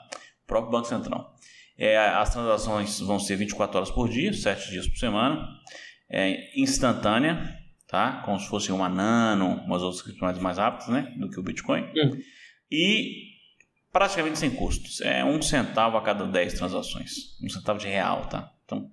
O 0.44 0.48
próprio 0.48 0.72
Banco 0.72 0.88
Central. 0.88 1.36
É, 1.78 1.98
as 1.98 2.32
transações 2.32 3.00
vão 3.00 3.20
ser 3.20 3.36
24 3.36 3.78
horas 3.78 3.92
por 3.92 4.10
dia, 4.10 4.34
7 4.34 4.72
dias 4.72 4.88
por 4.88 4.98
semana, 4.98 5.48
é 6.10 6.60
instantânea, 6.60 7.56
tá? 7.88 8.22
Como 8.26 8.40
se 8.40 8.48
fosse 8.48 8.72
uma 8.72 8.90
Nano, 8.90 9.64
umas 9.66 9.84
outras 9.84 10.02
criptomoedas 10.02 10.42
mais 10.42 10.58
rápidas, 10.58 10.88
né? 10.88 11.14
Do 11.18 11.30
que 11.30 11.40
o 11.40 11.44
Bitcoin. 11.44 11.84
Uhum. 11.96 12.18
E 12.72 13.32
praticamente 13.92 14.40
sem 14.40 14.52
custos. 14.52 15.02
É 15.02 15.24
um 15.24 15.42
centavo 15.42 15.98
a 15.98 16.02
cada 16.02 16.26
10 16.26 16.54
transações. 16.54 17.38
Um 17.44 17.50
centavo 17.50 17.80
de 17.80 17.88
real, 17.88 18.26
tá? 18.26 18.52
Então, 18.66 18.90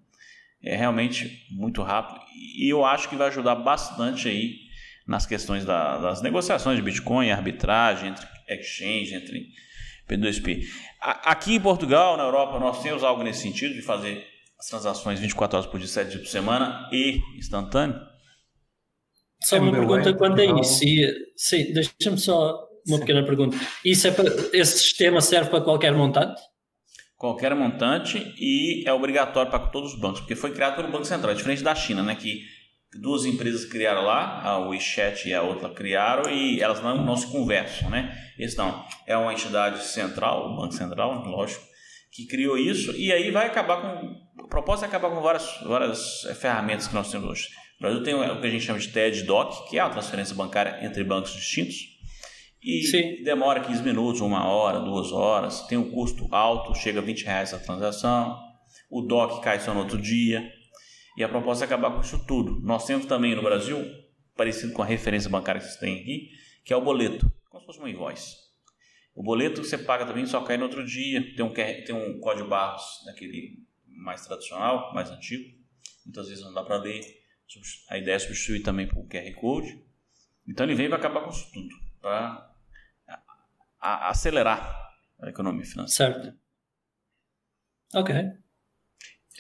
é 0.63 0.77
realmente 0.77 1.47
muito 1.51 1.83
rápido. 1.83 2.21
E 2.35 2.69
eu 2.73 2.85
acho 2.85 3.09
que 3.09 3.17
vai 3.17 3.29
ajudar 3.29 3.55
bastante 3.55 4.29
aí 4.29 4.57
nas 5.07 5.25
questões 5.25 5.65
da, 5.65 5.99
das 5.99 6.21
negociações 6.21 6.77
de 6.77 6.83
Bitcoin, 6.83 7.31
arbitragem 7.31 8.11
entre 8.11 8.27
exchange, 8.49 9.15
entre 9.15 9.49
P2P. 10.09 10.65
Aqui 11.01 11.55
em 11.55 11.61
Portugal, 11.61 12.17
na 12.17 12.25
Europa, 12.25 12.59
nós 12.59 12.83
temos 12.83 13.05
algo 13.05 13.23
nesse 13.23 13.43
sentido 13.43 13.75
de 13.75 13.83
fazer 13.83 14.27
as 14.59 14.67
transações 14.67 15.21
24 15.21 15.59
horas 15.59 15.71
por 15.71 15.79
dia, 15.79 15.89
7 15.89 16.11
dias 16.11 16.23
por 16.23 16.29
semana 16.29 16.89
e 16.93 17.21
instantâneo. 17.37 17.99
Só 19.45 19.59
uma 19.59 19.71
pergunta 19.71 20.13
quanto 20.15 20.41
a 20.41 20.61
isso. 20.61 20.85
E, 20.85 21.15
sim, 21.37 21.73
deixa-me 21.73 22.19
só 22.19 22.68
uma 22.89 22.99
pequena 23.01 23.25
pergunta. 23.25 23.57
Isso 23.85 24.07
é 24.07 24.11
para, 24.11 24.29
esse 24.53 24.79
sistema 24.79 25.21
serve 25.21 25.51
para 25.51 25.61
qualquer 25.61 25.93
montante? 25.93 26.41
Qualquer 27.17 27.55
montante 27.55 28.35
e 28.39 28.85
é 28.87 28.93
obrigatório 28.93 29.51
para 29.51 29.67
todos 29.69 29.95
os 29.95 30.01
bancos, 30.01 30.21
porque 30.21 30.37
foi 30.37 30.53
criado 30.53 30.77
pelo 30.77 30.91
Banco 30.91 31.05
Central, 31.05 31.35
diferente 31.35 31.63
da 31.63 31.75
China, 31.75 32.03
né, 32.03 32.15
que 32.15 32.43
duas 33.01 33.25
empresas 33.25 33.65
criaram 33.65 34.03
lá, 34.03 34.41
a 34.43 34.59
WeChat 34.59 35.29
e 35.29 35.35
a 35.35 35.43
outra 35.43 35.69
criaram 35.69 36.31
e 36.31 36.61
elas 36.61 36.81
não, 36.81 37.05
não 37.05 37.17
se 37.17 37.27
conversam, 37.27 37.91
né? 37.91 38.17
Esse 38.39 38.57
não, 38.57 38.85
é 39.07 39.17
uma 39.17 39.33
entidade 39.33 39.85
central, 39.85 40.53
o 40.53 40.57
Banco 40.57 40.73
Central, 40.73 41.25
lógico, 41.27 41.65
que 42.13 42.27
criou 42.27 42.57
isso 42.57 42.93
e 42.97 43.13
aí 43.13 43.31
vai 43.31 43.47
acabar 43.47 43.83
com, 43.83 44.45
a 44.45 44.49
proposta 44.49 44.87
é 44.87 44.89
acabar 44.89 45.11
com 45.11 45.21
várias, 45.21 45.61
várias 45.67 46.25
eh, 46.25 46.35
ferramentas 46.35 46.87
que 46.87 46.95
nós 46.95 47.11
temos 47.11 47.29
hoje. 47.29 47.49
O 47.79 47.83
Brasil 47.83 48.03
tem 48.03 48.15
o 48.15 48.41
que 48.41 48.47
a 48.47 48.51
gente 48.51 48.65
chama 48.65 48.79
de 48.79 48.89
TED-DOC, 48.89 49.69
que 49.69 49.79
é 49.79 49.81
a 49.81 49.89
transferência 49.89 50.35
bancária 50.35 50.79
entre 50.85 51.05
bancos 51.05 51.33
distintos, 51.33 51.77
e 52.63 52.83
Sim. 52.83 53.23
demora 53.23 53.61
15 53.61 53.83
minutos, 53.83 54.21
uma 54.21 54.47
hora, 54.47 54.81
duas 54.81 55.13
horas, 55.13 55.67
tem 55.67 55.79
um 55.79 55.91
custo 55.91 56.27
alto, 56.35 56.75
chega 56.75 57.01
a 57.01 57.03
20 57.03 57.25
reais 57.25 57.55
a 57.55 57.59
transação, 57.59 58.39
o 58.91 59.03
DOC 59.03 59.43
cai 59.43 59.61
só 59.61 59.73
no 59.73 59.81
outro 59.81 60.01
dia, 60.01 60.53
e 61.17 61.25
a 61.25 61.29
proposta 61.29 61.65
é 61.65 61.67
acabar 61.67 61.93
com 61.93 62.01
isso 62.01 62.25
tudo. 62.27 62.61
Nós 62.61 62.87
temos 62.87 63.07
também 63.07 63.35
no 63.35 63.43
Brasil, 63.43 63.85
parecido 64.37 64.73
com 64.73 64.83
a 64.83 64.87
referência 64.87 65.29
bancária 65.29 65.61
que 65.61 65.67
vocês 65.67 65.79
têm 65.79 66.01
aqui, 66.01 66.31
que 66.65 66.73
é 66.73 66.77
o 66.77 66.81
boleto, 66.81 67.31
como 67.49 67.61
se 67.61 67.67
fosse 67.67 67.79
uma 67.79 67.91
invoice. 67.91 68.37
O 69.15 69.23
boleto 69.23 69.61
que 69.61 69.67
você 69.67 69.77
paga 69.77 70.07
também 70.07 70.27
só 70.27 70.41
cai 70.43 70.57
no 70.57 70.65
outro 70.65 70.85
dia, 70.85 71.35
tem 71.35 71.45
um, 71.45 71.53
tem 71.53 71.95
um 71.95 72.21
código 72.21 72.49
Barros 72.49 73.03
daquele 73.05 73.67
mais 73.87 74.25
tradicional, 74.25 74.95
mais 74.95 75.11
antigo, 75.11 75.45
muitas 76.07 76.29
vezes 76.29 76.45
não 76.45 76.55
dá 76.55 76.63
para 76.63 76.77
ler, 76.77 77.01
a 77.89 77.99
ideia 77.99 78.15
é 78.15 78.19
substituir 78.19 78.61
também 78.61 78.87
por 78.87 79.07
QR 79.09 79.33
Code. 79.35 79.83
Então 80.47 80.65
ele 80.65 80.75
vem 80.75 80.89
para 80.89 80.99
acabar 80.99 81.23
com 81.23 81.31
isso 81.31 81.51
tudo, 81.53 81.75
para 82.01 82.48
a 83.81 84.11
acelerar 84.11 84.89
a 85.23 85.29
economia 85.29 85.65
financeira. 85.65 86.15
Certo. 86.15 86.39
Ok. 87.95 88.15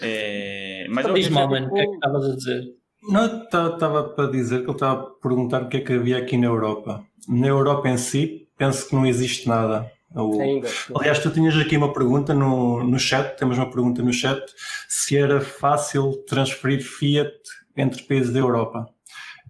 É, 0.00 0.86
mas 0.90 1.12
Diz 1.14 1.28
mal, 1.28 1.48
mano, 1.48 1.68
o 1.68 1.74
que 1.74 1.80
é 1.80 1.86
que 1.86 1.94
estavas 1.94 2.24
a 2.30 2.36
dizer? 2.36 2.64
Não, 3.02 3.42
estava 3.44 4.04
para 4.10 4.30
dizer 4.30 4.60
que 4.60 4.64
ele 4.64 4.72
estava 4.72 5.02
a 5.02 5.06
perguntar 5.06 5.62
o 5.62 5.68
que 5.68 5.78
é 5.78 5.80
que 5.80 5.92
havia 5.92 6.18
aqui 6.18 6.36
na 6.36 6.46
Europa. 6.46 7.04
Na 7.28 7.46
Europa 7.46 7.88
em 7.88 7.98
si, 7.98 8.48
penso 8.56 8.88
que 8.88 8.94
não 8.94 9.06
existe 9.06 9.48
nada. 9.48 9.90
O, 10.14 10.40
Ainda. 10.40 10.68
Aliás, 10.94 11.18
tu 11.18 11.30
tinhas 11.30 11.56
aqui 11.56 11.76
uma 11.76 11.92
pergunta 11.92 12.32
no, 12.32 12.82
no 12.82 12.98
chat, 12.98 13.36
temos 13.36 13.58
uma 13.58 13.70
pergunta 13.70 14.02
no 14.02 14.12
chat, 14.12 14.42
se 14.88 15.16
era 15.16 15.40
fácil 15.40 16.24
transferir 16.26 16.82
Fiat 16.82 17.32
entre 17.76 18.02
países 18.02 18.32
da 18.32 18.38
Europa. 18.38 18.88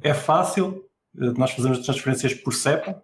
É 0.02 0.12
fácil, 0.12 0.84
nós 1.14 1.52
fazemos 1.52 1.78
transferências 1.80 2.34
por 2.34 2.52
CEPA, 2.52 3.02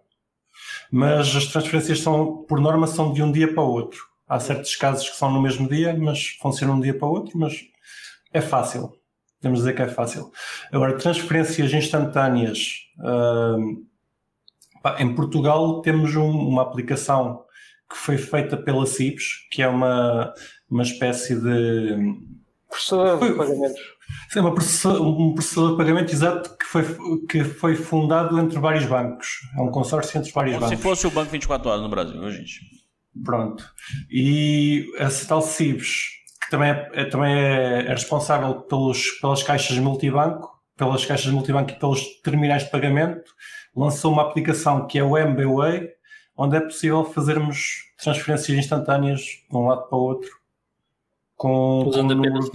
mas 0.95 1.35
as 1.35 1.47
transferências 1.47 1.99
são, 1.99 2.45
por 2.47 2.57
norma, 2.57 2.87
são 2.87 3.11
de 3.11 3.21
um 3.21 3.29
dia 3.29 3.53
para 3.53 3.61
o 3.61 3.69
outro. 3.69 3.99
Há 4.25 4.39
certos 4.39 4.77
casos 4.77 5.09
que 5.09 5.17
são 5.17 5.29
no 5.29 5.41
mesmo 5.41 5.67
dia, 5.67 5.93
mas 5.93 6.37
funcionam 6.41 6.75
de 6.75 6.79
um 6.79 6.83
dia 6.83 6.97
para 6.97 7.05
o 7.05 7.11
outro, 7.11 7.37
mas 7.37 7.65
é 8.31 8.39
fácil. 8.39 8.97
Podemos 9.41 9.59
dizer 9.59 9.75
que 9.75 9.81
é 9.81 9.89
fácil. 9.89 10.31
Agora, 10.71 10.97
transferências 10.97 11.73
instantâneas 11.73 12.75
uh, 12.99 13.85
Em 14.97 15.13
Portugal 15.13 15.81
temos 15.81 16.15
um, 16.15 16.29
uma 16.29 16.61
aplicação 16.61 17.43
que 17.89 17.97
foi 17.97 18.17
feita 18.17 18.55
pela 18.55 18.85
CIPS, 18.85 19.49
que 19.51 19.61
é 19.61 19.67
uma, 19.67 20.33
uma 20.69 20.83
espécie 20.83 21.35
de. 21.35 22.15
Processador 22.69 23.19
de 23.19 23.35
pagamentos. 23.35 23.81
Sim, 24.29 24.39
uma 24.39 24.49
um 24.49 25.33
processador 25.33 25.71
de 25.71 25.77
pagamento 25.77 26.11
exato 26.11 26.57
que 26.57 26.65
foi, 26.65 26.83
que 27.27 27.43
foi 27.43 27.75
fundado 27.75 28.37
entre 28.39 28.59
vários 28.59 28.85
bancos. 28.85 29.27
É 29.57 29.61
um 29.61 29.69
consórcio 29.69 30.17
entre 30.17 30.31
vários 30.31 30.55
Como 30.55 30.65
bancos. 30.65 30.77
se 30.77 30.83
fosse 30.83 31.07
o 31.07 31.11
Banco 31.11 31.31
24 31.31 31.69
Horas 31.69 31.81
no 31.81 31.89
Brasil, 31.89 32.19
viu, 32.19 32.31
gente? 32.31 32.59
Pronto. 33.23 33.63
E 34.11 34.91
essa 34.97 35.27
tal 35.27 35.41
CIBS, 35.41 36.09
que 36.41 36.49
também 36.49 36.69
é, 36.69 36.89
é 36.93 37.05
também 37.05 37.33
é, 37.33 37.85
é 37.85 37.89
responsável 37.89 38.61
pelos, 38.61 39.11
pelas 39.21 39.41
caixas 39.41 39.77
multibanco, 39.77 40.53
pelas 40.75 41.05
caixas 41.05 41.31
multibanco 41.31 41.71
e 41.71 41.79
pelos 41.79 42.21
terminais 42.21 42.63
de 42.63 42.71
pagamento, 42.71 43.31
lançou 43.75 44.11
uma 44.11 44.23
aplicação 44.23 44.85
que 44.85 44.99
é 44.99 45.03
o 45.03 45.17
MBWay, 45.17 45.89
onde 46.37 46.57
é 46.57 46.59
possível 46.59 47.05
fazermos 47.05 47.85
transferências 47.97 48.57
instantâneas 48.57 49.21
de 49.21 49.55
um 49.55 49.67
lado 49.67 49.87
para 49.87 49.97
o 49.97 50.01
outro 50.01 50.45
com, 51.35 51.89
com, 51.91 51.99
o, 51.99 52.03
número 52.03 52.39
de, 52.39 52.49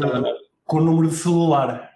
com 0.71 0.79
o 0.79 0.85
número 0.85 1.09
de 1.09 1.17
celular. 1.17 1.91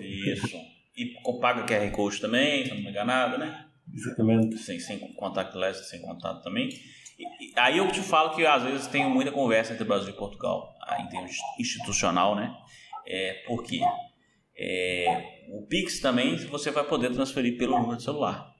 Isso. 0.00 0.56
E 0.96 1.14
paga 1.40 1.64
QR 1.64 1.88
Code 1.92 2.20
também, 2.20 2.64
se 2.64 2.70
não 2.70 2.78
me 2.78 2.90
engano 2.90 3.06
nada, 3.06 3.38
né? 3.38 3.64
Exatamente. 3.94 4.58
Sem, 4.58 4.80
sem 4.80 4.98
contactless, 5.14 5.88
sem 5.88 6.02
contato 6.02 6.42
também. 6.42 6.68
E, 6.68 7.52
aí 7.54 7.78
eu 7.78 7.90
te 7.92 8.00
falo 8.00 8.34
que 8.34 8.44
às 8.44 8.64
vezes 8.64 8.88
tem 8.88 9.08
muita 9.08 9.30
conversa 9.30 9.72
entre 9.72 9.84
Brasil 9.84 10.10
e 10.10 10.16
Portugal, 10.16 10.74
em 10.98 11.08
termos 11.08 11.36
institucional, 11.60 12.34
né? 12.34 12.52
É, 13.06 13.44
por 13.46 13.62
quê? 13.62 13.80
É, 14.58 15.44
o 15.50 15.64
Pix 15.68 16.00
também 16.00 16.36
você 16.46 16.72
vai 16.72 16.82
poder 16.82 17.12
transferir 17.12 17.56
pelo 17.56 17.78
número 17.78 17.98
de 17.98 18.02
celular. 18.02 18.52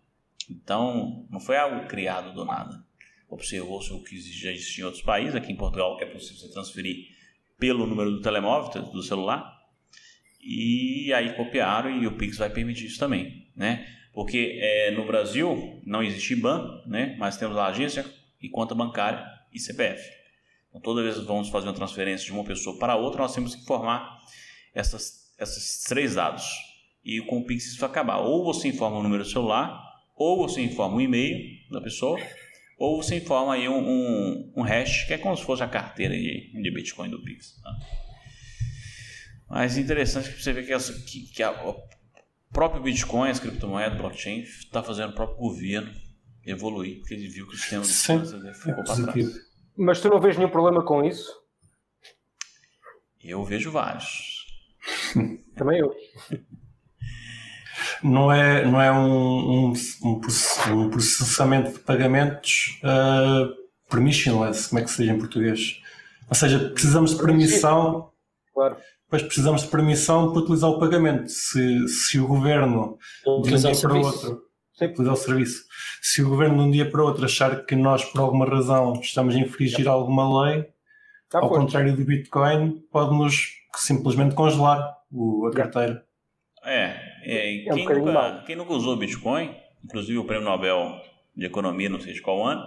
Então, 0.49 1.27
não 1.29 1.41
foi 1.41 1.57
algo 1.57 1.89
criado 1.89 2.33
do 2.33 2.45
nada. 2.45 2.81
Observou-se 3.29 3.93
o 3.93 4.05
que 4.05 4.21
já 4.21 4.53
existia 4.53 4.83
em 4.83 4.87
outros 4.87 5.03
países. 5.03 5.35
Aqui 5.35 5.51
em 5.51 5.57
Portugal 5.57 5.99
é 6.01 6.07
possível 6.07 6.43
você 6.43 6.53
transferir 6.53 7.16
pelo 7.59 7.87
número 7.87 8.11
do 8.11 8.21
telemóvel, 8.21 8.83
do 8.85 9.03
celular. 9.03 9.57
E 10.43 11.13
aí 11.13 11.35
copiaram 11.35 11.91
e 11.91 12.07
o 12.07 12.17
Pix 12.17 12.39
vai 12.39 12.51
permitir 12.51 12.87
isso 12.87 12.99
também, 12.99 13.49
né? 13.57 13.87
Porque 14.13 14.59
é, 14.61 14.91
no 14.93 15.07
Brasil 15.07 15.81
não 15.85 16.03
existe 16.03 16.33
IBAN, 16.33 16.83
né? 16.87 17.17
Mas 17.19 17.37
temos 17.37 17.57
a 17.57 17.67
agência 17.67 18.05
e 18.41 18.49
conta 18.49 18.75
bancária 18.75 19.25
e 19.53 19.59
CPF. 19.59 20.03
Então, 20.69 20.81
toda 20.81 21.03
vez 21.03 21.19
que 21.19 21.25
vamos 21.25 21.49
fazer 21.49 21.67
uma 21.67 21.75
transferência 21.75 22.27
de 22.27 22.33
uma 22.33 22.45
pessoa 22.45 22.79
para 22.79 22.97
outra, 22.97 23.23
nós 23.23 23.35
temos 23.35 23.55
que 23.55 23.63
informar 23.63 24.19
essas, 24.75 25.35
esses 25.39 25.83
três 25.85 26.15
dados. 26.15 26.45
E 27.05 27.21
com 27.23 27.39
o 27.39 27.45
Pix 27.45 27.67
isso 27.67 27.81
vai 27.81 27.89
acabar. 27.89 28.19
Ou 28.19 28.45
você 28.45 28.69
informa 28.69 28.99
o 28.99 29.03
número 29.03 29.23
do 29.23 29.29
celular, 29.29 29.83
ou 30.15 30.37
você 30.37 30.61
informa 30.63 30.97
o 30.97 31.01
e-mail 31.01 31.39
da 31.71 31.81
pessoa, 31.81 32.19
ou 32.77 33.03
você 33.03 33.17
informa 33.17 33.55
aí 33.55 33.69
um, 33.69 33.79
um, 33.79 34.53
um, 34.57 34.63
hash, 34.63 35.05
que 35.05 35.15
é 35.15 35.19
como 35.19 35.37
se 35.37 35.45
fosse 35.45 35.63
a 35.63 35.69
carteira 35.69 36.15
de, 36.15 36.53
de 36.53 36.71
Bitcoin 36.71 37.11
do 37.11 37.23
Pix. 37.23 37.61
Tá? 37.63 37.71
Mas 39.49 39.79
interessante 39.79 40.33
que 40.33 40.43
você 40.43 40.53
vê 40.53 40.63
que, 40.63 40.73
essa, 40.73 40.93
que, 40.93 41.23
que 41.33 41.43
a, 41.43 41.51
o 41.69 41.77
próprio 42.53 42.83
Bitcoin, 42.83 43.31
as 43.31 43.41
criptomoedas, 43.41 43.97
blockchain, 43.97 44.41
está 44.41 44.83
fazendo 44.83 45.11
o 45.11 45.15
próprio 45.15 45.39
governo 45.39 45.91
evoluir, 46.45 46.99
porque 46.99 47.15
ele 47.15 47.29
viu 47.29 47.47
que 47.49 47.55
o 47.55 47.59
sistema 47.59 47.83
de 47.83 47.89
segurança 47.89 48.55
ficou 48.55 48.85
para 48.85 49.13
trás. 49.13 49.47
Mas 49.77 50.01
tu 50.01 50.09
não 50.09 50.21
vês 50.21 50.37
nenhum 50.37 50.51
problema 50.51 50.85
com 50.85 51.05
isso? 51.05 51.31
Eu 53.23 53.45
vejo 53.45 53.71
vários. 53.71 54.47
Também 55.57 55.81
eu. 55.81 55.95
Não 58.03 58.31
é, 58.33 58.65
não 58.65 58.81
é 58.81 58.93
um, 58.93 59.73
um, 59.73 59.73
um 60.71 60.91
processamento 60.91 61.73
de 61.73 61.79
pagamentos 61.81 62.81
uh, 62.83 63.53
permissionless, 63.91 64.69
como 64.69 64.81
é 64.81 64.85
que 64.85 64.91
se 64.91 65.03
diz 65.03 65.13
em 65.13 65.19
português? 65.19 65.81
Ou 66.29 66.35
seja, 66.35 66.59
precisamos 66.71 67.13
de 67.13 67.23
permissão. 67.23 68.11
Claro. 68.53 68.77
Pois 69.09 69.23
precisamos 69.23 69.63
de 69.63 69.69
permissão 69.69 70.33
para 70.33 70.43
utilizar 70.43 70.71
o 70.71 70.81
pagamento. 70.81 71.29
Se, 71.31 71.89
se 71.89 72.19
o 72.19 72.27
governo 72.27 72.91
de 73.25 73.49
um 73.49 73.61
dia 73.61 73.81
para 73.81 73.95
outro 73.95 74.47
utilizar 74.85 75.15
o 75.15 75.17
serviço. 75.17 75.65
Se 76.03 76.23
o 76.23 76.29
governo 76.29 76.57
de 76.57 76.63
um 76.63 76.71
dia 76.71 76.91
para 76.91 77.03
outro 77.03 77.25
achar 77.25 77.65
que 77.65 77.75
nós, 77.75 78.05
por 78.05 78.21
alguma 78.21 78.47
razão, 78.47 78.95
estamos 79.01 79.35
a 79.35 79.39
infringir 79.39 79.89
alguma 79.89 80.45
lei, 80.45 80.67
tá 81.31 81.39
ao 81.39 81.49
contrário 81.49 81.97
do 81.97 82.05
Bitcoin, 82.05 82.83
pode-nos 82.91 83.53
simplesmente 83.75 84.35
congelar 84.35 84.97
o, 85.11 85.47
a 85.47 85.53
carteira. 85.53 86.05
É, 86.65 87.06
é, 87.27 87.67
é 87.67 87.75
quem, 87.75 87.87
um 87.89 88.05
nunca, 88.05 88.43
quem 88.47 88.57
nunca 88.57 88.73
usou 88.73 88.97
Bitcoin, 88.97 89.55
inclusive 89.85 90.19
o 90.19 90.25
Prêmio 90.25 90.45
Nobel 90.45 91.01
de 91.35 91.47
Economia, 91.47 91.89
não 91.89 92.01
sei 92.01 92.13
de 92.13 92.23
qual 92.23 92.45
ano, 92.47 92.63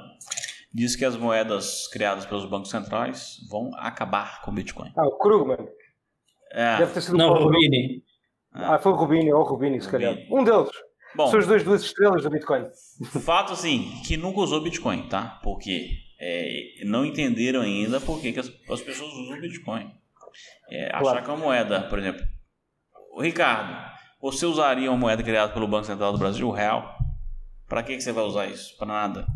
diz 0.74 0.95
que 0.95 1.05
as 1.05 1.16
moedas 1.16 1.88
criadas 1.88 2.26
pelos 2.26 2.45
bancos 2.45 2.70
centrais 2.70 3.38
vão 3.49 3.72
acabar 3.76 4.41
com 4.41 4.51
o 4.51 4.53
Bitcoin. 4.53 4.91
Ah, 4.95 5.07
o 5.07 5.18
Krugman. 5.18 5.68
É. 6.51 6.78
Deve 6.78 6.93
ter 6.93 7.01
sido 7.01 7.18
não, 7.18 7.32
o 7.32 7.43
Rubini. 7.43 8.03
Ah, 8.51 8.78
foi 8.80 8.91
o 8.91 8.95
Rubini 8.95 9.32
ou 9.32 9.41
o 9.41 9.43
Rubini, 9.43 9.80
se 9.82 9.89
calhar. 9.89 10.16
Um 10.30 10.43
deles. 10.43 10.70
Bom, 11.16 11.28
São 11.28 11.39
as 11.39 11.47
duas, 11.47 11.64
duas 11.64 11.82
estrelas 11.82 12.24
do 12.24 12.30
Bitcoin. 12.30 12.66
Fato 13.24 13.53
assim, 13.53 13.91
que 14.05 14.16
nunca 14.18 14.41
usou 14.41 14.62
Bitcoin, 14.62 15.07
tá? 15.07 15.39
Porque 15.43 15.89
é, 16.20 16.84
não 16.86 17.05
entenderam 17.05 17.62
ainda 17.62 17.99
por 17.99 18.22
que, 18.22 18.32
que 18.32 18.39
as, 18.39 18.47
as, 18.70 18.82
pessoas 18.82 19.12
usam 19.14 19.39
Bitcoin. 19.39 19.91
É, 20.70 20.89
claro. 20.89 21.07
Achar 21.07 21.24
que 21.24 21.30
é 21.30 21.34
uma 21.34 21.43
moeda, 21.43 21.82
por 21.84 21.97
exemplo. 21.97 22.22
O 23.14 23.22
Ricardo, 23.22 23.74
você 24.22 24.45
usaria 24.45 24.89
uma 24.89 24.97
moeda 24.97 25.24
criada 25.24 25.53
pelo 25.53 25.67
Banco 25.67 25.86
Central 25.86 26.11
do 26.11 26.17
Brasil, 26.17 26.47
o 26.47 26.51
real? 26.51 26.97
Para 27.67 27.84
que, 27.84 27.95
que 27.95 28.01
você 28.01 28.11
vai 28.11 28.24
usar 28.24 28.47
isso? 28.47 28.76
Para 28.78 28.88
nada. 28.88 29.28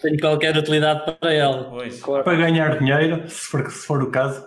Tem 0.00 0.16
qualquer 0.16 0.56
utilidade 0.56 1.16
para 1.18 1.32
ela. 1.32 1.64
Pois. 1.64 2.00
Claro. 2.00 2.22
Para 2.22 2.36
ganhar 2.36 2.78
dinheiro, 2.78 3.28
se 3.28 3.46
for, 3.48 3.70
se 3.70 3.86
for 3.86 4.02
o 4.02 4.10
caso. 4.10 4.46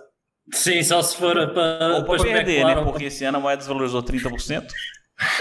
Sim, 0.51 0.81
só 0.81 1.01
se 1.01 1.17
for 1.17 1.35
para. 1.53 1.97
Ou 1.97 2.05
para 2.05 2.23
perder, 2.23 2.65
né? 2.65 2.75
Porque 2.83 3.05
esse 3.05 3.25
ano 3.25 3.37
a 3.37 3.41
moeda 3.41 3.57
desvalorizou 3.57 4.01
30%. 4.01 4.65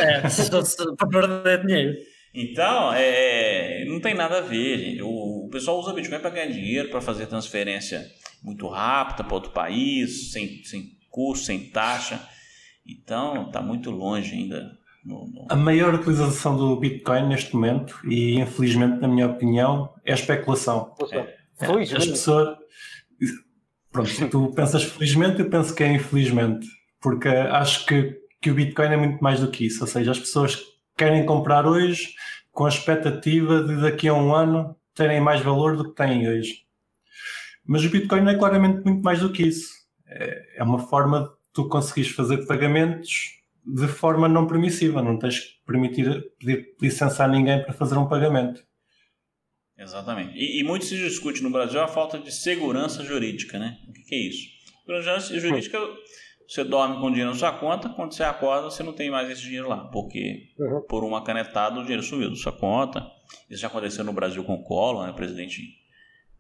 É, 0.01 0.23
para 0.99 1.09
perder 1.09 1.65
dinheiro. 1.65 1.95
Então, 2.35 2.93
é, 2.95 3.85
não 3.87 4.01
tem 4.01 4.15
nada 4.15 4.39
a 4.39 4.41
ver, 4.43 4.79
gente. 4.79 5.03
O, 5.03 5.47
o 5.47 5.49
pessoal 5.51 5.79
usa 5.79 5.93
Bitcoin 5.93 6.19
para 6.19 6.31
ganhar 6.31 6.47
dinheiro, 6.47 6.91
para 6.91 7.01
fazer 7.01 7.27
transferência 7.27 8.05
muito 8.43 8.69
rápida 8.69 9.25
para 9.25 9.35
outro 9.35 9.51
país, 9.51 10.33
sem, 10.33 10.63
sem 10.65 10.91
custo, 11.09 11.47
sem 11.47 11.71
taxa. 11.71 12.21
Então, 12.89 13.47
está 13.47 13.61
muito 13.61 13.91
longe 13.91 14.35
ainda. 14.35 14.79
No, 15.05 15.27
no... 15.27 15.47
A 15.49 15.57
maior 15.57 15.95
utilização 15.95 16.57
do 16.57 16.77
Bitcoin 16.77 17.29
neste 17.29 17.55
momento, 17.55 18.01
e 18.05 18.41
infelizmente, 18.41 19.01
na 19.01 19.09
minha 19.09 19.27
opinião, 19.27 19.93
é 20.05 20.13
a 20.13 20.15
especulação. 20.15 20.95
É. 21.13 21.37
Felizmente. 21.55 22.03
As 22.03 22.07
pessoas. 22.07 22.59
Pronto, 23.93 24.09
se 24.09 24.29
tu 24.29 24.53
pensas 24.55 24.85
felizmente, 24.85 25.41
eu 25.41 25.49
penso 25.49 25.75
que 25.75 25.83
é 25.83 25.93
infelizmente. 25.93 26.67
Porque 27.01 27.29
acho 27.29 27.87
que 27.87 28.19
que 28.41 28.51
o 28.51 28.55
Bitcoin 28.55 28.87
é 28.89 28.97
muito 28.97 29.23
mais 29.23 29.41
do 29.41 29.51
que 29.51 29.67
isso. 29.67 29.83
Ou 29.83 29.87
seja, 29.87 30.11
as 30.11 30.19
pessoas 30.19 30.63
querem 30.97 31.27
comprar 31.27 31.67
hoje 31.67 32.15
com 32.53 32.65
a 32.65 32.69
expectativa 32.69 33.63
de 33.63 33.81
daqui 33.81 34.09
a 34.09 34.15
um 34.15 34.35
ano 34.35 34.77
terem 34.95 35.21
mais 35.21 35.41
valor 35.41 35.77
do 35.77 35.85
que 35.85 35.95
têm 35.95 36.29
hoje. 36.29 36.65
Mas 37.65 37.85
o 37.85 37.91
Bitcoin 37.91 38.29
é 38.29 38.35
claramente 38.35 38.85
muito 38.85 39.03
mais 39.03 39.21
do 39.21 39.31
que 39.31 39.43
isso. 39.43 39.71
É, 40.07 40.59
é 40.59 40.63
uma 40.63 40.79
forma 40.79 41.21
de 41.23 41.31
tu 41.59 41.69
conseguires 41.69 42.13
fazer 42.13 42.47
pagamentos 42.47 43.33
de 43.67 43.89
forma 43.89 44.29
não 44.29 44.47
permissiva. 44.47 45.03
Não 45.03 45.19
tens 45.19 45.41
que 45.41 45.65
permitir 45.67 46.31
pedir 46.39 46.77
licença 46.81 47.25
a 47.25 47.29
ninguém 47.29 47.61
para 47.65 47.73
fazer 47.73 47.97
um 47.99 48.07
pagamento. 48.07 48.65
Exatamente. 49.77 50.39
E, 50.39 50.61
e 50.61 50.63
muito 50.63 50.85
se 50.85 50.97
discute 50.97 51.43
no 51.43 51.51
Brasil 51.51 51.81
a 51.81 51.89
falta 51.89 52.17
de 52.17 52.31
segurança 52.31 53.03
jurídica, 53.03 53.59
né? 53.59 53.77
O 53.89 53.93
que, 53.93 54.03
que 54.05 54.15
é 54.15 54.19
isso? 54.19 54.49
Segurança 54.87 55.41
jurídica 55.41 55.79
você 56.49 56.63
dorme 56.63 57.01
com 57.01 57.11
dinheiro 57.11 57.31
na 57.31 57.37
sua 57.37 57.53
conta, 57.53 57.89
quando 57.91 58.15
você 58.15 58.23
acorda, 58.23 58.71
você 58.71 58.83
não 58.83 58.93
tem 58.93 59.11
mais 59.11 59.29
esse 59.29 59.43
dinheiro 59.43 59.69
lá, 59.69 59.89
porque 59.89 60.55
uhum. 60.59 60.81
por 60.89 61.05
uma 61.05 61.23
canetada 61.23 61.79
o 61.79 61.83
dinheiro 61.83 62.03
sumiu 62.03 62.31
da 62.31 62.37
sua 62.37 62.53
conta. 62.53 63.05
Isso 63.51 63.61
já 63.61 63.69
aconteceu 63.69 64.03
no 64.03 64.13
Brasil 64.13 64.43
com 64.45 64.55
o 64.55 64.63
Collor, 64.63 65.05
né? 65.05 65.11
o 65.11 65.15
presidente 65.15 65.61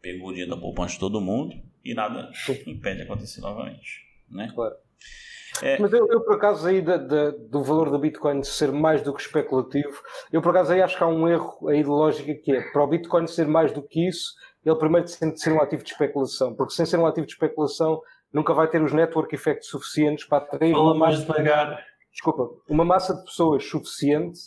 pegou 0.00 0.28
o 0.28 0.30
dinheiro 0.30 0.50
da 0.50 0.56
poupança 0.56 0.94
de 0.94 1.00
todo 1.00 1.20
mundo 1.20 1.54
e 1.84 1.92
nada 1.92 2.30
impede 2.66 2.98
de 2.98 3.02
acontecer 3.02 3.40
novamente. 3.40 4.06
Né? 4.30 4.50
Claro. 4.54 4.74
É... 5.62 5.78
Mas 5.78 5.92
eu, 5.92 6.06
eu, 6.08 6.20
por 6.20 6.34
acaso, 6.34 6.68
aí 6.68 6.80
de, 6.80 6.98
de, 6.98 7.32
do 7.48 7.62
valor 7.62 7.90
do 7.90 7.98
Bitcoin 7.98 8.42
ser 8.42 8.70
mais 8.70 9.02
do 9.02 9.12
que 9.12 9.20
especulativo, 9.20 10.00
eu 10.32 10.40
por 10.40 10.50
acaso 10.50 10.72
aí 10.72 10.82
acho 10.82 10.96
que 10.96 11.02
há 11.02 11.06
um 11.06 11.26
erro 11.26 11.68
aí 11.68 11.82
de 11.82 11.88
lógica 11.88 12.34
que 12.34 12.52
é 12.52 12.60
para 12.70 12.84
o 12.84 12.86
Bitcoin 12.86 13.26
ser 13.26 13.46
mais 13.46 13.72
do 13.72 13.82
que 13.82 14.06
isso, 14.08 14.34
ele 14.64 14.76
primeiro 14.76 15.06
tem 15.18 15.32
de 15.32 15.40
ser 15.40 15.52
um 15.52 15.60
ativo 15.60 15.82
de 15.82 15.90
especulação, 15.90 16.54
porque 16.54 16.74
sem 16.74 16.86
ser 16.86 16.98
um 16.98 17.06
ativo 17.06 17.26
de 17.26 17.32
especulação 17.32 18.00
nunca 18.32 18.52
vai 18.52 18.68
ter 18.68 18.82
os 18.82 18.92
network 18.92 19.34
effects 19.34 19.68
suficientes 19.68 20.26
para 20.26 20.38
atrair 20.38 20.74
uma 20.74 20.94
mais 20.94 21.20
devagar. 21.20 21.82
Desculpa, 22.12 22.48
uma 22.68 22.84
massa 22.84 23.14
de 23.14 23.24
pessoas 23.24 23.64
suficiente 23.64 24.40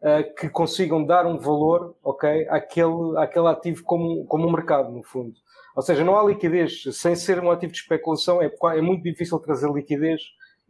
uh, 0.00 0.34
que 0.34 0.48
consigam 0.48 1.04
dar 1.04 1.26
um 1.26 1.38
valor, 1.38 1.94
ok, 2.02 2.48
àquele, 2.48 3.16
àquele 3.18 3.48
ativo 3.48 3.82
como, 3.84 4.24
como 4.26 4.48
um 4.48 4.52
mercado, 4.52 4.90
no 4.90 5.02
fundo. 5.02 5.34
Ou 5.76 5.82
seja, 5.82 6.04
não 6.04 6.18
há 6.18 6.24
liquidez, 6.24 6.82
sem 6.92 7.14
ser 7.14 7.40
um 7.40 7.50
ativo 7.50 7.72
de 7.72 7.78
especulação, 7.78 8.42
é, 8.42 8.50
é 8.76 8.80
muito 8.80 9.02
difícil 9.02 9.38
trazer 9.38 9.70
liquidez 9.70 10.20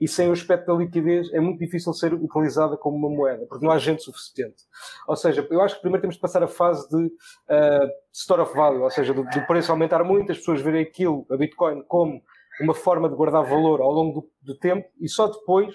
e 0.01 0.09
sem 0.09 0.29
o 0.29 0.33
aspecto 0.33 0.67
da 0.67 0.75
liquidez 0.75 1.31
é 1.33 1.41
muito 1.41 1.59
difícil 1.59 1.93
ser 1.93 2.15
utilizada 2.15 2.77
como 2.77 2.97
uma 2.97 3.15
moeda, 3.15 3.45
porque 3.47 3.65
não 3.65 3.73
há 3.73 3.79
gente 3.79 4.03
suficiente. 4.03 4.65
Ou 5.07 5.15
seja, 5.15 5.47
eu 5.51 5.61
acho 5.61 5.75
que 5.75 5.83
primeiro 5.83 6.01
temos 6.01 6.15
de 6.15 6.21
passar 6.21 6.43
a 6.43 6.49
fase 6.49 6.89
de 6.89 6.97
uh, 6.97 7.89
store 8.13 8.41
of 8.41 8.57
value, 8.57 8.83
ou 8.83 8.91
seja, 8.91 9.13
do, 9.13 9.23
do, 9.25 9.47
preço 9.47 9.71
aumentar 9.71 10.03
muito, 10.03 10.33
as 10.33 10.39
pessoas 10.39 10.63
verem 10.63 10.81
aquilo, 10.81 11.27
a 11.31 11.37
Bitcoin, 11.37 11.83
como 11.83 12.23
uma 12.63 12.75
forma 12.75 13.11
de 13.11 13.15
guardar 13.15 13.45
valor 13.45 13.83
ao 13.83 13.93
longo 13.93 14.23
do, 14.43 14.55
do 14.55 14.59
tempo 14.59 14.89
e 14.99 15.09
só 15.09 15.27
depois 15.27 15.75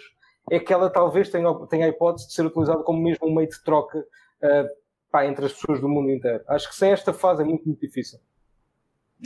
é 0.51 0.59
que 0.59 0.73
ela 0.73 0.89
talvez 0.89 1.30
tenha, 1.30 1.53
tenha 1.67 1.86
a 1.86 1.89
hipótese 1.89 2.28
de 2.28 2.34
ser 2.34 2.45
utilizada 2.45 2.84
como 2.84 3.01
mesmo 3.01 3.28
um 3.28 3.34
meio 3.34 3.49
de 3.49 3.63
troca 3.63 3.99
uh, 3.99 5.19
entre 5.23 5.45
as 5.45 5.53
pessoas 5.53 5.80
do 5.80 5.88
mundo 5.88 6.11
inteiro. 6.11 6.43
Acho 6.47 6.67
que 6.67 6.76
sem 6.76 6.91
esta 6.91 7.13
fase 7.13 7.41
é 7.41 7.45
muito, 7.45 7.65
muito 7.65 7.80
difícil. 7.80 8.19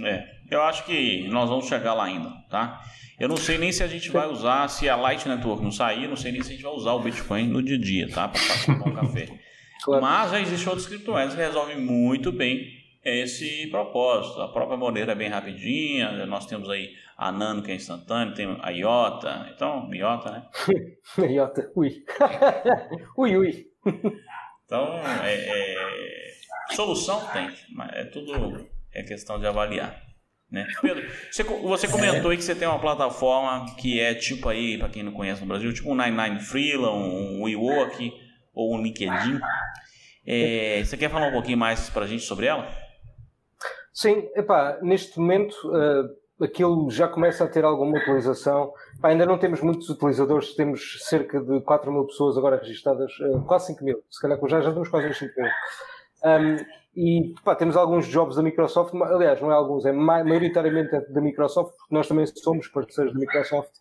É, 0.03 0.27
eu 0.49 0.61
acho 0.63 0.85
que 0.85 1.27
nós 1.29 1.49
vamos 1.49 1.67
chegar 1.67 1.93
lá 1.93 2.05
ainda, 2.05 2.29
tá? 2.49 2.81
Eu 3.19 3.27
não 3.27 3.37
sei 3.37 3.57
nem 3.57 3.71
se 3.71 3.83
a 3.83 3.87
gente 3.87 4.09
vai 4.09 4.27
usar, 4.27 4.67
se 4.69 4.87
a 4.87 4.95
Light 4.95 5.27
Network 5.27 5.61
não 5.61 5.71
sair, 5.71 6.07
não 6.07 6.15
sei 6.15 6.31
nem 6.31 6.41
se 6.41 6.49
a 6.49 6.53
gente 6.53 6.63
vai 6.63 6.71
usar 6.71 6.93
o 6.93 7.01
Bitcoin 7.01 7.47
no 7.47 7.61
dia 7.61 7.75
a 7.75 7.79
dia, 7.79 8.09
tá? 8.09 8.29
Para 8.29 8.39
tomar 8.65 8.87
um 8.87 8.95
café. 8.95 9.27
Claro. 9.81 10.03
Mas 10.03 10.31
já 10.31 10.41
existem 10.41 10.67
outros 10.67 10.87
criptomoedas 10.87 11.33
que 11.33 11.39
resolvem 11.39 11.79
muito 11.79 12.33
bem 12.33 12.67
esse 13.01 13.67
propósito. 13.67 14.41
A 14.41 14.49
própria 14.49 14.77
Monero 14.77 15.09
é 15.09 15.15
bem 15.15 15.29
rapidinha, 15.29 16.25
nós 16.25 16.45
temos 16.45 16.69
aí 16.69 16.93
a 17.17 17.31
Nano 17.31 17.63
que 17.63 17.71
é 17.71 17.75
instantânea, 17.75 18.33
tem 18.33 18.57
a 18.61 18.69
IOTA, 18.71 19.51
então, 19.55 19.89
IOTA, 19.93 20.31
né? 20.31 20.45
IOTA, 21.29 21.71
ui. 21.75 22.03
ui, 23.17 23.37
ui. 23.37 23.67
Então, 24.65 24.99
é, 25.23 25.33
é, 25.33 26.75
solução 26.75 27.25
tem, 27.31 27.49
mas 27.73 27.89
é 27.93 28.03
tudo 28.03 28.67
é 28.93 29.03
questão 29.03 29.39
de 29.39 29.45
avaliar. 29.45 30.09
Né? 30.51 30.65
Pedro, 30.81 31.07
você, 31.31 31.43
você 31.43 31.87
comentou 31.87 32.31
aí 32.31 32.37
que 32.37 32.43
você 32.43 32.55
tem 32.55 32.67
uma 32.67 32.79
plataforma 32.79 33.75
que 33.75 33.99
é 33.99 34.15
tipo 34.15 34.49
aí, 34.49 34.77
para 34.77 34.89
quem 34.89 35.03
não 35.03 35.11
conhece 35.11 35.41
no 35.41 35.47
Brasil, 35.47 35.73
tipo 35.73 35.91
um 35.91 35.95
99 35.95 36.39
Freela, 36.43 36.91
um 36.91 37.43
WeWork 37.43 38.11
ou 38.53 38.75
um 38.75 38.81
LinkedIn. 38.81 39.39
É, 40.25 40.83
você 40.83 40.97
quer 40.97 41.09
falar 41.09 41.27
um 41.27 41.31
pouquinho 41.31 41.57
mais 41.57 41.89
para 41.89 42.05
a 42.05 42.07
gente 42.07 42.23
sobre 42.23 42.45
ela? 42.45 42.67
Sim, 43.93 44.29
epá, 44.35 44.79
neste 44.81 45.19
momento 45.19 45.53
uh, 45.67 46.43
aquilo 46.43 46.89
já 46.89 47.07
começa 47.07 47.43
a 47.43 47.47
ter 47.47 47.65
alguma 47.65 47.97
utilização. 47.97 48.73
Epá, 48.97 49.09
ainda 49.09 49.25
não 49.25 49.37
temos 49.37 49.61
muitos 49.61 49.89
utilizadores, 49.89 50.55
temos 50.55 50.99
cerca 51.03 51.41
de 51.41 51.61
4 51.61 51.91
mil 51.91 52.05
pessoas 52.05 52.37
agora 52.37 52.57
registadas, 52.57 53.11
uh, 53.19 53.41
quase 53.45 53.67
5 53.67 53.83
mil, 53.83 54.03
se 54.09 54.21
calhar 54.21 54.39
já, 54.47 54.61
já 54.61 54.71
temos 54.71 54.89
quase 54.89 55.07
uns 55.07 55.17
5 55.17 55.33
mil. 55.35 55.51
Um, 56.23 56.57
e 56.95 57.33
pá, 57.43 57.55
temos 57.55 57.77
alguns 57.77 58.07
jobs 58.07 58.35
da 58.35 58.41
Microsoft, 58.41 58.93
aliás, 58.93 59.39
não 59.41 59.51
é 59.51 59.55
alguns, 59.55 59.85
é 59.85 59.91
maioritariamente 59.91 60.91
da 61.11 61.21
Microsoft, 61.21 61.75
porque 61.77 61.93
nós 61.93 62.07
também 62.07 62.25
somos 62.25 62.67
parceiros 62.67 63.13
da 63.13 63.19
Microsoft. 63.19 63.71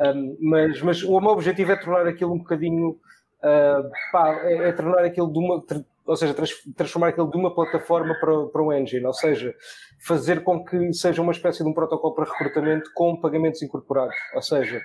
Um, 0.00 0.36
mas, 0.40 0.82
mas 0.82 1.02
o 1.02 1.20
meu 1.20 1.30
objetivo 1.30 1.72
é 1.72 1.76
tornar 1.76 2.06
aquilo 2.06 2.32
um 2.32 2.38
bocadinho, 2.38 2.90
uh, 2.90 3.90
pá, 4.12 4.34
é, 4.42 4.68
é, 4.68 4.72
tornar 4.72 5.04
aquilo 5.04 5.32
de 5.32 5.38
uma, 5.38 5.64
ou 6.06 6.16
seja, 6.16 6.34
trans, 6.34 6.50
transformar 6.76 7.08
aquilo 7.08 7.30
de 7.30 7.36
uma 7.36 7.54
plataforma 7.54 8.14
para, 8.14 8.46
para 8.46 8.62
um 8.62 8.72
engine, 8.72 9.06
ou 9.06 9.12
seja, 9.12 9.54
fazer 10.00 10.42
com 10.42 10.64
que 10.64 10.92
seja 10.92 11.22
uma 11.22 11.32
espécie 11.32 11.62
de 11.62 11.68
um 11.68 11.74
protocolo 11.74 12.14
para 12.14 12.24
recrutamento 12.24 12.90
com 12.94 13.20
pagamentos 13.20 13.62
incorporados. 13.62 14.16
Ou 14.34 14.42
seja, 14.42 14.80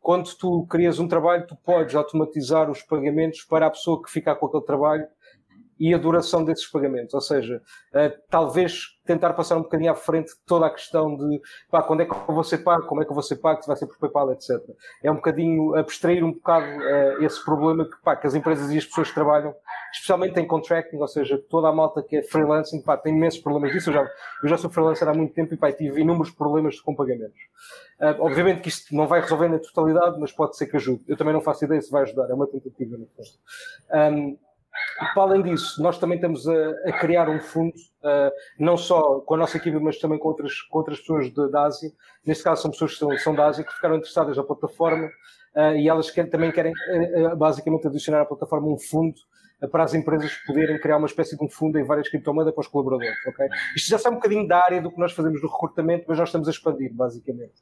quando 0.00 0.28
tu 0.36 0.66
crias 0.68 0.98
um 0.98 1.08
trabalho, 1.08 1.46
tu 1.46 1.56
podes 1.56 1.94
automatizar 1.94 2.70
os 2.70 2.82
pagamentos 2.82 3.42
para 3.42 3.66
a 3.66 3.70
pessoa 3.70 4.02
que 4.02 4.10
ficar 4.10 4.36
com 4.36 4.46
aquele 4.46 4.64
trabalho 4.64 5.06
e 5.82 5.92
a 5.92 5.98
duração 5.98 6.44
desses 6.44 6.64
pagamentos. 6.70 7.12
Ou 7.12 7.20
seja, 7.20 7.60
uh, 7.92 8.22
talvez 8.30 9.00
tentar 9.04 9.32
passar 9.32 9.56
um 9.56 9.62
bocadinho 9.62 9.90
à 9.90 9.96
frente 9.96 10.30
toda 10.46 10.64
a 10.66 10.70
questão 10.70 11.16
de 11.16 11.40
pá, 11.68 11.82
quando 11.82 12.02
é 12.02 12.06
que 12.06 12.14
ser 12.44 12.58
pago, 12.58 12.86
como 12.86 13.02
é 13.02 13.04
que 13.04 13.22
ser 13.22 13.34
pago, 13.34 13.60
se 13.60 13.66
vai 13.66 13.76
ser 13.76 13.88
por 13.88 13.98
PayPal, 13.98 14.30
etc. 14.30 14.60
É 15.02 15.10
um 15.10 15.16
bocadinho 15.16 15.74
abstrair 15.74 16.24
um 16.24 16.34
bocado 16.34 16.66
uh, 16.66 17.24
esse 17.24 17.44
problema 17.44 17.84
que, 17.84 18.00
pá, 18.00 18.14
que 18.14 18.28
as 18.28 18.34
empresas 18.36 18.70
e 18.70 18.78
as 18.78 18.86
pessoas 18.86 19.08
que 19.08 19.14
trabalham, 19.14 19.52
especialmente 19.92 20.38
em 20.38 20.46
contracting, 20.46 20.98
ou 20.98 21.08
seja, 21.08 21.36
toda 21.50 21.66
a 21.66 21.72
malta 21.72 22.00
que 22.00 22.18
é 22.18 22.22
freelancing, 22.22 22.80
pá, 22.82 22.96
tem 22.96 23.12
imensos 23.16 23.40
problemas 23.40 23.72
disso. 23.72 23.90
Eu 23.90 23.94
já, 23.94 24.02
eu 24.44 24.48
já 24.48 24.56
sou 24.56 24.70
freelancer 24.70 25.08
há 25.08 25.12
muito 25.12 25.34
tempo 25.34 25.52
e 25.52 25.56
pá, 25.56 25.72
tive 25.72 26.00
inúmeros 26.00 26.30
problemas 26.30 26.80
com 26.80 26.94
pagamentos. 26.94 27.40
Uh, 28.00 28.14
obviamente 28.20 28.60
que 28.60 28.68
isto 28.68 28.94
não 28.94 29.08
vai 29.08 29.20
resolver 29.20 29.48
na 29.48 29.58
totalidade, 29.58 30.16
mas 30.20 30.30
pode 30.30 30.56
ser 30.56 30.66
que 30.66 30.76
ajude. 30.76 31.02
Eu 31.08 31.16
também 31.16 31.34
não 31.34 31.40
faço 31.40 31.64
ideia 31.64 31.82
se 31.82 31.90
vai 31.90 32.02
ajudar, 32.02 32.30
é 32.30 32.34
uma 32.34 32.46
tentativa 32.46 32.96
no 32.96 33.06
fundo. 33.06 33.28
Um, 33.92 34.38
e 35.00 35.14
para 35.14 35.22
além 35.22 35.42
disso, 35.42 35.82
nós 35.82 35.98
também 35.98 36.16
estamos 36.16 36.46
a, 36.48 36.70
a 36.86 36.92
criar 36.92 37.28
um 37.28 37.40
fundo, 37.40 37.74
uh, 37.74 38.30
não 38.58 38.76
só 38.76 39.20
com 39.20 39.34
a 39.34 39.38
nossa 39.38 39.56
equipe, 39.56 39.78
mas 39.78 39.98
também 39.98 40.18
com 40.18 40.28
outras, 40.28 40.60
com 40.62 40.78
outras 40.78 41.00
pessoas 41.00 41.32
de, 41.32 41.50
da 41.50 41.64
Ásia. 41.64 41.90
Neste 42.24 42.44
caso, 42.44 42.62
são 42.62 42.70
pessoas 42.70 42.92
que 42.92 42.98
são, 42.98 43.18
são 43.18 43.34
da 43.34 43.46
Ásia 43.46 43.64
que 43.64 43.72
ficaram 43.72 43.96
interessadas 43.96 44.36
na 44.36 44.44
plataforma 44.44 45.06
uh, 45.56 45.76
e 45.76 45.88
elas 45.88 46.10
querem, 46.10 46.30
também 46.30 46.52
querem, 46.52 46.72
uh, 46.72 47.36
basicamente, 47.36 47.86
adicionar 47.86 48.22
à 48.22 48.24
plataforma 48.24 48.68
um 48.68 48.78
fundo 48.78 49.14
para 49.70 49.84
as 49.84 49.94
empresas 49.94 50.32
poderem 50.46 50.78
criar 50.80 50.96
uma 50.96 51.06
espécie 51.06 51.36
de 51.36 51.44
um 51.44 51.48
fundo 51.48 51.78
em 51.78 51.84
várias 51.84 52.08
criptomoedas 52.08 52.52
para 52.52 52.62
os 52.62 52.66
colaboradores, 52.66 53.16
ok? 53.26 53.46
Isto 53.76 53.90
já 53.90 53.98
sai 53.98 54.10
um 54.10 54.16
bocadinho 54.16 54.46
da 54.46 54.58
área 54.58 54.82
do 54.82 54.90
que 54.90 54.98
nós 54.98 55.12
fazemos 55.12 55.40
no 55.40 55.48
recrutamento, 55.48 56.04
mas 56.08 56.18
nós 56.18 56.28
estamos 56.28 56.48
a 56.48 56.50
expandir, 56.50 56.92
basicamente. 56.92 57.54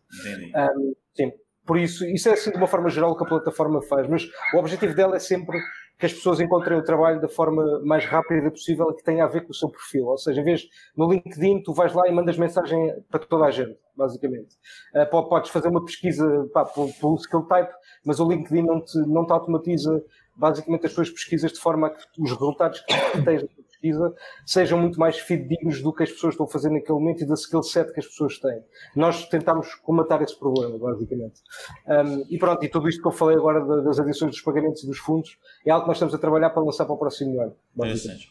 Um, 0.76 0.94
sim. 1.14 1.32
Por 1.66 1.78
isso, 1.78 2.06
isso 2.06 2.28
é 2.28 2.32
assim 2.32 2.50
de 2.50 2.56
uma 2.56 2.66
forma 2.66 2.88
geral 2.88 3.10
o 3.10 3.16
que 3.16 3.24
a 3.24 3.28
plataforma 3.28 3.82
faz, 3.82 4.08
mas 4.08 4.28
o 4.54 4.58
objetivo 4.58 4.94
dela 4.94 5.16
é 5.16 5.18
sempre 5.18 5.58
que 6.00 6.06
as 6.06 6.14
pessoas 6.14 6.40
encontrem 6.40 6.78
o 6.78 6.82
trabalho 6.82 7.20
da 7.20 7.28
forma 7.28 7.78
mais 7.84 8.06
rápida 8.06 8.50
possível 8.50 8.92
que 8.94 9.04
tenha 9.04 9.22
a 9.22 9.28
ver 9.28 9.42
com 9.42 9.50
o 9.50 9.54
seu 9.54 9.68
perfil. 9.68 10.06
Ou 10.06 10.16
seja, 10.16 10.40
em 10.40 10.44
vez 10.44 10.66
no 10.96 11.12
LinkedIn, 11.12 11.62
tu 11.62 11.74
vais 11.74 11.92
lá 11.92 12.08
e 12.08 12.12
mandas 12.12 12.38
mensagem 12.38 13.04
para 13.10 13.20
toda 13.20 13.44
a 13.44 13.50
gente, 13.50 13.78
basicamente. 13.94 14.56
Uh, 14.94 15.28
podes 15.28 15.50
fazer 15.50 15.68
uma 15.68 15.84
pesquisa 15.84 16.48
pá, 16.54 16.64
pelo, 16.64 16.90
pelo 16.94 17.16
skill 17.16 17.42
type, 17.42 17.70
mas 18.02 18.18
o 18.18 18.26
LinkedIn 18.26 18.62
não 18.62 18.80
te, 18.80 18.98
não 19.00 19.26
te 19.26 19.32
automatiza 19.32 20.02
basicamente 20.34 20.86
as 20.86 20.94
tuas 20.94 21.10
pesquisas 21.10 21.52
de 21.52 21.60
forma 21.60 21.88
a 21.88 21.90
que 21.90 22.02
os 22.18 22.30
resultados 22.30 22.80
que 22.80 23.22
tens 23.22 23.44
pesquisa 23.80 24.14
sejam 24.44 24.78
muito 24.78 25.00
mais 25.00 25.18
fidedignos 25.18 25.82
do 25.82 25.92
que 25.92 26.02
as 26.02 26.10
pessoas 26.10 26.34
estão 26.34 26.46
fazer 26.46 26.70
naquele 26.70 26.98
momento 26.98 27.22
e 27.22 27.26
da 27.26 27.34
skill 27.34 27.62
set 27.62 27.92
que 27.92 28.00
as 28.00 28.06
pessoas 28.06 28.38
têm. 28.38 28.62
Nós 28.94 29.26
tentamos 29.28 29.74
comatar 29.76 30.22
esse 30.22 30.38
problema, 30.38 30.78
basicamente. 30.78 31.40
Um, 31.86 32.26
e 32.28 32.38
pronto, 32.38 32.64
e 32.64 32.68
tudo 32.68 32.88
isto 32.88 33.00
que 33.00 33.08
eu 33.08 33.12
falei 33.12 33.36
agora 33.36 33.64
das 33.82 33.98
adições 33.98 34.32
dos 34.32 34.40
pagamentos 34.42 34.84
e 34.84 34.86
dos 34.86 34.98
fundos 34.98 35.38
é 35.64 35.70
algo 35.70 35.84
que 35.84 35.88
nós 35.88 35.96
estamos 35.96 36.14
a 36.14 36.18
trabalhar 36.18 36.50
para 36.50 36.62
lançar 36.62 36.84
para 36.84 36.94
o 36.94 36.98
próximo 36.98 37.40
ano. 37.40 37.56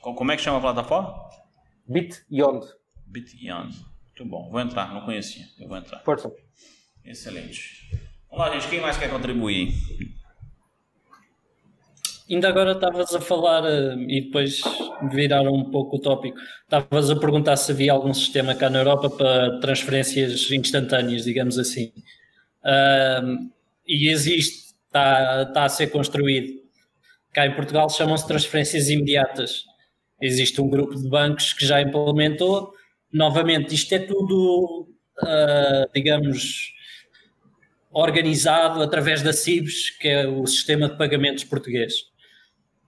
Como 0.01 0.31
é 0.31 0.35
que 0.35 0.41
chama 0.41 0.59
a 0.59 0.61
plataforma? 0.61 1.13
BitYond. 1.87 2.65
BitYond. 3.07 3.73
Muito 4.05 4.25
bom. 4.25 4.49
Vou 4.51 4.59
entrar, 4.59 4.93
não 4.93 5.01
conhecia. 5.01 5.45
Eu 5.59 5.67
vou 5.67 5.77
entrar. 5.77 5.99
Força. 6.03 6.31
Excelente. 7.03 7.89
Vamos 8.29 8.45
lá, 8.45 8.53
gente. 8.53 8.69
Quem 8.69 8.81
mais 8.81 8.97
quer 8.97 9.09
contribuir? 9.09 9.73
Ainda 12.29 12.47
agora 12.47 12.73
estavas 12.73 13.15
a 13.15 13.19
falar 13.19 13.65
eh, 13.65 13.95
e 14.07 14.21
depois 14.21 14.61
viraram 15.11 15.51
um 15.51 15.71
pouco 15.71 15.97
o 15.97 15.99
tópico. 15.99 16.37
Estavas 16.63 17.09
a 17.09 17.15
perguntar 17.15 17.57
se 17.57 17.71
havia 17.71 17.91
algum 17.91 18.13
sistema 18.13 18.53
cá 18.53 18.69
na 18.69 18.79
Europa 18.79 19.09
para 19.09 19.59
transferências 19.59 20.51
instantâneas, 20.51 21.23
digamos 21.23 21.57
assim. 21.57 21.91
Uh, 22.63 23.49
e 23.87 24.09
existe, 24.09 24.75
está, 24.85 25.43
está 25.47 25.63
a 25.63 25.69
ser 25.69 25.87
construído. 25.87 26.59
Cá 27.33 27.47
em 27.47 27.55
Portugal 27.55 27.89
chamam-se 27.89 28.27
transferências 28.27 28.89
imediatas. 28.89 29.63
Existe 30.21 30.61
um 30.61 30.69
grupo 30.69 30.95
de 30.95 31.09
bancos 31.09 31.53
que 31.53 31.65
já 31.65 31.81
implementou. 31.81 32.73
Novamente, 33.11 33.73
isto 33.73 33.95
é 33.95 33.99
tudo, 33.99 34.87
uh, 35.23 35.89
digamos, 35.95 36.73
organizado 37.91 38.83
através 38.83 39.23
da 39.23 39.33
CIBS, 39.33 39.89
que 39.97 40.07
é 40.07 40.27
o 40.27 40.45
Sistema 40.45 40.87
de 40.87 40.95
Pagamentos 40.95 41.43
Português. 41.43 42.08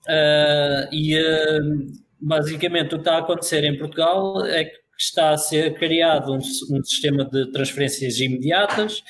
Uh, 0.07 0.89
e 0.91 1.15
uh, 1.15 1.87
basicamente 2.19 2.95
o 2.95 2.97
que 2.97 3.01
está 3.01 3.15
a 3.15 3.19
acontecer 3.19 3.63
em 3.63 3.77
Portugal 3.77 4.43
é 4.45 4.65
que 4.65 4.77
está 4.97 5.29
a 5.29 5.37
ser 5.37 5.75
criado 5.75 6.33
um, 6.33 6.37
um, 6.37 6.83
sistema 6.83 7.23
de 7.25 7.51
transferências 7.51 8.19
imediatas 8.19 9.03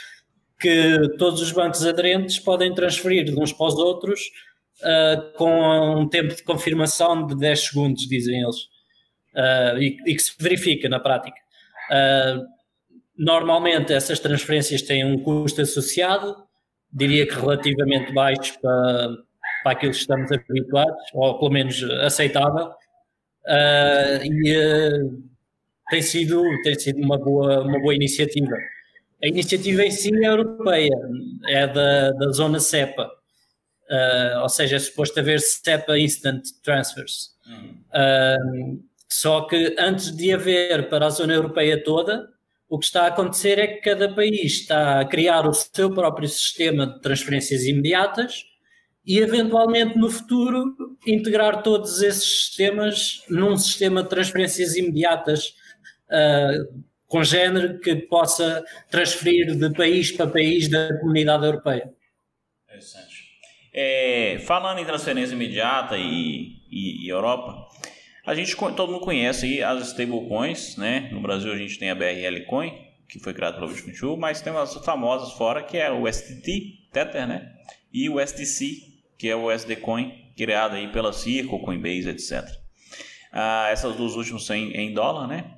que 0.59 0.97
todos 1.17 1.41
os 1.41 1.51
bancos 1.51 1.85
aderentes 1.85 2.39
podem 2.39 2.73
transferir 2.73 3.23
de 3.23 3.39
uns 3.39 3.53
para 3.53 3.67
os 3.67 3.75
outros 3.75 4.19
uh, 4.81 5.37
com 5.37 6.01
um 6.01 6.09
tempo 6.09 6.35
de 6.35 6.43
confirmação 6.43 7.25
de 7.25 7.37
10 7.37 7.59
segundos, 7.59 8.07
dizem 8.07 8.41
eles, 8.41 8.69
e, 9.79 9.97
e, 10.05 10.15
que 10.15 10.19
se 10.19 10.33
verifica 10.37 10.89
na 10.89 10.99
prática. 10.99 11.37
normalmente 13.17 13.93
essas 13.93 14.19
transferências 14.19 14.81
têm 14.81 15.05
um 15.05 15.17
custo 15.23 15.61
associado, 15.61 16.35
diria 16.91 17.25
que 17.25 17.33
relativamente 17.33 18.13
baixo 18.13 18.59
para 18.61 19.15
para 19.63 19.73
aquilo 19.73 19.91
que 19.91 19.97
estamos 19.99 20.31
habituados, 20.31 21.03
ou 21.13 21.39
pelo 21.39 21.51
menos 21.51 21.83
aceitável, 22.01 22.67
uh, 22.67 24.23
e 24.23 24.57
uh, 24.57 25.23
tem, 25.89 26.01
sido, 26.01 26.43
tem 26.63 26.75
sido 26.77 27.01
uma 27.01 27.17
boa, 27.17 27.61
uma 27.61 27.79
boa 27.79 27.95
iniciativa. 27.95 28.55
A 29.23 29.27
iniciativa 29.27 29.83
em 29.83 29.91
si 29.91 30.11
é 30.23 30.27
europeia, 30.27 30.97
é 31.47 31.67
da, 31.67 32.11
da 32.11 32.31
zona 32.31 32.59
CEPA, 32.59 33.05
uh, 33.89 34.41
ou 34.41 34.49
seja, 34.49 34.75
é 34.77 34.79
suposto 34.79 35.19
haver 35.19 35.39
CEPA 35.39 35.97
Instant 35.97 36.43
Transfers. 36.63 37.31
Só 39.09 39.41
que 39.41 39.75
antes 39.77 40.15
de 40.15 40.33
haver 40.33 40.87
para 40.89 41.07
a 41.07 41.09
zona 41.09 41.33
europeia 41.33 41.83
toda, 41.83 42.29
O 42.71 42.79
que 42.79 42.85
está 42.85 43.03
a 43.03 43.07
acontecer 43.07 43.59
é 43.59 43.67
que 43.67 43.81
cada 43.81 44.15
país 44.15 44.61
está 44.61 45.01
a 45.01 45.05
criar 45.05 45.45
o 45.45 45.53
seu 45.53 45.93
próprio 45.93 46.25
sistema 46.29 46.87
de 46.87 47.01
transferências 47.01 47.65
imediatas 47.65 48.45
e, 49.05 49.19
eventualmente, 49.19 49.97
no 49.97 50.09
futuro, 50.09 50.75
integrar 51.05 51.63
todos 51.63 52.01
esses 52.01 52.23
sistemas 52.23 53.23
num 53.29 53.57
sistema 53.57 54.03
de 54.03 54.09
transferências 54.09 54.75
imediatas 54.75 55.55
uh, 56.09 56.83
género 57.23 57.79
que 57.79 57.95
possa 57.95 58.63
transferir 58.89 59.55
de 59.55 59.69
país 59.73 60.11
para 60.11 60.27
país 60.27 60.69
da 60.69 60.97
comunidade 60.99 61.45
europeia. 61.45 61.91
Interessante. 62.65 63.31
É, 63.73 64.39
falando 64.45 64.79
em 64.79 64.85
transferência 64.85 65.33
imediata 65.33 65.97
e, 65.97 66.57
e, 66.69 67.05
e 67.05 67.09
Europa, 67.09 67.67
a 68.25 68.35
gente 68.35 68.55
todo 68.55 68.91
mundo 68.91 69.01
conhece 69.01 69.63
as 69.63 69.87
stablecoins, 69.87 70.77
né? 70.77 71.09
No 71.11 71.21
Brasil 71.21 71.51
a 71.51 71.57
gente 71.57 71.79
tem 71.79 71.89
a 71.89 71.95
BRL 71.95 72.45
Coin, 72.47 72.71
que 73.09 73.19
foi 73.19 73.33
criada 73.33 73.57
pela 73.57 73.71
Bitcoin 73.71 74.17
mas 74.17 74.41
tem 74.41 74.53
umas 74.53 74.73
famosas 74.85 75.33
fora 75.33 75.63
que 75.63 75.77
é 75.77 75.91
o 75.91 76.11
STT, 76.11 76.89
Tether, 76.91 77.27
né? 77.27 77.51
E 77.91 78.09
o 78.09 78.25
STC, 78.25 78.90
que 79.21 79.29
é 79.29 79.35
o 79.35 79.51
SD 79.51 79.75
Coin, 79.75 80.11
criado 80.35 80.73
aí 80.73 80.87
pela 80.87 81.13
Circle, 81.13 81.61
Coinbase, 81.61 82.09
etc. 82.09 82.43
Ah, 83.31 83.67
essas 83.69 83.95
duas 83.95 84.15
últimas 84.15 84.43
são 84.43 84.55
em, 84.55 84.71
em 84.71 84.95
dólar, 84.95 85.27
né? 85.27 85.53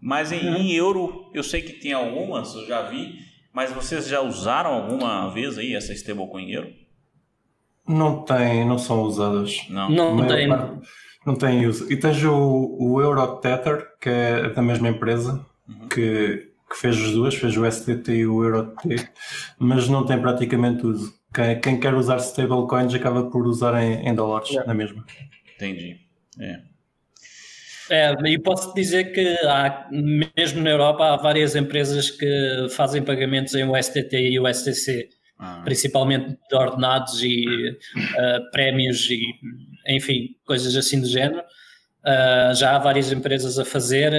Mas 0.00 0.32
em, 0.32 0.48
uhum. 0.48 0.56
em, 0.56 0.72
euro, 0.72 1.30
eu 1.32 1.44
sei 1.44 1.62
que 1.62 1.74
tem 1.74 1.92
algumas, 1.92 2.52
eu 2.56 2.66
já 2.66 2.82
vi, 2.82 3.14
mas 3.52 3.70
vocês 3.72 4.08
já 4.08 4.20
usaram 4.20 4.74
alguma 4.74 5.32
vez 5.32 5.56
aí 5.56 5.76
essa 5.76 5.92
stablecoin 5.92 6.42
em 6.42 6.52
euro? 6.54 6.72
Não 7.86 8.24
tem, 8.24 8.66
não 8.66 8.78
são 8.78 9.02
usadas. 9.02 9.60
Não, 9.70 9.88
não 9.90 10.26
tem. 10.26 10.48
Parte 10.48 10.88
não 11.24 11.36
tem 11.36 11.66
uso. 11.68 11.90
E 11.90 11.96
tens 11.96 12.22
o, 12.24 12.76
o 12.78 13.00
Eurotether, 13.00 13.86
que 14.00 14.08
é 14.08 14.50
da 14.50 14.60
mesma 14.60 14.88
empresa, 14.88 15.44
uhum. 15.68 15.88
que, 15.88 16.50
que 16.68 16.76
fez 16.76 16.96
as 16.96 17.12
duas, 17.12 17.34
fez 17.34 17.56
o 17.56 17.70
STT 17.70 18.12
e 18.12 18.26
o 18.26 18.44
EuroT, 18.44 19.08
mas 19.56 19.88
não 19.88 20.04
tem 20.04 20.20
praticamente 20.20 20.84
uso. 20.84 21.14
Quem, 21.34 21.60
quem 21.60 21.80
quer 21.80 21.94
usar 21.94 22.18
stablecoins 22.18 22.94
acaba 22.94 23.28
por 23.28 23.46
usar 23.46 23.82
em, 23.82 24.08
em 24.08 24.14
dólares, 24.14 24.50
yeah. 24.50 24.66
na 24.66 24.74
mesma. 24.74 25.04
Entendi. 25.56 25.98
É. 26.40 26.74
É, 27.90 28.12
e 28.26 28.38
posso 28.38 28.72
dizer 28.74 29.12
que 29.12 29.36
há, 29.46 29.88
mesmo 30.36 30.62
na 30.62 30.70
Europa 30.70 31.04
há 31.04 31.16
várias 31.16 31.54
empresas 31.54 32.10
que 32.10 32.66
fazem 32.70 33.02
pagamentos 33.02 33.54
em 33.54 33.64
USDT 33.68 34.16
e 34.16 34.40
USDC, 34.40 35.10
ah. 35.38 35.60
principalmente 35.64 36.38
de 36.48 36.56
ordenados 36.56 37.22
e 37.22 37.44
uh, 37.70 38.50
prémios 38.52 39.10
e 39.10 39.20
enfim, 39.86 40.34
coisas 40.46 40.74
assim 40.76 41.00
do 41.00 41.06
género. 41.06 41.40
Uh, 41.40 42.54
já 42.54 42.74
há 42.74 42.78
várias 42.78 43.12
empresas 43.12 43.58
a 43.58 43.64
fazer, 43.64 44.12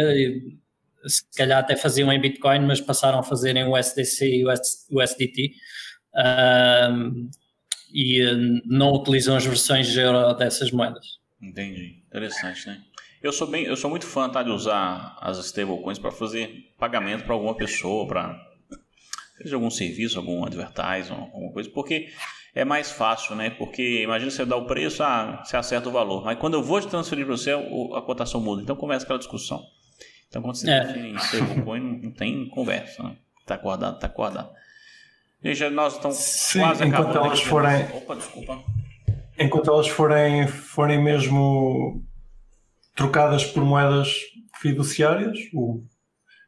se 1.07 1.23
calhar 1.35 1.59
até 1.59 1.75
faziam 1.75 2.11
em 2.11 2.21
Bitcoin, 2.21 2.59
mas 2.59 2.79
passaram 2.79 3.19
a 3.19 3.23
fazer 3.23 3.55
em 3.55 3.67
USDC 3.67 4.27
e 4.27 4.45
USDT. 4.45 5.53
Uh, 6.15 7.29
e 7.93 8.61
não 8.65 8.93
utilizam 8.93 9.35
as 9.35 9.45
versões 9.45 9.87
de 9.87 9.99
euro 9.99 10.33
dessas 10.33 10.71
moedas. 10.71 11.19
Entendi. 11.41 12.03
Interessante, 12.07 12.67
né? 12.67 12.81
Eu 13.21 13.31
sou 13.31 13.47
bem, 13.47 13.65
eu 13.65 13.75
sou 13.75 13.89
muito 13.89 14.05
fã 14.05 14.29
tá, 14.29 14.43
de 14.43 14.49
usar 14.49 15.17
as 15.19 15.37
stablecoins 15.39 15.97
para 15.97 16.11
fazer 16.11 16.71
pagamento 16.77 17.23
para 17.23 17.33
alguma 17.33 17.55
pessoa, 17.55 18.07
para 18.07 18.39
seja 19.37 19.55
algum 19.55 19.69
serviço, 19.69 20.17
algum 20.17 20.45
advertising, 20.45 21.11
alguma 21.11 21.51
coisa, 21.51 21.69
porque 21.69 22.09
é 22.53 22.63
mais 22.63 22.91
fácil, 22.91 23.35
né? 23.35 23.49
Porque 23.49 24.03
imagina 24.03 24.31
você 24.31 24.45
dá 24.45 24.55
o 24.55 24.65
preço, 24.65 25.03
ah, 25.03 25.43
você 25.43 25.57
acerta 25.57 25.89
o 25.89 25.91
valor. 25.91 26.23
Mas 26.23 26.37
quando 26.37 26.53
eu 26.53 26.63
vou 26.63 26.79
te 26.79 26.87
transferir 26.87 27.25
para 27.25 27.35
você, 27.35 27.51
a 27.51 28.01
cotação 28.01 28.39
muda. 28.39 28.61
Então 28.61 28.75
começa 28.75 29.03
aquela 29.03 29.19
discussão. 29.19 29.65
Então 30.29 30.41
quando 30.41 30.55
você 30.55 30.69
é. 30.69 30.85
define 30.85 31.15
stablecoin, 31.15 31.79
não, 31.79 31.97
não 31.97 32.11
tem 32.11 32.47
conversa, 32.49 33.03
né? 33.03 33.17
Tá 33.45 33.55
acordado, 33.55 33.99
tá 33.99 34.07
acordado. 34.07 34.49
Nós 35.71 35.93
estamos 35.93 36.17
Sim, 36.17 36.59
quase 36.59 36.85
enquanto. 36.85 37.17
Elas 37.17 37.41
forem... 37.41 37.85
Opa, 37.93 38.15
desculpa. 38.15 38.63
Enquanto 39.37 39.69
elas 39.69 39.87
forem, 39.87 40.47
forem 40.47 41.03
mesmo 41.03 42.03
trocadas 42.95 43.45
por 43.45 43.63
moedas 43.63 44.15
fiduciárias, 44.59 45.37
o 45.53 45.83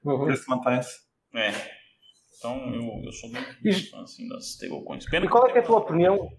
uhum. 0.03 0.25
preço 0.25 0.49
mantém-se. 0.49 0.95
É. 1.35 1.51
Então 2.37 2.73
eu, 2.73 3.03
eu 3.03 3.11
sou 3.11 3.29
muito 3.29 3.89
fã 3.91 4.01
assim, 4.01 4.27
das 4.29 4.45
stablecoins. 4.51 5.05
E 5.05 5.27
qual 5.27 5.47
é, 5.47 5.57
é 5.57 5.59
a 5.59 5.63
tua 5.63 5.77
opinião? 5.77 6.29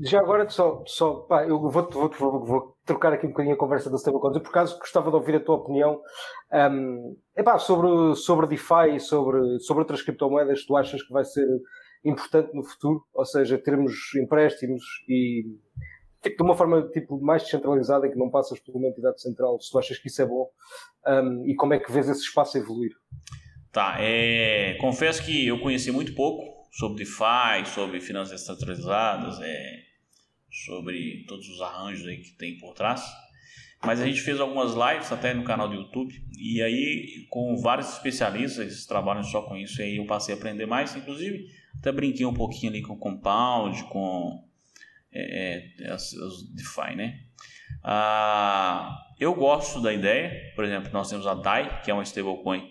Já 0.00 0.20
agora, 0.20 0.48
só, 0.48 0.84
só 0.86 1.14
pá, 1.22 1.44
eu 1.44 1.58
vou, 1.58 1.70
vou, 1.70 1.90
vou, 1.90 2.44
vou, 2.44 2.77
trocar 2.88 3.12
aqui 3.12 3.26
um 3.26 3.30
bocadinho 3.30 3.54
a 3.54 3.58
conversa 3.58 3.90
das 3.90 4.00
stablecoins. 4.00 4.36
Eu, 4.36 4.42
por 4.42 4.48
acaso, 4.48 4.78
gostava 4.78 5.10
de 5.10 5.16
ouvir 5.16 5.36
a 5.36 5.40
tua 5.40 5.56
opinião 5.56 6.00
um, 6.52 7.16
epá, 7.36 7.58
sobre, 7.58 8.16
sobre 8.16 8.46
DeFi 8.46 8.96
e 8.96 9.00
sobre, 9.00 9.60
sobre 9.60 9.82
outras 9.82 10.02
criptomoedas. 10.02 10.64
Tu 10.64 10.76
achas 10.76 11.02
que 11.02 11.12
vai 11.12 11.24
ser 11.24 11.46
importante 12.04 12.54
no 12.54 12.64
futuro? 12.64 13.04
Ou 13.12 13.24
seja, 13.24 13.58
termos 13.58 13.94
empréstimos 14.16 14.82
e 15.06 15.44
tipo, 16.22 16.38
de 16.38 16.42
uma 16.42 16.56
forma 16.56 16.82
tipo, 16.88 17.20
mais 17.20 17.42
descentralizada 17.42 18.06
em 18.06 18.10
que 18.10 18.18
não 18.18 18.30
passas 18.30 18.58
por 18.58 18.74
uma 18.74 18.88
entidade 18.88 19.20
central, 19.20 19.60
se 19.60 19.70
tu 19.70 19.78
achas 19.78 19.98
que 19.98 20.08
isso 20.08 20.22
é 20.22 20.26
bom 20.26 20.48
um, 21.06 21.46
e 21.46 21.54
como 21.54 21.74
é 21.74 21.78
que 21.78 21.92
vês 21.92 22.08
esse 22.08 22.22
espaço 22.22 22.58
evoluir? 22.58 22.92
Tá, 23.70 23.96
é, 24.00 24.76
confesso 24.80 25.24
que 25.24 25.46
eu 25.46 25.60
conheci 25.60 25.92
muito 25.92 26.14
pouco 26.14 26.42
sobre 26.72 27.04
DeFi, 27.04 27.66
sobre 27.66 28.00
finanças 28.00 28.40
descentralizadas, 28.40 29.38
é, 29.40 29.87
sobre 30.50 31.24
todos 31.26 31.48
os 31.48 31.60
arranjos 31.60 32.06
aí 32.06 32.18
que 32.18 32.32
tem 32.32 32.58
por 32.58 32.74
trás. 32.74 33.02
Mas 33.82 34.00
a 34.00 34.06
gente 34.06 34.20
fez 34.20 34.40
algumas 34.40 34.74
lives 34.74 35.12
até 35.12 35.32
no 35.32 35.44
canal 35.44 35.68
do 35.68 35.74
YouTube 35.74 36.12
e 36.36 36.60
aí 36.60 37.26
com 37.30 37.56
vários 37.56 37.92
especialistas, 37.92 38.58
eles 38.58 38.86
trabalham 38.86 39.22
só 39.22 39.42
com 39.42 39.56
isso, 39.56 39.80
aí 39.80 39.98
eu 39.98 40.06
passei 40.06 40.34
a 40.34 40.38
aprender 40.38 40.66
mais, 40.66 40.96
inclusive 40.96 41.46
até 41.78 41.92
brinquei 41.92 42.26
um 42.26 42.34
pouquinho 42.34 42.72
ali 42.72 42.82
com 42.82 42.96
Compound, 42.96 43.84
com 43.84 44.44
é, 45.12 45.70
é, 45.80 45.92
as 45.92 46.12
DeFi, 46.54 46.96
né? 46.96 47.20
Ah, 47.84 48.98
eu 49.20 49.34
gosto 49.34 49.80
da 49.80 49.92
ideia, 49.92 50.52
por 50.56 50.64
exemplo, 50.64 50.90
nós 50.92 51.08
temos 51.08 51.26
a 51.26 51.34
DAI, 51.34 51.82
que 51.82 51.90
é 51.90 51.94
uma 51.94 52.02
stablecoin 52.02 52.68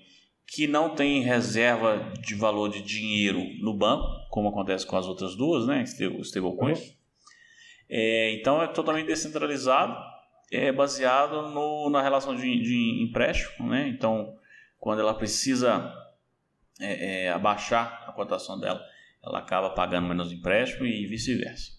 que 0.49 0.65
não 0.65 0.95
tem 0.95 1.21
reserva 1.21 2.13
de 2.21 2.34
valor 2.34 2.69
de 2.69 2.82
dinheiro 2.82 3.43
no 3.59 3.73
banco, 3.73 4.07
como 4.30 4.47
acontece 4.47 4.86
com 4.86 4.95
as 4.95 5.05
outras 5.05 5.36
duas, 5.36 5.67
né, 5.67 5.84
stablecoins. 5.84 6.97
É, 7.89 8.33
então 8.33 8.61
é 8.61 8.67
totalmente 8.67 9.07
descentralizado, 9.07 9.95
é 10.51 10.71
baseado 10.71 11.49
no, 11.49 11.89
na 11.89 12.01
relação 12.01 12.35
de, 12.35 12.61
de 12.61 13.03
empréstimo, 13.03 13.69
né? 13.69 13.88
Então, 13.88 14.35
quando 14.79 14.99
ela 14.99 15.13
precisa 15.13 15.93
é, 16.79 17.25
é, 17.25 17.29
abaixar 17.29 18.05
a 18.07 18.11
cotação 18.11 18.59
dela, 18.59 18.81
ela 19.23 19.39
acaba 19.39 19.69
pagando 19.71 20.07
menos 20.07 20.31
empréstimo 20.31 20.85
e 20.85 21.05
vice-versa. 21.05 21.71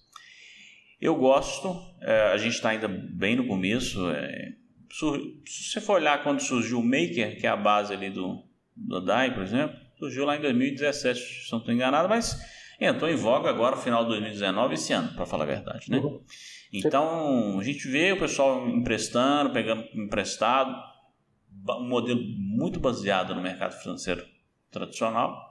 Eu 1.01 1.15
gosto, 1.15 1.75
é, 2.01 2.33
a 2.33 2.37
gente 2.37 2.55
está 2.55 2.71
ainda 2.71 2.89
bem 2.89 3.37
no 3.37 3.47
começo. 3.47 4.11
É, 4.11 4.53
se 4.91 5.71
você 5.71 5.81
for 5.81 5.95
olhar 5.95 6.23
quando 6.23 6.41
surgiu 6.41 6.81
o 6.81 6.85
Maker, 6.85 7.39
que 7.39 7.47
é 7.47 7.51
a 7.51 7.57
base 7.57 7.93
ali 7.95 8.11
do, 8.11 8.43
do 8.75 9.01
DAI, 9.01 9.33
por 9.33 9.43
exemplo, 9.43 9.79
surgiu 9.99 10.25
lá 10.25 10.37
em 10.37 10.41
2017, 10.41 11.47
se 11.47 11.53
não 11.53 11.61
estou 11.61 11.73
enganado, 11.73 12.09
mas 12.09 12.37
entrou 12.79 13.11
em 13.11 13.17
voga 13.17 13.51
agora 13.51 13.77
final 13.77 14.05
de 14.05 14.11
2019, 14.11 14.75
esse 14.75 14.93
ano, 14.93 15.13
para 15.15 15.27
falar 15.27 15.45
a 15.45 15.49
verdade, 15.49 15.91
né? 15.91 15.99
Uhum. 15.99 16.23
Então, 16.73 17.59
a 17.59 17.65
gente 17.65 17.89
vê 17.89 18.13
o 18.13 18.19
pessoal 18.19 18.69
emprestando, 18.69 19.53
pegando 19.53 19.85
emprestado, 19.95 20.75
um 21.71 21.89
modelo 21.89 22.21
muito 22.37 22.79
baseado 22.79 23.35
no 23.35 23.43
mercado 23.43 23.73
financeiro 23.73 24.25
tradicional. 24.71 25.49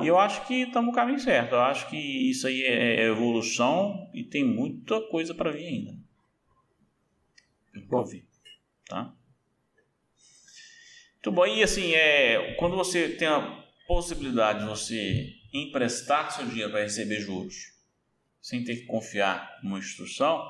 E 0.00 0.06
eu 0.06 0.18
acho 0.18 0.46
que 0.46 0.62
estamos 0.62 0.90
no 0.90 0.94
caminho 0.94 1.18
certo. 1.18 1.52
Eu 1.52 1.60
acho 1.60 1.88
que 1.88 1.96
isso 1.96 2.46
aí 2.46 2.62
é 2.62 3.04
evolução 3.04 4.10
e 4.12 4.24
tem 4.24 4.44
muita 4.44 5.00
coisa 5.08 5.34
para 5.34 5.50
vir 5.50 5.66
ainda. 5.66 5.98
Vou 7.88 8.00
ouvir, 8.00 8.26
tá? 8.86 9.14
Muito 11.14 11.32
bom. 11.32 11.46
E 11.46 11.62
assim, 11.62 11.92
é, 11.92 12.54
quando 12.54 12.74
você 12.74 13.08
tem 13.10 13.28
a 13.28 13.64
possibilidade 13.86 14.60
de 14.60 14.66
você 14.66 15.41
emprestar 15.52 16.30
seu 16.32 16.46
dinheiro 16.46 16.70
para 16.70 16.82
receber 16.82 17.20
juros, 17.20 17.72
sem 18.40 18.64
ter 18.64 18.76
que 18.76 18.86
confiar 18.86 19.58
numa 19.62 19.78
instituição, 19.78 20.42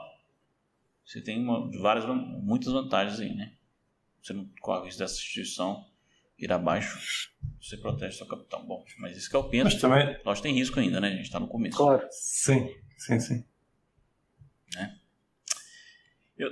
você 1.05 1.21
tem 1.21 1.39
uma, 1.39 1.71
várias, 1.81 2.05
muitas 2.07 2.73
vantagens 2.73 3.21
aí, 3.21 3.35
né? 3.35 3.55
Você 4.23 4.33
não 4.33 4.49
corre 4.61 4.85
risco 4.87 5.01
dessa 5.01 5.15
instituição 5.15 5.91
ir 6.39 6.53
abaixo, 6.53 7.31
você 7.61 7.77
protege 7.77 8.17
seu 8.17 8.27
capital. 8.27 8.65
Bom, 8.65 8.85
mas 8.99 9.17
isso 9.17 9.31
que 9.31 9.37
eu 9.37 9.45
penso. 9.49 9.65
Mas 9.65 9.81
também... 9.81 10.21
Nós 10.25 10.41
tem 10.41 10.55
risco 10.55 10.81
ainda, 10.81 11.01
né? 11.01 11.09
A 11.09 11.17
gente 11.17 11.23
está 11.23 11.39
no 11.39 11.49
começo. 11.49 11.77
Claro, 11.77 12.07
sim, 12.11 12.75
sim, 12.97 13.21
sim. 13.21 13.45
Né? 14.75 14.99
Eu, 16.37 16.51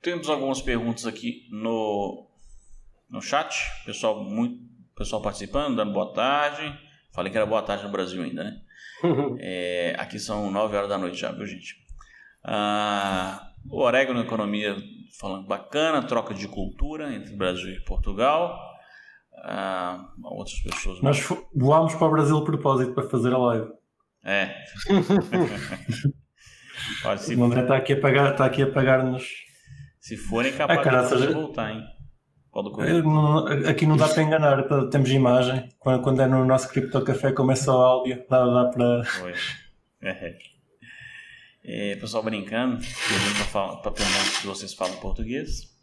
temos 0.00 0.28
algumas 0.28 0.60
perguntas 0.60 1.06
aqui 1.06 1.48
no 1.50 2.28
no 3.08 3.20
chat. 3.20 3.56
Pessoal, 3.84 4.22
muito 4.22 4.62
pessoal 4.94 5.22
participando, 5.22 5.76
dando 5.76 5.92
boa 5.92 6.12
tarde. 6.12 6.62
Falei 7.14 7.30
que 7.30 7.38
era 7.38 7.46
boa 7.46 7.62
tarde 7.62 7.84
no 7.84 7.92
Brasil 7.92 8.22
ainda, 8.22 8.44
né? 8.44 8.60
é, 9.38 9.94
aqui 9.98 10.18
são 10.18 10.50
9 10.50 10.76
horas 10.76 10.88
da 10.88 10.98
noite 10.98 11.16
já, 11.16 11.30
viu, 11.30 11.46
gente? 11.46 11.76
Ah, 12.42 13.50
o 13.70 13.80
Orégano 13.80 14.20
Economia 14.20 14.76
falando 15.18 15.46
bacana, 15.46 16.02
troca 16.02 16.34
de 16.34 16.48
cultura 16.48 17.14
entre 17.14 17.36
Brasil 17.36 17.70
e 17.70 17.84
Portugal. 17.84 18.58
a 19.36 20.08
outras 20.22 20.60
pessoas. 20.60 21.00
Nós 21.00 21.20
voámos 21.54 21.94
para 21.94 22.06
o 22.06 22.10
Brasil 22.10 22.38
de 22.38 22.44
propósito 22.44 22.94
para 22.94 23.08
fazer 23.08 23.32
a 23.32 23.38
live. 23.38 23.68
É. 24.24 24.54
Olha, 27.04 27.18
se... 27.18 27.36
O 27.36 27.44
André 27.44 27.62
está 27.62 27.76
aqui 27.76 27.92
a 27.92 28.00
pagar, 28.00 28.32
está 28.32 28.46
aqui 28.46 28.62
a 28.62 28.70
pagar-nos. 28.70 29.24
Se 30.00 30.16
forem 30.16 30.52
capazes 30.52 31.12
ah, 31.12 31.26
de 31.26 31.32
voltar, 31.32 31.70
hein? 31.70 31.84
Não, 33.02 33.46
aqui 33.68 33.86
não 33.86 33.96
dá 33.96 34.08
para 34.08 34.22
enganar, 34.22 34.62
tá, 34.68 34.86
temos 34.86 35.10
imagem. 35.10 35.68
Quando, 35.78 36.22
é 36.22 36.26
no 36.26 36.44
nosso 36.44 36.68
Crypto 36.68 37.02
Café, 37.02 37.32
começa 37.32 37.72
o 37.72 37.76
áudio, 37.76 38.24
dá, 38.30 38.44
dá 38.44 38.70
para. 38.70 39.02
É. 40.02 40.36
É, 41.66 41.96
pessoal 41.96 42.22
brincando, 42.22 42.78
para 43.42 43.90
perguntar 43.90 44.20
se 44.20 44.46
vocês 44.46 44.74
falam 44.74 44.96
português. 44.96 45.74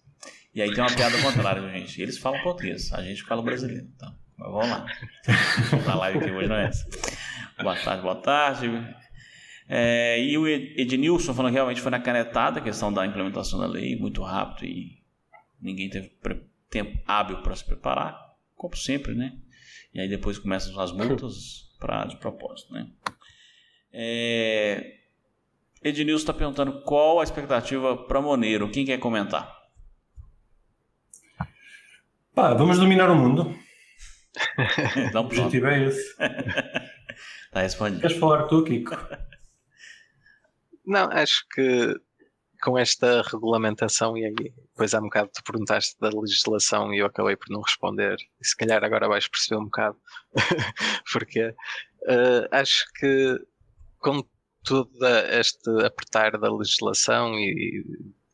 E 0.53 0.61
aí 0.61 0.71
tem 0.73 0.83
uma 0.83 0.93
piada 0.95 1.19
contrária, 1.21 1.67
gente. 1.71 1.99
Eles 2.01 2.17
falam 2.19 2.39
português, 2.43 2.93
a 2.93 3.01
gente 3.01 3.23
fala 3.23 3.41
brasileiro. 3.41 3.87
Então, 3.95 4.13
mas 4.37 4.51
vamos 4.51 4.69
lá. 4.69 4.85
A 5.91 5.95
live 5.95 6.19
aqui 6.19 6.31
hoje 6.31 6.47
não 6.47 6.55
é 6.55 6.65
essa. 6.67 6.87
Boa 7.61 7.75
tarde, 7.75 8.01
boa 8.03 8.15
tarde. 8.15 8.95
É, 9.67 10.21
e 10.21 10.37
o 10.37 10.47
Ednilson 10.47 11.33
falando 11.33 11.51
que 11.51 11.57
realmente 11.57 11.81
foi 11.81 11.91
na 11.91 11.99
canetada 11.99 12.59
a 12.59 12.63
questão 12.63 12.93
da 12.93 13.05
implementação 13.05 13.59
da 13.59 13.65
lei, 13.65 13.95
muito 13.95 14.21
rápido 14.21 14.65
e 14.65 15.01
ninguém 15.61 15.89
teve 15.89 16.09
tempo 16.71 16.97
hábil 17.05 17.43
para 17.43 17.55
se 17.55 17.65
preparar, 17.65 18.17
como 18.55 18.75
sempre, 18.75 19.13
né? 19.13 19.37
E 19.93 19.99
aí 19.99 20.07
depois 20.07 20.39
começam 20.39 20.79
as 20.79 20.91
multas 20.91 21.69
pra, 21.77 22.05
de 22.05 22.17
propósito, 22.17 22.73
né? 22.73 22.89
É... 23.91 24.99
Ednilson 25.83 26.21
está 26.21 26.33
perguntando 26.33 26.81
qual 26.83 27.19
a 27.19 27.23
expectativa 27.23 27.97
para 28.05 28.21
Moneiro. 28.21 28.71
Quem 28.71 28.85
quer 28.85 28.99
comentar? 28.99 29.59
Pá, 32.33 32.53
vamos 32.53 32.79
dominar 32.79 33.09
o 33.09 33.15
mundo. 33.15 33.53
o 35.13 35.17
objetivo 35.17 35.67
é 35.67 35.87
esse. 35.87 36.11
Está 37.45 37.61
respondido. 37.61 38.01
Queres 38.01 38.17
falar 38.17 38.43
tu, 38.47 38.63
Kiko? 38.63 38.95
Não, 40.85 41.09
acho 41.11 41.45
que 41.53 41.93
com 42.61 42.77
esta 42.77 43.23
regulamentação, 43.23 44.15
e 44.15 44.25
aí 44.25 44.53
depois 44.81 44.93
há 44.95 44.99
um 44.99 45.03
bocado 45.03 45.29
tu 45.31 45.43
perguntaste 45.43 45.95
da 45.99 46.09
legislação 46.09 46.91
e 46.91 46.99
eu 46.99 47.05
acabei 47.05 47.35
por 47.35 47.49
não 47.51 47.61
responder, 47.61 48.15
e 48.41 48.47
se 48.47 48.57
calhar 48.57 48.83
agora 48.83 49.07
vais 49.07 49.27
perceber 49.27 49.61
um 49.61 49.65
bocado, 49.65 49.97
porque 51.13 51.49
uh, 51.49 52.47
acho 52.51 52.85
que 52.95 53.39
com 53.99 54.23
todo 54.63 54.89
este 55.39 55.69
apertar 55.85 56.31
da 56.39 56.51
legislação 56.51 57.35
e, 57.35 57.85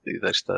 e 0.05 0.19
desta 0.21 0.53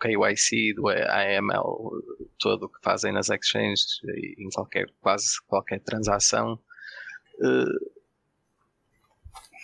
KYC, 0.00 0.74
do 0.74 0.88
AML, 0.88 2.02
todo 2.40 2.64
o 2.64 2.68
que 2.68 2.80
fazem 2.82 3.12
nas 3.12 3.28
exchanges 3.30 4.00
e 4.04 4.42
em 4.42 4.48
qualquer, 4.50 4.86
quase 5.00 5.40
qualquer 5.46 5.80
transação, 5.80 6.54
uh, 6.54 7.98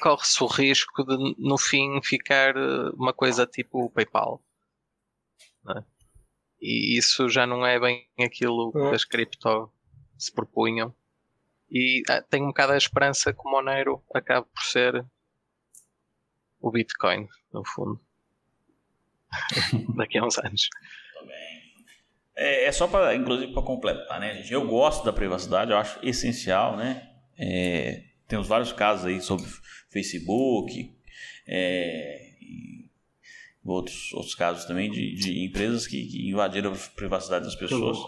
corre-se 0.01 0.45
o 0.45 0.47
risco 0.47 1.05
de 1.05 1.35
no 1.39 1.59
fim 1.59 2.01
ficar 2.03 2.57
eh, 2.57 2.91
uma 2.95 3.13
coisa 3.13 3.47
tipo 3.47 3.87
o 3.87 3.91
PayPal. 3.91 4.43
É? 5.71 5.83
E 6.61 6.99
isso 6.99 7.29
já 7.29 7.47
não 7.47 7.65
é 7.65 7.79
bem 7.79 8.07
aquilo 8.19 8.73
que 8.73 8.95
as 8.95 9.05
cripto 9.05 9.71
se 10.19 10.33
propunham. 10.33 10.95
E 11.71 12.03
ah, 12.09 12.23
tenho 12.23 12.45
um 12.45 12.49
bocado 12.49 12.73
a 12.73 12.77
esperança 12.77 13.33
que 13.33 13.41
o 13.45 13.51
Monero 13.51 14.03
acabe 14.15 14.47
por 14.55 14.63
ser 14.63 15.05
o 16.61 16.71
Bitcoin, 16.71 17.29
no 17.53 17.65
fundo. 17.65 18.01
Daqui 19.97 20.19
a 20.19 20.25
uns 20.25 20.39
anos. 20.39 20.69
É, 22.37 22.65
é 22.65 22.73
só 22.73 22.89
para, 22.89 23.15
inclusive, 23.15 23.53
para 23.53 23.63
completar, 23.63 24.19
né, 24.19 24.35
gente? 24.35 24.53
Eu 24.53 24.67
gosto 24.67 25.05
da 25.05 25.13
privacidade, 25.13 25.71
eu 25.71 25.77
acho 25.77 25.99
essencial, 26.05 26.77
né? 26.77 27.11
É, 27.39 28.05
temos 28.27 28.49
vários 28.49 28.73
casos 28.73 29.07
aí 29.07 29.21
sobre 29.21 29.47
Facebook, 29.91 30.97
é, 31.47 32.31
e 32.41 32.74
outros, 33.65 34.13
outros 34.13 34.35
casos 34.35 34.65
também 34.65 34.91
de, 34.91 35.15
de 35.15 35.45
empresas 35.45 35.87
que, 35.87 36.05
que, 36.07 36.29
invadiram 36.29 36.73
a 36.73 36.77
privacidade 36.95 37.45
das 37.45 37.55
pessoas. 37.55 37.99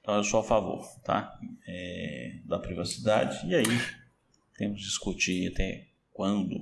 Então 0.00 0.16
eu 0.16 0.24
sou 0.24 0.40
a 0.40 0.44
favor 0.44 0.84
tá? 1.04 1.38
É, 1.66 2.40
da 2.44 2.58
privacidade. 2.58 3.46
E 3.46 3.54
aí 3.54 3.80
temos 4.56 4.80
que 4.80 4.86
discutir 4.86 5.52
até 5.52 5.86
quando. 6.12 6.60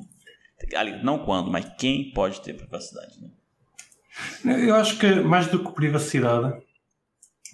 Ali, 0.76 1.02
não 1.02 1.18
quando, 1.18 1.50
mas 1.50 1.66
quem 1.78 2.12
pode 2.12 2.40
ter 2.42 2.54
privacidade. 2.54 3.18
Né? 4.44 4.68
Eu 4.68 4.74
acho 4.74 4.98
que 4.98 5.08
mais 5.20 5.46
do 5.48 5.64
que 5.64 5.72
privacidade, 5.72 6.60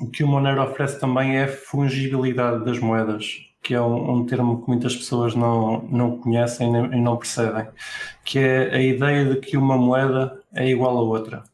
o 0.01 0.11
que 0.11 0.25
o 0.25 0.27
Monero 0.27 0.63
oferece 0.65 0.99
também 0.99 1.37
é 1.37 1.47
fungibilidade 1.47 2.65
das 2.65 2.81
moedas 2.81 3.47
que 3.67 3.75
é 3.75 3.81
um, 3.81 4.13
um, 4.13 4.27
termo 4.27 4.63
que 4.63 4.69
muitas 4.69 4.95
pessoas 4.95 5.35
não, 5.35 5.83
não 5.89 6.19
conhecem 6.19 6.69
e 6.69 7.01
não 7.01 7.17
percebem, 7.17 7.67
que 8.27 8.41
é 8.41 8.75
a 8.75 8.83
ideia 8.83 9.25
de 9.25 9.37
que 9.41 9.57
uma 9.57 9.79
moeda 9.79 10.43
é 10.53 10.69
igual 10.69 10.99
a 10.99 11.03
outra. 11.03 11.45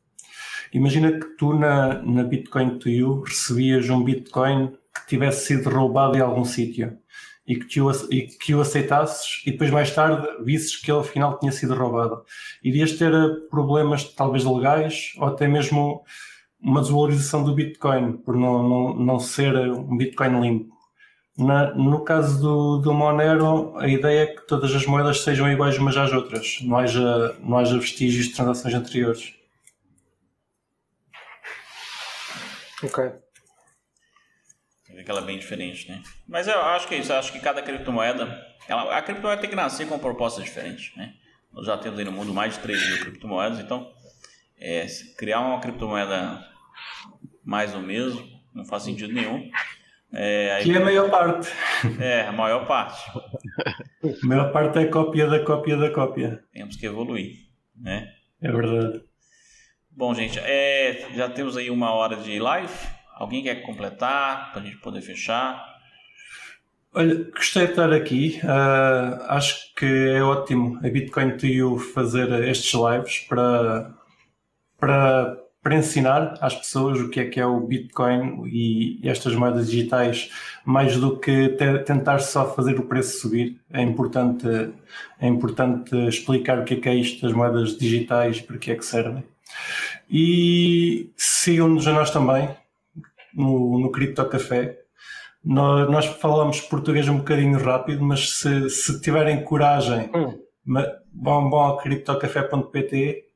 Imagina 0.72 1.12
que 1.12 1.36
tu 1.36 1.52
na, 1.52 2.02
na 2.02 2.24
Bitcoin 2.24 2.78
to 2.78 2.88
You 2.88 3.20
recebias 3.20 3.88
um 3.90 4.02
Bitcoin 4.02 4.72
que 4.94 5.06
tivesse 5.06 5.46
sido 5.46 5.68
roubado 5.68 6.16
em 6.16 6.20
algum 6.20 6.44
sítio 6.46 6.98
e 7.46 7.56
que, 7.56 7.80
o, 7.80 7.90
e 8.10 8.22
que 8.22 8.54
o 8.54 8.62
aceitasses 8.62 9.42
e 9.46 9.50
depois 9.50 9.70
mais 9.70 9.94
tarde 9.94 10.26
visses 10.42 10.76
que 10.76 10.90
ele 10.90 11.00
afinal 11.00 11.38
tinha 11.38 11.52
sido 11.52 11.74
roubado. 11.74 12.24
Irias 12.64 12.92
ter 12.92 13.12
problemas 13.50 14.04
talvez 14.14 14.44
legais 14.44 15.12
ou 15.18 15.26
até 15.26 15.46
mesmo 15.46 16.02
uma 16.58 16.80
desvalorização 16.80 17.44
do 17.44 17.54
Bitcoin 17.54 18.12
por 18.18 18.34
não, 18.34 18.66
não, 18.66 18.94
não 18.94 19.18
ser 19.18 19.54
um 19.54 19.96
Bitcoin 19.96 20.40
limpo. 20.40 20.71
Na, 21.46 21.74
no 21.74 22.04
caso 22.04 22.40
do, 22.40 22.78
do 22.78 22.92
Monero, 22.92 23.76
a 23.78 23.88
ideia 23.88 24.22
é 24.22 24.26
que 24.26 24.46
todas 24.46 24.74
as 24.74 24.86
moedas 24.86 25.22
sejam 25.22 25.50
iguais 25.50 25.78
umas 25.78 25.96
às 25.96 26.12
outras, 26.12 26.58
não 26.62 26.76
haja, 26.76 27.36
não 27.40 27.58
haja 27.58 27.78
vestígios 27.78 28.26
de 28.26 28.34
transações 28.34 28.74
anteriores. 28.74 29.34
Ok. 32.82 33.12
Vê 34.90 35.04
que 35.04 35.10
ela 35.10 35.20
é 35.20 35.24
bem 35.24 35.38
diferente, 35.38 35.88
né? 35.88 36.02
Mas 36.28 36.48
eu 36.48 36.60
acho 36.60 36.86
que 36.86 36.94
é 36.94 36.98
isso, 36.98 37.12
eu 37.12 37.16
acho 37.16 37.32
que 37.32 37.40
cada 37.40 37.62
criptomoeda, 37.62 38.46
ela, 38.68 38.96
a 38.96 39.02
criptomoeda 39.02 39.40
tem 39.40 39.50
que 39.50 39.56
nascer 39.56 39.86
com 39.86 39.94
uma 39.94 40.00
proposta 40.00 40.42
diferente, 40.42 40.92
né? 40.96 41.14
Nós 41.52 41.66
já 41.66 41.76
temos 41.76 41.98
aí 41.98 42.04
no 42.04 42.12
mundo 42.12 42.32
mais 42.32 42.54
de 42.54 42.60
3 42.60 42.88
mil 42.88 43.00
criptomoedas, 43.00 43.58
então 43.58 43.92
é, 44.58 44.86
criar 45.16 45.40
uma 45.40 45.60
criptomoeda 45.60 46.46
mais 47.44 47.74
ou 47.74 47.80
mesmo 47.80 48.32
não 48.54 48.64
faz 48.64 48.82
sentido 48.82 49.12
nenhum. 49.12 49.50
É, 50.12 50.52
aí... 50.52 50.64
Que 50.64 50.72
é 50.72 50.76
a 50.76 50.84
maior 50.84 51.10
parte. 51.10 51.48
É, 52.00 52.22
a 52.22 52.32
maior 52.32 52.66
parte. 52.66 53.02
a 54.04 54.26
maior 54.26 54.52
parte 54.52 54.78
é 54.78 54.86
cópia 54.86 55.26
da 55.26 55.44
cópia 55.44 55.76
da 55.76 55.90
cópia. 55.90 56.44
Temos 56.52 56.76
que 56.76 56.86
evoluir, 56.86 57.36
né? 57.76 58.12
É 58.40 58.52
verdade. 58.52 59.02
Bom, 59.90 60.14
gente, 60.14 60.38
é, 60.38 61.08
já 61.14 61.28
temos 61.28 61.56
aí 61.56 61.70
uma 61.70 61.92
hora 61.92 62.16
de 62.16 62.38
live. 62.38 62.72
Alguém 63.14 63.42
quer 63.42 63.62
completar 63.62 64.52
para 64.52 64.62
a 64.62 64.64
gente 64.64 64.78
poder 64.78 65.00
fechar? 65.00 65.72
Olha, 66.94 67.30
gostei 67.30 67.64
de 67.64 67.70
estar 67.70 67.92
aqui. 67.92 68.40
Uh, 68.44 69.22
acho 69.28 69.74
que 69.74 69.86
é 69.86 70.22
ótimo 70.22 70.78
a 70.78 70.90
Bitcoin 70.90 71.36
to 71.36 71.46
You 71.46 71.78
fazer 71.78 72.30
estes 72.48 72.74
lives 72.74 73.20
para, 73.28 73.94
para 74.78 75.41
para 75.62 75.76
ensinar 75.76 76.34
às 76.40 76.54
pessoas 76.54 76.98
o 76.98 77.08
que 77.08 77.20
é 77.20 77.24
que 77.26 77.38
é 77.38 77.46
o 77.46 77.60
Bitcoin 77.60 78.48
e 78.48 79.00
estas 79.04 79.34
moedas 79.36 79.70
digitais, 79.70 80.30
mais 80.64 80.96
do 80.96 81.16
que 81.18 81.50
tentar 81.86 82.18
só 82.18 82.52
fazer 82.52 82.80
o 82.80 82.86
preço 82.86 83.20
subir. 83.20 83.60
É 83.72 83.80
importante, 83.80 84.46
é 85.20 85.26
importante 85.28 85.96
explicar 86.08 86.58
o 86.58 86.64
que 86.64 86.74
é 86.74 86.80
que 86.80 86.88
é 86.88 86.94
isto 86.94 87.22
das 87.22 87.32
moedas 87.32 87.78
digitais, 87.78 88.40
para 88.40 88.58
que 88.58 88.72
é 88.72 88.74
que 88.74 88.84
servem. 88.84 89.22
E 90.10 91.10
sigam-nos 91.16 91.86
a 91.86 91.92
nós 91.92 92.10
também 92.10 92.48
no, 93.32 93.78
no 93.78 93.92
Cripto 93.92 94.24
Café. 94.26 94.80
Nós, 95.44 95.88
nós, 95.90 96.06
falamos 96.06 96.60
português 96.60 97.08
um 97.08 97.18
bocadinho 97.18 97.58
rápido, 97.58 98.04
mas 98.04 98.38
se, 98.38 98.68
se 98.68 99.00
tiverem 99.00 99.44
coragem, 99.44 100.10
hum. 100.14 100.38
vão, 101.12 101.50
vão 101.50 101.60
ao 101.60 101.78
criptocafé.pt 101.78 103.31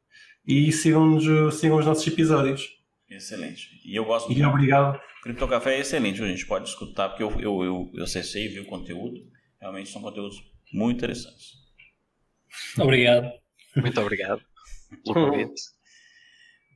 e 0.47 0.70
sigam, 0.70 1.18
sigam 1.51 1.78
os 1.78 1.86
nossos 1.86 2.07
episódios. 2.07 2.68
Excelente. 3.11 3.68
E 3.84 3.97
eu 3.97 4.05
gosto 4.05 4.32
E 4.32 4.44
obrigado. 4.44 4.97
O 4.97 5.22
Cripto 5.22 5.49
Café 5.49 5.76
é 5.76 5.80
excelente, 5.80 6.22
a 6.22 6.26
gente 6.26 6.47
pode 6.47 6.68
escutar, 6.68 7.09
porque 7.09 7.22
eu, 7.22 7.30
eu, 7.40 7.64
eu, 7.64 7.90
eu 7.94 8.05
acessei 8.05 8.47
e 8.47 8.49
vi 8.49 8.61
o 8.61 8.66
conteúdo. 8.66 9.20
Realmente 9.61 9.90
são 9.90 10.01
conteúdos 10.01 10.36
muito 10.72 10.99
interessantes. 10.99 11.53
Obrigado. 12.78 13.30
Muito 13.76 14.01
obrigado 14.01 14.40
pelo 15.05 15.30
convite. 15.30 15.62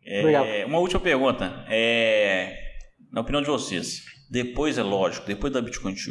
É, 0.05 0.65
uma 0.67 0.79
última 0.79 1.01
pergunta. 1.01 1.65
É, 1.69 2.57
na 3.13 3.21
opinião 3.21 3.43
de 3.43 3.49
vocês, 3.49 4.03
depois 4.31 4.79
é 4.79 4.83
lógico, 4.83 5.27
depois 5.27 5.53
da 5.53 5.61
Bitcoin 5.61 5.95
2, 5.95 6.07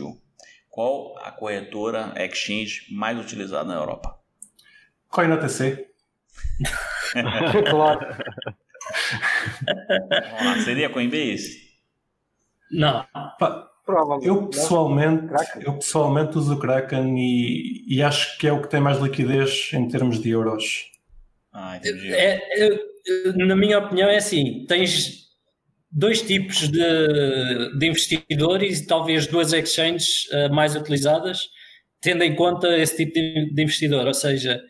qual 0.70 1.18
a 1.20 1.32
corretora 1.32 2.14
exchange 2.18 2.86
mais 2.92 3.20
utilizada 3.20 3.66
na 3.66 3.76
Europa? 3.76 4.18
CoinOTC. 5.10 5.88
claro. 7.70 8.16
Vamos 10.32 10.46
lá, 10.46 10.60
seria 10.64 10.90
Coinbase? 10.90 11.70
Não. 12.72 13.06
Eu 14.22 14.36
não? 14.36 14.48
pessoalmente, 14.48 15.34
eu 15.62 15.74
pessoalmente 15.74 16.38
uso 16.38 16.54
o 16.54 16.60
Kraken 16.60 17.18
e, 17.18 17.86
e 17.88 18.04
acho 18.04 18.38
que 18.38 18.48
é 18.48 18.54
o 18.54 18.62
que 18.62 18.70
tem 18.70 18.80
mais 18.80 19.00
liquidez 19.00 19.72
em 19.74 19.88
termos 19.88 20.22
de 20.22 20.30
euros. 20.30 20.92
Ah, 21.52 21.78
entendi. 21.78 22.14
É, 22.14 22.40
é, 22.56 22.90
na 23.36 23.56
minha 23.56 23.80
opinião, 23.80 24.08
é 24.08 24.18
assim: 24.18 24.66
tens 24.68 25.30
dois 25.92 26.22
tipos 26.22 26.70
de, 26.70 27.78
de 27.78 27.88
investidores 27.88 28.80
e 28.80 28.88
talvez 28.88 29.26
duas 29.26 29.54
exchanges 29.54 30.28
uh, 30.32 30.54
mais 30.54 30.76
utilizadas, 30.76 31.50
tendo 32.00 32.24
em 32.24 32.36
conta 32.36 32.78
esse 32.78 32.98
tipo 32.98 33.14
de, 33.14 33.54
de, 33.54 33.64
investidor. 33.64 34.06
Ou 34.06 34.14
seja, 34.14 34.62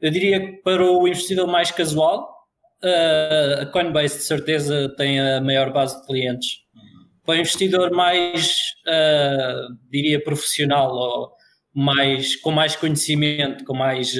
eu 0.00 0.10
diria 0.10 0.40
que 0.40 0.52
para 0.62 0.82
o 0.84 1.06
investidor 1.06 1.46
mais 1.46 1.70
casual, 1.70 2.34
uh, 2.82 3.62
a 3.62 3.66
Coinbase 3.66 4.18
de 4.18 4.24
certeza 4.24 4.94
tem 4.96 5.20
a 5.20 5.40
maior 5.40 5.72
base 5.72 6.00
de 6.00 6.06
clientes. 6.06 6.60
Para 7.24 7.36
o 7.36 7.40
investidor 7.40 7.90
mais, 7.90 8.56
uh, 8.86 9.76
diria, 9.90 10.22
profissional 10.22 10.94
ou 10.94 11.32
mais, 11.74 12.36
com 12.36 12.50
mais 12.50 12.74
conhecimento, 12.74 13.64
com 13.64 13.74
mais, 13.74 14.14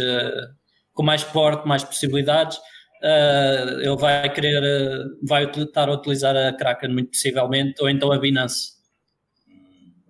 com 0.93 1.03
mais 1.03 1.25
porte, 1.25 1.67
mais 1.67 1.83
possibilidades, 1.83 2.59
uh, 3.03 3.81
ele 3.81 3.97
vai 3.97 4.33
querer, 4.33 4.63
uh, 4.63 5.27
vai 5.27 5.45
estar 5.45 5.89
a 5.89 5.93
utilizar 5.93 6.37
a 6.37 6.53
Kraken 6.53 6.91
muito 6.91 7.11
possivelmente, 7.11 7.81
ou 7.81 7.89
então 7.89 8.13
a 8.13 8.19
Binance. 8.19 8.73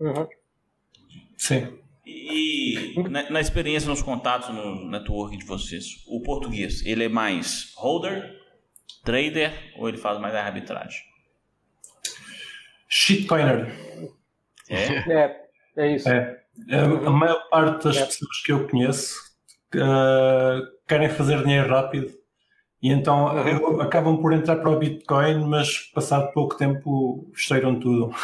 Uhum. 0.00 0.26
Sim. 1.36 1.78
E 2.10 2.94
na, 3.08 3.30
na, 3.30 3.40
experiência, 3.40 3.88
nos 3.88 4.02
contatos, 4.02 4.48
no 4.48 4.88
network 4.88 5.36
de 5.36 5.44
vocês, 5.44 6.04
o 6.06 6.22
português, 6.22 6.84
ele 6.86 7.04
é 7.04 7.08
mais 7.08 7.72
holder, 7.76 8.34
trader, 9.04 9.52
ou 9.76 9.88
ele 9.88 9.98
faz 9.98 10.18
mais 10.18 10.34
a 10.34 10.42
arbitragem? 10.42 11.02
Shitcoiner. 12.88 13.68
É? 14.70 15.12
É, 15.12 15.36
é 15.76 15.94
isso. 15.94 16.08
É. 16.08 16.42
A 16.70 17.10
maior 17.10 17.48
parte 17.50 17.84
das 17.84 17.96
é. 17.98 18.06
pessoas 18.06 18.42
que 18.42 18.52
eu 18.52 18.66
conheço 18.68 19.14
uh, 19.74 20.66
querem 20.86 21.08
fazer 21.08 21.42
dinheiro 21.42 21.68
rápido 21.68 22.12
e 22.82 22.90
então 22.90 23.26
uhum. 23.26 23.80
acabam 23.80 24.16
por 24.20 24.32
entrar 24.32 24.56
para 24.56 24.70
o 24.70 24.78
Bitcoin, 24.78 25.44
mas 25.46 25.78
passado 25.92 26.32
pouco 26.32 26.56
tempo 26.56 27.30
esteiram 27.34 27.78
tudo. 27.78 28.14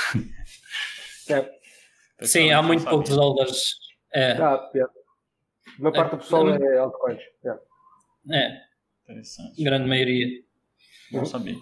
É. 1.28 1.53
Sim, 2.22 2.52
há 2.52 2.62
muito 2.62 2.84
poucos 2.84 3.10
dólares. 3.10 3.74
É. 4.12 4.32
Ah, 4.32 4.70
é. 4.74 4.84
Uma 5.78 5.92
parte 5.92 6.12
do 6.12 6.18
pessoal 6.18 6.48
é, 6.48 6.56
é 6.56 6.78
altcoins. 6.78 7.20
É. 7.44 8.36
é. 8.36 8.60
Interessante. 9.08 9.62
Grande 9.62 9.88
maioria. 9.88 10.42
Bom 11.10 11.24
saber. 11.24 11.56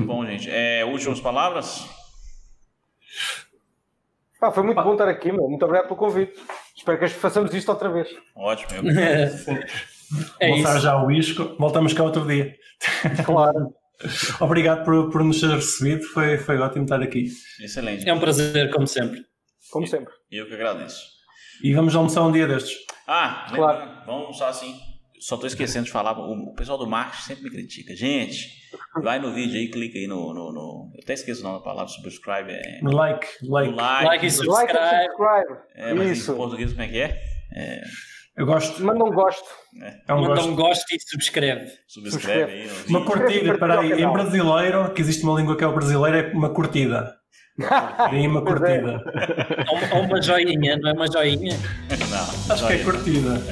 Bom, 0.00 0.26
gente, 0.26 0.50
é, 0.50 0.84
últimas 0.84 1.20
palavras? 1.20 1.86
Ah, 4.40 4.50
foi 4.50 4.62
muito 4.62 4.82
bom 4.82 4.92
estar 4.92 5.08
aqui, 5.08 5.32
meu. 5.32 5.48
Muito 5.48 5.64
obrigado 5.64 5.86
pelo 5.86 5.96
convite. 5.96 6.38
Espero 6.76 6.98
que 6.98 7.08
façamos 7.08 7.54
isto 7.54 7.68
outra 7.70 7.88
vez. 7.88 8.08
Ótimo. 8.36 8.88
Eu 8.88 8.92
é 10.38 10.48
Voltar 10.48 10.78
já 10.80 11.02
o 11.02 11.10
isco, 11.10 11.56
voltamos 11.58 11.92
cá 11.92 12.02
outro 12.02 12.26
dia. 12.26 12.54
Claro. 13.24 13.74
Obrigado 14.40 14.84
por, 14.84 15.10
por 15.10 15.24
nos 15.24 15.40
ter 15.40 15.50
recebido, 15.50 16.02
foi, 16.02 16.38
foi 16.38 16.58
ótimo 16.58 16.84
estar 16.84 17.00
aqui. 17.00 17.28
Excelente. 17.60 18.08
É 18.08 18.12
um 18.12 18.20
prazer, 18.20 18.70
como 18.70 18.86
sempre. 18.86 19.22
Como 19.70 19.86
sempre. 19.86 20.12
Eu 20.30 20.46
que 20.46 20.54
agradeço. 20.54 21.00
E 21.62 21.72
vamos 21.72 21.94
almoçar 21.94 22.22
um 22.22 22.32
dia 22.32 22.46
destes. 22.46 22.76
Ah, 23.06 23.46
claro. 23.54 24.06
vamos 24.06 24.22
almoçar 24.22 24.48
assim. 24.48 24.74
Só 25.20 25.36
estou 25.36 25.46
esquecendo 25.46 25.86
de 25.86 25.90
falar, 25.90 26.12
o 26.12 26.54
pessoal 26.54 26.76
do 26.76 26.86
marketing 26.86 27.22
sempre 27.22 27.44
me 27.44 27.50
critica. 27.50 27.96
Gente, 27.96 28.46
vai 29.02 29.18
no 29.18 29.32
vídeo 29.32 29.56
aí, 29.56 29.70
clica 29.70 29.98
aí 29.98 30.06
no. 30.06 30.34
no, 30.34 30.52
no 30.52 30.90
eu 30.94 31.00
até 31.02 31.14
esqueço 31.14 31.40
o 31.40 31.44
nome 31.44 31.58
da 31.58 31.64
palavra, 31.64 31.88
subscribe. 31.88 32.50
É... 32.50 32.80
No 32.82 32.92
like, 32.92 33.26
like. 33.42 33.74
Like. 33.74 34.04
Like 34.04 34.26
e 34.26 34.30
subscribe. 34.30 34.72
Like 34.72 34.76
and 34.76 35.02
subscribe. 35.02 35.60
É, 35.76 35.94
mas 35.94 36.18
Isso. 36.18 36.32
em 36.32 36.36
português 36.36 36.72
como 36.72 36.82
é 36.82 36.88
que 36.88 36.98
é? 36.98 37.22
é... 37.56 37.80
Eu 38.36 38.46
gosto. 38.46 38.82
Manda 38.82 39.04
um 39.04 39.12
gosto. 39.12 39.44
É 40.08 40.12
um 40.12 40.22
Manda 40.22 40.34
gosto. 40.34 40.48
um 40.50 40.56
gosto 40.56 40.94
e 40.94 40.98
subscreve. 41.00 41.70
Subscreve 41.86 42.52
aí. 42.52 42.70
No 42.88 42.98
Uma 42.98 43.06
curtida, 43.06 43.56
peraí, 43.56 43.92
em 43.92 44.12
brasileiro, 44.12 44.90
que 44.92 45.00
existe 45.00 45.22
uma 45.22 45.38
língua 45.38 45.56
que 45.56 45.62
é 45.62 45.66
o 45.66 45.72
brasileiro, 45.72 46.16
é 46.16 46.32
uma 46.32 46.50
curtida. 46.50 47.14
Tem 48.10 48.26
uma 48.26 48.40
é. 48.40 48.44
curtida. 48.44 49.00
Ou, 49.68 49.98
ou 49.98 50.04
uma 50.04 50.20
joinha, 50.20 50.76
não 50.76 50.90
é 50.90 50.92
uma 50.92 51.06
joinha? 51.10 51.56
Não, 52.10 52.54
Acho 52.54 52.66
que 52.66 52.72
é 52.72 52.78
curtida. 52.78 53.34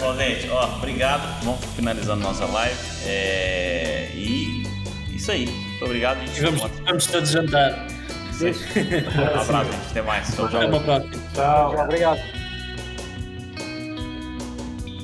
Bom, 0.00 0.16
gente, 0.16 0.48
ó, 0.50 0.76
obrigado. 0.76 1.44
Vamos 1.44 1.64
finalizando 1.76 2.22
nossa 2.22 2.46
live. 2.46 2.76
É... 3.06 4.10
E 4.14 4.64
isso 5.14 5.30
aí. 5.30 5.46
Muito 5.46 5.84
obrigado, 5.84 6.18
gente. 6.20 6.38
E 6.38 6.42
vamos, 6.42 6.62
vamos 6.84 7.06
todos 7.06 7.30
jantar. 7.30 7.86
Um 8.38 9.42
abraço, 9.42 9.72
gente. 9.72 9.90
Até 9.90 10.02
mais. 10.02 10.34
Tchau, 10.34 10.48
tchau. 10.48 10.60
Até 10.60 10.68
uma 10.68 10.80
próxima. 10.80 11.12
Tchau. 11.34 11.74
Obrigado. 11.76 12.37